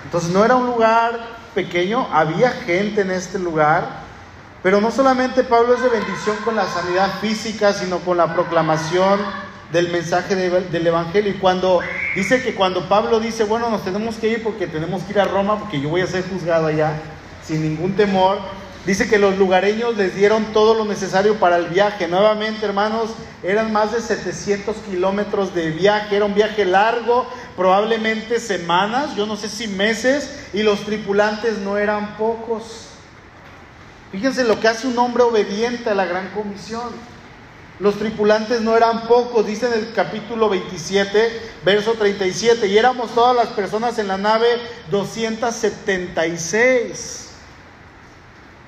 Entonces 0.06 0.32
no 0.32 0.44
era 0.46 0.56
un 0.56 0.66
lugar 0.66 1.20
pequeño, 1.54 2.08
había 2.14 2.52
gente 2.52 3.02
en 3.02 3.12
este 3.12 3.38
lugar, 3.38 3.90
pero 4.64 4.80
no 4.80 4.90
solamente 4.90 5.44
Pablo 5.44 5.76
es 5.76 5.84
de 5.84 5.90
bendición 5.90 6.38
con 6.46 6.56
la 6.56 6.66
sanidad 6.66 7.20
física, 7.20 7.74
sino 7.74 8.00
con 8.00 8.18
la 8.18 8.34
proclamación 8.34 9.20
del 9.72 9.90
mensaje 9.90 10.36
del 10.36 10.88
Evangelio. 10.88 11.32
Y 11.32 11.36
cuando 11.36 11.80
dice 12.16 12.42
que 12.42 12.56
cuando 12.56 12.88
Pablo 12.88 13.20
dice, 13.20 13.44
bueno, 13.44 13.70
nos 13.70 13.84
tenemos 13.84 14.16
que 14.16 14.30
ir 14.30 14.44
porque 14.44 14.68
tenemos 14.68 15.04
que 15.04 15.14
ir 15.14 15.20
a 15.20 15.26
Roma, 15.26 15.60
porque 15.60 15.82
yo 15.82 15.90
voy 15.90 16.02
a 16.02 16.08
ser 16.08 16.24
juzgado 16.30 16.68
allá, 16.68 16.94
sin 17.44 17.62
ningún 17.62 17.96
temor, 17.96 18.40
dice 18.86 19.10
que 19.10 19.20
los 19.20 19.38
lugareños 19.38 19.98
les 19.98 20.16
dieron 20.16 20.46
todo 20.54 20.74
lo 20.74 20.86
necesario 20.86 21.36
para 21.36 21.58
el 21.58 21.68
viaje. 21.68 22.08
Nuevamente, 22.08 22.66
hermanos, 22.66 23.12
eran 23.44 23.72
más 23.72 23.92
de 23.92 24.02
700 24.02 24.76
kilómetros 24.90 25.54
de 25.54 25.72
viaje, 25.72 26.16
era 26.16 26.26
un 26.26 26.34
viaje 26.34 26.66
largo, 26.66 27.28
probablemente 27.56 28.40
semanas, 28.40 29.16
yo 29.16 29.26
no 29.26 29.36
sé 29.36 29.50
si 29.50 29.68
meses, 29.68 30.48
y 30.54 30.64
los 30.64 30.82
tripulantes 30.86 31.58
no 31.60 31.78
eran 31.78 32.16
pocos. 32.18 32.88
Fíjense 34.12 34.46
lo 34.46 34.60
que 34.60 34.70
hace 34.70 34.88
un 34.88 34.98
hombre 34.98 35.24
obediente 35.24 35.90
a 35.90 35.96
la 35.96 36.06
gran 36.06 36.30
comisión. 36.30 37.17
Los 37.80 38.00
tripulantes 38.00 38.62
no 38.62 38.76
eran 38.76 39.08
pocos, 39.08 39.46
dice 39.46 39.68
en 39.68 39.74
el 39.74 39.94
capítulo 39.94 40.50
27, 40.50 41.52
verso 41.64 41.94
37, 41.94 42.66
y 42.68 42.76
éramos 42.78 43.14
todas 43.14 43.36
las 43.36 43.50
personas 43.50 44.00
en 44.00 44.08
la 44.08 44.18
nave 44.18 44.48
276. 44.90 47.26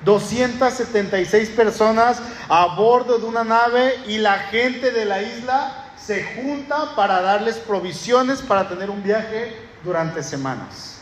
276 0.04 1.48
personas 1.50 2.22
a 2.48 2.76
bordo 2.76 3.18
de 3.18 3.26
una 3.26 3.44
nave 3.44 3.96
y 4.06 4.16
la 4.18 4.38
gente 4.38 4.92
de 4.92 5.04
la 5.04 5.22
isla 5.22 5.90
se 5.96 6.24
junta 6.24 6.94
para 6.96 7.20
darles 7.20 7.56
provisiones 7.56 8.40
para 8.40 8.68
tener 8.68 8.90
un 8.90 9.02
viaje 9.02 9.56
durante 9.84 10.22
semanas. 10.22 11.00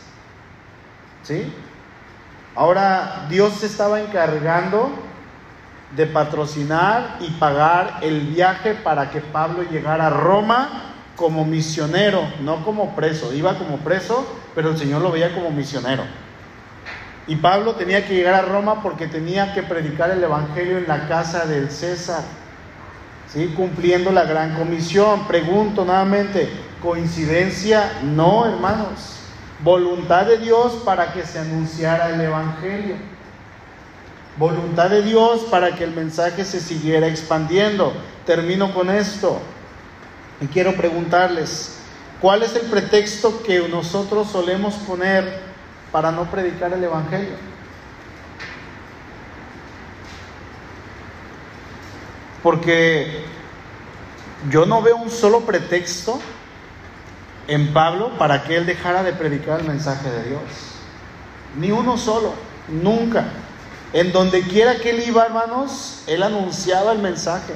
¿Sí? 1.23 1.53
Ahora 2.55 3.27
Dios 3.29 3.53
se 3.59 3.67
estaba 3.67 4.01
encargando 4.01 4.89
de 5.95 6.05
patrocinar 6.05 7.17
y 7.19 7.31
pagar 7.31 7.99
el 8.01 8.21
viaje 8.21 8.75
para 8.75 9.09
que 9.09 9.21
Pablo 9.21 9.63
llegara 9.63 10.07
a 10.07 10.09
Roma 10.11 10.89
como 11.15 11.45
misionero, 11.45 12.21
no 12.41 12.63
como 12.63 12.95
preso. 12.95 13.33
Iba 13.33 13.57
como 13.57 13.77
preso, 13.77 14.25
pero 14.55 14.69
el 14.69 14.77
Señor 14.77 15.01
lo 15.01 15.11
veía 15.11 15.33
como 15.33 15.51
misionero. 15.51 16.03
Y 17.27 17.35
Pablo 17.35 17.75
tenía 17.75 18.07
que 18.07 18.15
llegar 18.15 18.33
a 18.33 18.41
Roma 18.41 18.81
porque 18.81 19.07
tenía 19.07 19.53
que 19.53 19.61
predicar 19.61 20.09
el 20.11 20.23
Evangelio 20.23 20.77
en 20.77 20.87
la 20.87 21.07
casa 21.07 21.45
del 21.45 21.69
César, 21.69 22.23
¿sí? 23.27 23.53
cumpliendo 23.55 24.11
la 24.11 24.23
gran 24.23 24.55
comisión. 24.55 25.27
Pregunto 25.27 25.85
nuevamente, 25.85 26.49
¿coincidencia? 26.81 27.99
No, 28.03 28.45
hermanos. 28.45 29.17
Voluntad 29.61 30.25
de 30.25 30.37
Dios 30.37 30.81
para 30.85 31.11
que 31.11 31.23
se 31.23 31.37
anunciara 31.37 32.09
el 32.09 32.21
Evangelio. 32.21 32.95
Voluntad 34.39 34.89
de 34.89 35.01
Dios 35.01 35.41
para 35.51 35.75
que 35.75 35.83
el 35.83 35.91
mensaje 35.91 36.45
se 36.45 36.61
siguiera 36.61 37.07
expandiendo. 37.07 37.91
Termino 38.25 38.73
con 38.73 38.89
esto. 38.89 39.41
Y 40.39 40.47
quiero 40.47 40.75
preguntarles, 40.75 41.79
¿cuál 42.21 42.43
es 42.43 42.55
el 42.55 42.61
pretexto 42.67 43.43
que 43.43 43.67
nosotros 43.67 44.31
solemos 44.31 44.75
poner 44.75 45.41
para 45.91 46.13
no 46.13 46.23
predicar 46.31 46.71
el 46.71 46.81
Evangelio? 46.81 47.33
Porque 52.41 53.25
yo 54.49 54.65
no 54.65 54.81
veo 54.81 54.95
un 54.95 55.11
solo 55.11 55.41
pretexto 55.41 56.17
en 57.49 57.73
Pablo 57.73 58.17
para 58.17 58.43
que 58.43 58.55
él 58.55 58.65
dejara 58.65 59.03
de 59.03 59.11
predicar 59.11 59.59
el 59.59 59.67
mensaje 59.67 60.09
de 60.09 60.29
Dios. 60.29 60.41
Ni 61.57 61.71
uno 61.71 61.97
solo, 61.97 62.35
nunca. 62.69 63.25
En 63.93 64.11
donde 64.11 64.41
quiera 64.41 64.75
que 64.75 64.91
él 64.91 65.03
iba, 65.07 65.25
hermanos, 65.25 66.03
él 66.05 66.21
anunciaba 66.21 66.91
el 66.91 66.99
mensaje 66.99 67.55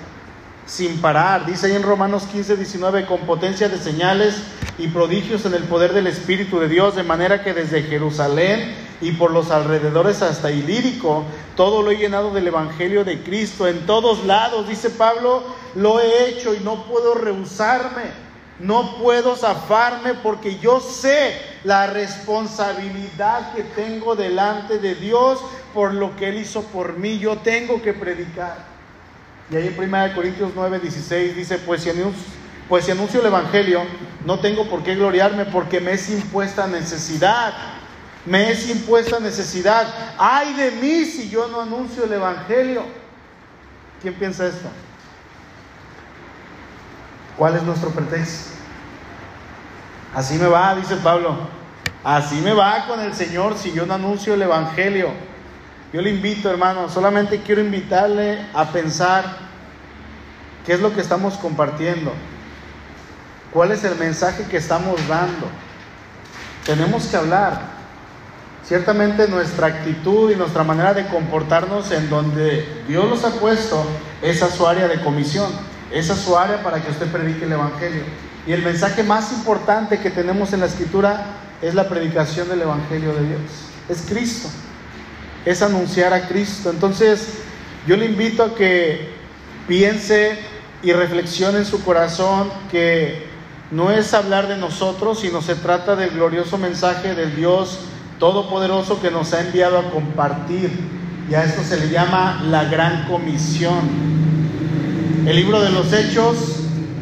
sin 0.66 1.00
parar. 1.02 1.46
Dice 1.46 1.68
ahí 1.68 1.74
en 1.74 1.84
Romanos 1.84 2.24
15, 2.32 2.58
19, 2.58 3.06
con 3.06 3.20
potencia 3.22 3.70
de 3.70 3.78
señales 3.78 4.36
y 4.78 4.88
prodigios 4.88 5.46
en 5.46 5.54
el 5.54 5.64
poder 5.64 5.94
del 5.94 6.08
Espíritu 6.08 6.60
de 6.60 6.68
Dios, 6.68 6.96
de 6.96 7.04
manera 7.04 7.44
que 7.44 7.54
desde 7.54 7.84
Jerusalén 7.84 8.74
y 9.02 9.12
por 9.12 9.32
los 9.32 9.52
alrededores 9.52 10.22
hasta 10.22 10.52
Ilírico, 10.52 11.26
todo 11.56 11.82
lo 11.82 11.92
he 11.92 11.98
llenado 11.98 12.34
del 12.34 12.48
Evangelio 12.48 13.04
de 13.04 13.22
Cristo. 13.22 13.68
En 13.68 13.86
todos 13.86 14.26
lados, 14.26 14.68
dice 14.68 14.90
Pablo, 14.90 15.44
lo 15.76 16.00
he 16.00 16.30
hecho 16.30 16.56
y 16.56 16.62
no 16.62 16.86
puedo 16.86 17.14
rehusarme. 17.14 18.23
No 18.60 18.98
puedo 18.98 19.36
zafarme 19.36 20.14
porque 20.14 20.60
yo 20.60 20.80
sé 20.80 21.42
la 21.64 21.88
responsabilidad 21.88 23.54
que 23.54 23.64
tengo 23.64 24.16
delante 24.16 24.78
de 24.78 24.96
Dios 24.96 25.40
por 25.74 25.94
lo 25.94 26.16
que 26.16 26.30
Él 26.30 26.38
hizo 26.38 26.64
por 26.64 26.98
mí. 26.98 27.18
Yo 27.18 27.38
tengo 27.38 27.82
que 27.82 27.94
predicar. 27.94 28.58
Y 29.50 29.56
ahí 29.56 29.68
en 29.68 29.94
1 29.94 30.16
Corintios 30.16 30.52
9, 30.56 30.80
16 30.80 31.36
dice, 31.36 31.58
pues 31.60 31.82
si, 31.82 31.90
anuncio, 31.90 32.24
pues 32.70 32.86
si 32.86 32.92
anuncio 32.92 33.20
el 33.20 33.26
Evangelio, 33.26 33.82
no 34.26 34.40
tengo 34.40 34.70
por 34.70 34.84
qué 34.84 34.96
gloriarme 34.96 35.46
porque 35.46 35.80
me 35.80 35.94
es 35.94 36.10
impuesta 36.10 36.68
necesidad. 36.68 37.54
Me 38.26 38.52
es 38.52 38.70
impuesta 38.70 39.20
necesidad. 39.20 40.16
Ay 40.18 40.54
de 40.54 40.72
mí 40.72 41.06
si 41.06 41.30
yo 41.30 41.48
no 41.48 41.62
anuncio 41.62 42.06
el 42.06 42.14
Evangelio. 42.14 42.84
¿Quién 44.02 44.14
piensa 44.14 44.48
esto? 44.48 44.70
¿Cuál 47.38 47.56
es 47.56 47.64
nuestro 47.64 47.90
pretexto? 47.90 48.54
Así 50.14 50.36
me 50.36 50.48
va, 50.48 50.76
dice 50.76 50.96
Pablo. 50.98 51.36
Así 52.04 52.36
me 52.42 52.54
va 52.54 52.86
con 52.86 53.00
el 53.00 53.14
Señor 53.14 53.58
si 53.58 53.72
yo 53.72 53.86
no 53.86 53.96
anuncio 53.96 54.34
el 54.34 54.42
Evangelio. 54.42 55.10
Yo 55.92 56.02
le 56.02 56.10
invito, 56.10 56.50
hermano, 56.50 56.90
solamente 56.90 57.42
quiero 57.42 57.62
invitarle 57.62 58.46
a 58.54 58.66
pensar 58.72 59.38
qué 60.66 60.74
es 60.74 60.80
lo 60.80 60.94
que 60.94 61.02
estamos 61.02 61.36
compartiendo. 61.36 62.12
¿Cuál 63.52 63.72
es 63.72 63.84
el 63.84 63.96
mensaje 63.98 64.46
que 64.46 64.58
estamos 64.58 65.08
dando? 65.08 65.48
Tenemos 66.66 67.06
que 67.06 67.18
hablar. 67.18 67.74
Ciertamente 68.66 69.28
nuestra 69.28 69.68
actitud 69.68 70.32
y 70.32 70.36
nuestra 70.36 70.64
manera 70.64 70.94
de 70.94 71.08
comportarnos 71.08 71.92
en 71.92 72.10
donde 72.10 72.84
Dios 72.88 73.10
los 73.10 73.24
ha 73.26 73.32
puesto, 73.40 73.86
esa 74.22 74.48
es 74.48 74.54
su 74.54 74.66
área 74.66 74.88
de 74.88 75.02
comisión. 75.02 75.52
Esa 75.94 76.14
es 76.14 76.20
su 76.20 76.36
área 76.36 76.64
para 76.64 76.82
que 76.82 76.90
usted 76.90 77.08
predique 77.12 77.46
el 77.46 77.52
Evangelio. 77.52 78.02
Y 78.48 78.52
el 78.52 78.64
mensaje 78.64 79.04
más 79.04 79.32
importante 79.32 80.00
que 80.00 80.10
tenemos 80.10 80.52
en 80.52 80.62
la 80.62 80.66
Escritura 80.66 81.24
es 81.62 81.76
la 81.76 81.88
predicación 81.88 82.50
del 82.50 82.64
Evangelio 82.64 83.14
de 83.14 83.28
Dios. 83.28 83.42
Es 83.88 84.04
Cristo. 84.10 84.50
Es 85.46 85.62
anunciar 85.62 86.12
a 86.14 86.28
Cristo. 86.28 86.72
Entonces, 86.72 87.28
yo 87.86 87.96
le 87.96 88.08
invito 88.08 88.44
a 88.44 88.56
que 88.56 89.14
piense 89.68 90.40
y 90.82 90.92
reflexione 90.94 91.60
en 91.60 91.66
su 91.66 91.84
corazón 91.84 92.52
que 92.72 93.28
no 93.72 93.92
es 93.92 94.14
hablar 94.14 94.48
de 94.48 94.58
nosotros, 94.58 95.20
sino 95.20 95.42
se 95.42 95.56
trata 95.56 95.96
del 95.96 96.10
glorioso 96.10 96.58
mensaje 96.58 97.16
del 97.16 97.36
Dios 97.36 97.80
Todopoderoso 98.20 99.02
que 99.02 99.12
nos 99.12 99.34
ha 99.34 99.42
enviado 99.42 99.78
a 99.78 99.92
compartir. 99.92 100.72
Y 101.30 101.36
a 101.36 101.44
esto 101.44 101.64
se 101.64 101.78
le 101.78 101.90
llama 101.90 102.44
la 102.50 102.66
gran 102.66 103.08
comisión. 103.08 104.43
El 105.26 105.38
libro 105.38 105.62
de 105.62 105.70
los 105.70 105.94
Hechos 105.94 106.36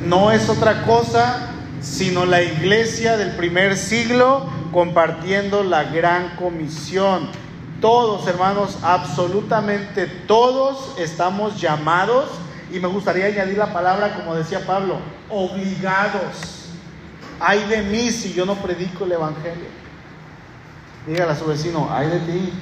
no 0.06 0.32
es 0.32 0.48
otra 0.48 0.84
cosa 0.84 1.48
sino 1.82 2.26
la 2.28 2.44
iglesia 2.44 3.18
del 3.18 3.32
primer 3.32 3.76
siglo 3.76 4.46
compartiendo 4.72 5.64
la 5.64 5.86
gran 5.86 6.36
comisión. 6.36 7.28
Todos, 7.82 8.28
hermanos, 8.28 8.78
absolutamente 8.84 10.06
todos 10.06 10.94
estamos 11.00 11.60
llamados, 11.60 12.30
y 12.72 12.80
me 12.80 12.88
gustaría 12.88 13.26
añadir 13.26 13.58
la 13.58 13.74
palabra, 13.74 14.14
como 14.16 14.36
decía 14.36 14.68
Pablo, 14.68 15.00
obligados. 15.28 16.68
Ay 17.40 17.66
de 17.68 17.82
mí 17.82 18.12
si 18.12 18.34
yo 18.34 18.46
no 18.46 18.54
predico 18.54 19.04
el 19.06 19.14
Evangelio. 19.14 19.82
Dígale 21.08 21.32
a 21.32 21.36
su 21.36 21.46
vecino, 21.46 21.90
ay 21.92 22.08
de 22.08 22.20
ti. 22.20 22.54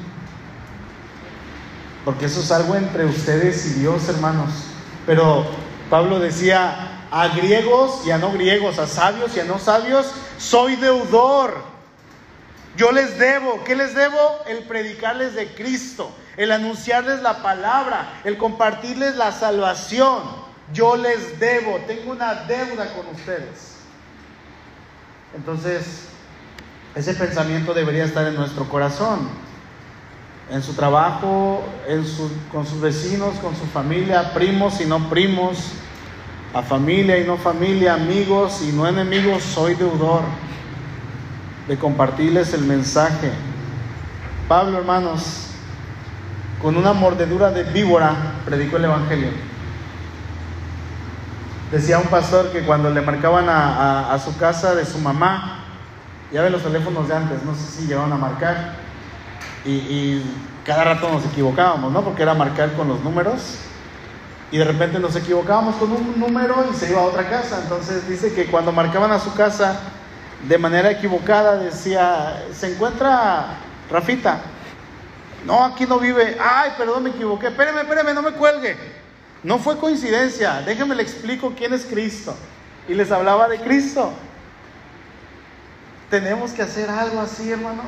Porque 2.06 2.28
eso 2.28 2.40
es 2.40 2.50
algo 2.50 2.76
entre 2.76 3.04
ustedes 3.06 3.66
y 3.68 3.82
Dios, 3.82 4.08
hermanos. 4.08 4.69
Pero 5.10 5.44
Pablo 5.90 6.20
decía, 6.20 7.08
a 7.10 7.30
griegos 7.30 8.06
y 8.06 8.12
a 8.12 8.20
no 8.20 8.32
griegos, 8.32 8.78
a 8.78 8.86
sabios 8.86 9.36
y 9.36 9.40
a 9.40 9.44
no 9.44 9.58
sabios, 9.58 10.06
soy 10.38 10.76
deudor. 10.76 11.64
Yo 12.78 12.92
les 12.92 13.18
debo, 13.18 13.64
¿qué 13.64 13.76
les 13.76 13.96
debo? 13.96 14.20
El 14.46 14.66
predicarles 14.66 15.34
de 15.34 15.48
Cristo, 15.56 16.12
el 16.38 16.52
anunciarles 16.52 17.24
la 17.24 17.42
palabra, 17.42 18.22
el 18.24 18.38
compartirles 18.38 19.16
la 19.16 19.32
salvación. 19.32 20.22
Yo 20.74 20.96
les 20.96 21.40
debo, 21.40 21.80
tengo 21.88 22.12
una 22.12 22.44
deuda 22.44 22.94
con 22.94 23.08
ustedes. 23.08 23.78
Entonces, 25.36 26.04
ese 26.94 27.16
pensamiento 27.16 27.74
debería 27.74 28.06
estar 28.06 28.28
en 28.28 28.36
nuestro 28.36 28.70
corazón 28.70 29.28
en 30.52 30.64
su 30.64 30.74
trabajo, 30.74 31.64
su, 32.06 32.32
con 32.52 32.66
sus 32.66 32.82
vecinos, 32.82 33.36
con 33.36 33.56
su 33.56 33.66
familia, 33.66 34.34
primos 34.34 34.82
y 34.82 34.86
no 34.86 35.10
primos, 35.10 35.74
a 36.54 36.64
familia 36.64 37.20
y 37.20 37.26
no 37.26 37.38
familia, 37.38 37.94
amigos 37.94 38.62
y 38.64 38.72
no 38.72 38.88
enemigos, 38.88 39.44
soy 39.44 39.76
deudor 39.76 40.22
de 41.68 41.78
compartirles 41.78 42.54
el 42.54 42.62
mensaje. 42.62 43.32
Pablo, 44.48 44.80
hermanos, 44.80 45.52
con 46.62 46.76
una 46.76 46.94
mordedura 46.94 47.52
de 47.52 47.64
víbora, 47.64 48.16
predicó 48.46 48.78
el 48.78 48.86
Evangelio. 48.86 49.30
Decía 51.72 52.00
un 52.00 52.08
pastor 52.08 52.52
que 52.52 52.62
cuando 52.62 52.90
le 52.90 53.02
marcaban 53.02 53.48
a, 53.48 54.12
a 54.12 54.18
su 54.18 54.36
casa 54.38 54.74
de 54.74 54.86
su 54.86 54.98
mamá, 54.98 55.60
ya 56.34 56.42
ven 56.42 56.52
los 56.52 56.64
teléfonos 56.64 57.08
de 57.08 57.16
antes, 57.16 57.44
no 57.44 57.54
sé 57.54 57.62
si 57.62 57.88
llegaron 57.88 58.12
a 58.12 58.18
marcar, 58.18 58.89
y, 59.66 60.22
cada 60.66 60.84
rato 60.84 61.10
nos 61.10 61.26
equivocábamos, 61.26 61.92
¿no? 61.92 62.04
Porque 62.04 62.22
era 62.22 62.36
marcar 62.36 62.74
con 62.74 62.88
los 62.88 63.04
números 63.04 63.58
y 64.52 64.58
de 64.58 64.66
repente 64.66 65.00
nos 65.00 65.16
equivocábamos 65.16 65.76
con 65.78 65.92
un 65.92 66.20
número 66.20 66.64
y 66.72 66.76
se 66.76 66.92
iba 66.92 67.00
a 67.00 67.06
otra 67.06 67.28
casa. 67.28 67.60
Entonces 67.64 68.08
dice 68.08 68.34
que 68.34 68.46
cuando 68.46 68.72
marcaban 68.72 69.12
a 69.12 69.20
su 69.20 69.34
casa 69.34 69.80
de 70.48 70.58
manera 70.60 70.92
equivocada 70.92 71.58
decía, 71.58 72.46
se 72.54 72.74
encuentra 72.74 73.58
Rafita. 73.90 74.42
No, 75.46 75.66
aquí 75.66 75.86
no 75.86 76.00
vive. 76.00 76.38
Ay, 76.40 76.72
perdón, 76.78 77.04
me 77.04 77.10
equivoqué. 77.10 77.48
Espéreme, 77.48 77.82
espéreme, 77.82 78.14
no 78.14 78.22
me 78.22 78.32
cuelgue. 78.32 78.78
No 79.44 79.58
fue 79.58 79.78
coincidencia. 79.78 80.62
Déjenme 80.62 80.96
le 80.96 81.04
explico 81.04 81.54
quién 81.58 81.74
es 81.74 81.86
Cristo. 81.86 82.36
Y 82.88 82.94
les 82.94 83.12
hablaba 83.12 83.48
de 83.48 83.60
Cristo. 83.60 84.12
Tenemos 86.10 86.52
que 86.52 86.62
hacer 86.62 86.90
algo 86.90 87.22
así, 87.22 87.52
hermanos. 87.52 87.86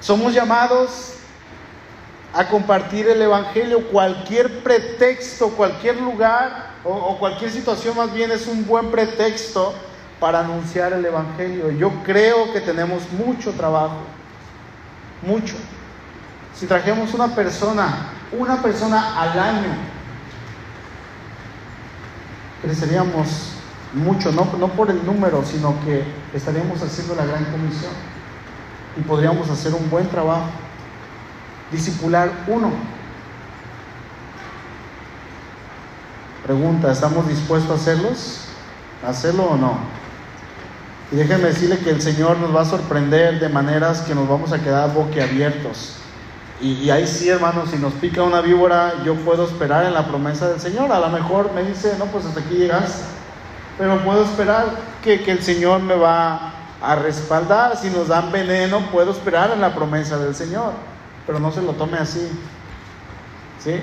Somos 0.00 0.32
llamados 0.32 1.14
a 2.32 2.48
compartir 2.48 3.06
el 3.06 3.20
Evangelio. 3.20 3.86
Cualquier 3.88 4.62
pretexto, 4.62 5.50
cualquier 5.50 6.00
lugar 6.00 6.70
o, 6.84 7.18
cualquier 7.18 7.50
situación 7.50 7.96
más 7.96 8.12
bien 8.12 8.30
es 8.30 8.46
un 8.46 8.66
buen 8.66 8.90
pretexto 8.90 9.74
para 10.18 10.40
anunciar 10.40 10.94
el 10.94 11.04
Evangelio. 11.04 11.70
Yo 11.72 11.92
creo 12.02 12.52
que 12.52 12.60
tenemos 12.60 13.02
mucho 13.12 13.52
trabajo, 13.52 13.98
mucho. 15.22 15.54
Si 16.54 16.66
trajemos 16.66 17.12
una 17.12 17.34
persona, 17.34 18.08
una 18.32 18.62
persona 18.62 19.20
al 19.20 19.38
año, 19.38 19.74
creceríamos 22.62 23.52
mucho, 23.92 24.32
no, 24.32 24.46
no 24.58 24.68
por 24.68 24.90
el 24.90 25.04
número, 25.04 25.44
sino 25.44 25.74
que 25.84 26.04
estaríamos 26.32 26.82
haciendo 26.82 27.14
la 27.14 27.26
gran 27.26 27.44
comisión 27.46 28.09
y 29.00 29.02
podríamos 29.02 29.48
hacer 29.48 29.74
un 29.74 29.88
buen 29.88 30.06
trabajo. 30.08 30.50
Discipular 31.72 32.30
uno. 32.46 32.70
Pregunta, 36.44 36.92
¿estamos 36.92 37.26
dispuestos 37.28 37.70
a 37.70 37.74
hacerlos? 37.74 38.44
¿A 39.06 39.10
hacerlo 39.10 39.44
o 39.44 39.56
no? 39.56 39.78
Y 41.12 41.16
déjenme 41.16 41.48
decirle 41.48 41.78
que 41.78 41.90
el 41.90 42.02
Señor 42.02 42.38
nos 42.38 42.54
va 42.54 42.62
a 42.62 42.64
sorprender 42.64 43.40
de 43.40 43.48
maneras 43.48 44.02
que 44.02 44.14
nos 44.14 44.28
vamos 44.28 44.52
a 44.52 44.60
quedar 44.60 44.92
boquiabiertos. 44.92 45.96
Y, 46.60 46.72
y 46.72 46.90
ahí 46.90 47.06
sí, 47.06 47.28
hermanos, 47.28 47.70
si 47.70 47.78
nos 47.78 47.94
pica 47.94 48.22
una 48.22 48.42
víbora, 48.42 49.02
yo 49.04 49.14
puedo 49.14 49.44
esperar 49.44 49.86
en 49.86 49.94
la 49.94 50.06
promesa 50.06 50.48
del 50.48 50.60
Señor. 50.60 50.92
A 50.92 50.98
lo 50.98 51.08
mejor 51.08 51.52
me 51.54 51.62
dice, 51.62 51.94
no, 51.98 52.04
pues 52.06 52.26
hasta 52.26 52.40
aquí 52.40 52.56
llegas. 52.56 53.04
Pero 53.78 54.04
puedo 54.04 54.24
esperar 54.24 54.66
que, 55.02 55.22
que 55.22 55.32
el 55.32 55.42
Señor 55.42 55.80
me 55.80 55.94
va 55.94 56.59
a 56.82 56.94
respaldar. 56.96 57.76
Si 57.76 57.90
nos 57.90 58.08
dan 58.08 58.32
veneno, 58.32 58.80
puedo 58.90 59.12
esperar 59.12 59.50
en 59.52 59.60
la 59.60 59.74
promesa 59.74 60.18
del 60.18 60.34
Señor. 60.34 60.72
Pero 61.26 61.38
no 61.38 61.52
se 61.52 61.62
lo 61.62 61.72
tome 61.72 61.98
así. 61.98 62.30
¿Sí? 63.62 63.80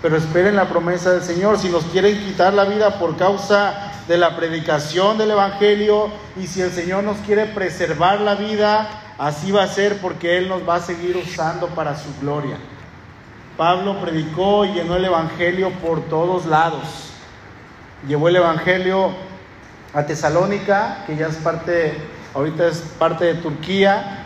Pero 0.00 0.16
esperen 0.16 0.56
la 0.56 0.68
promesa 0.68 1.10
del 1.10 1.22
Señor. 1.22 1.58
Si 1.58 1.68
nos 1.68 1.84
quieren 1.84 2.18
quitar 2.18 2.54
la 2.54 2.64
vida 2.64 2.98
por 2.98 3.16
causa 3.16 3.92
de 4.06 4.16
la 4.16 4.36
predicación 4.36 5.18
del 5.18 5.32
Evangelio 5.32 6.10
y 6.40 6.46
si 6.46 6.62
el 6.62 6.70
Señor 6.70 7.04
nos 7.04 7.18
quiere 7.18 7.46
preservar 7.46 8.20
la 8.20 8.36
vida, 8.36 8.88
así 9.18 9.52
va 9.52 9.64
a 9.64 9.68
ser 9.68 9.98
porque 10.00 10.38
Él 10.38 10.48
nos 10.48 10.66
va 10.66 10.76
a 10.76 10.80
seguir 10.80 11.16
usando 11.16 11.66
para 11.68 11.96
su 11.96 12.08
gloria. 12.20 12.56
Pablo 13.58 14.00
predicó 14.00 14.64
y 14.64 14.72
llenó 14.74 14.94
el 14.96 15.04
Evangelio 15.04 15.70
por 15.82 16.02
todos 16.02 16.46
lados. 16.46 17.10
Llevó 18.06 18.28
el 18.28 18.36
Evangelio 18.36 19.10
a 19.92 20.06
Tesalónica, 20.06 21.02
que 21.06 21.16
ya 21.16 21.26
es 21.26 21.36
parte, 21.36 21.96
ahorita 22.34 22.66
es 22.66 22.78
parte 22.98 23.24
de 23.24 23.34
Turquía, 23.34 24.24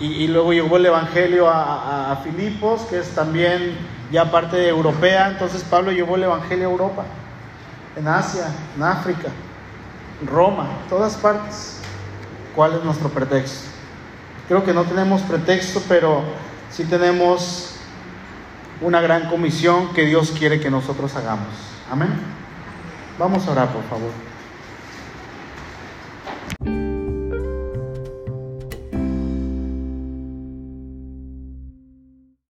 y, 0.00 0.26
luego 0.26 0.52
llevó 0.52 0.76
el 0.76 0.86
Evangelio 0.86 1.48
a, 1.48 2.20
Filipos, 2.24 2.82
que 2.82 2.98
es 2.98 3.14
también 3.14 3.76
ya 4.10 4.30
parte 4.30 4.68
europea. 4.68 5.28
Entonces 5.28 5.62
Pablo 5.62 5.92
llevó 5.92 6.16
el 6.16 6.24
Evangelio 6.24 6.68
a 6.68 6.70
Europa 6.70 7.04
en 7.96 8.08
Asia, 8.08 8.46
en 8.76 8.82
África, 8.82 9.28
Roma, 10.26 10.68
en 10.82 10.88
todas 10.88 11.14
partes. 11.16 11.80
¿Cuál 12.54 12.74
es 12.74 12.84
nuestro 12.84 13.08
pretexto? 13.08 13.68
Creo 14.48 14.64
que 14.64 14.74
no 14.74 14.82
tenemos 14.82 15.22
pretexto, 15.22 15.80
pero 15.88 16.22
sí 16.70 16.84
tenemos 16.84 17.76
una 18.80 19.00
gran 19.00 19.28
comisión 19.28 19.92
que 19.94 20.04
Dios 20.06 20.32
quiere 20.36 20.60
que 20.60 20.70
nosotros 20.70 21.14
hagamos. 21.16 21.48
Amén. 21.90 22.10
Vamos 23.18 23.46
a 23.46 23.52
orar, 23.52 23.68
por 23.72 23.84
favor. 23.84 24.10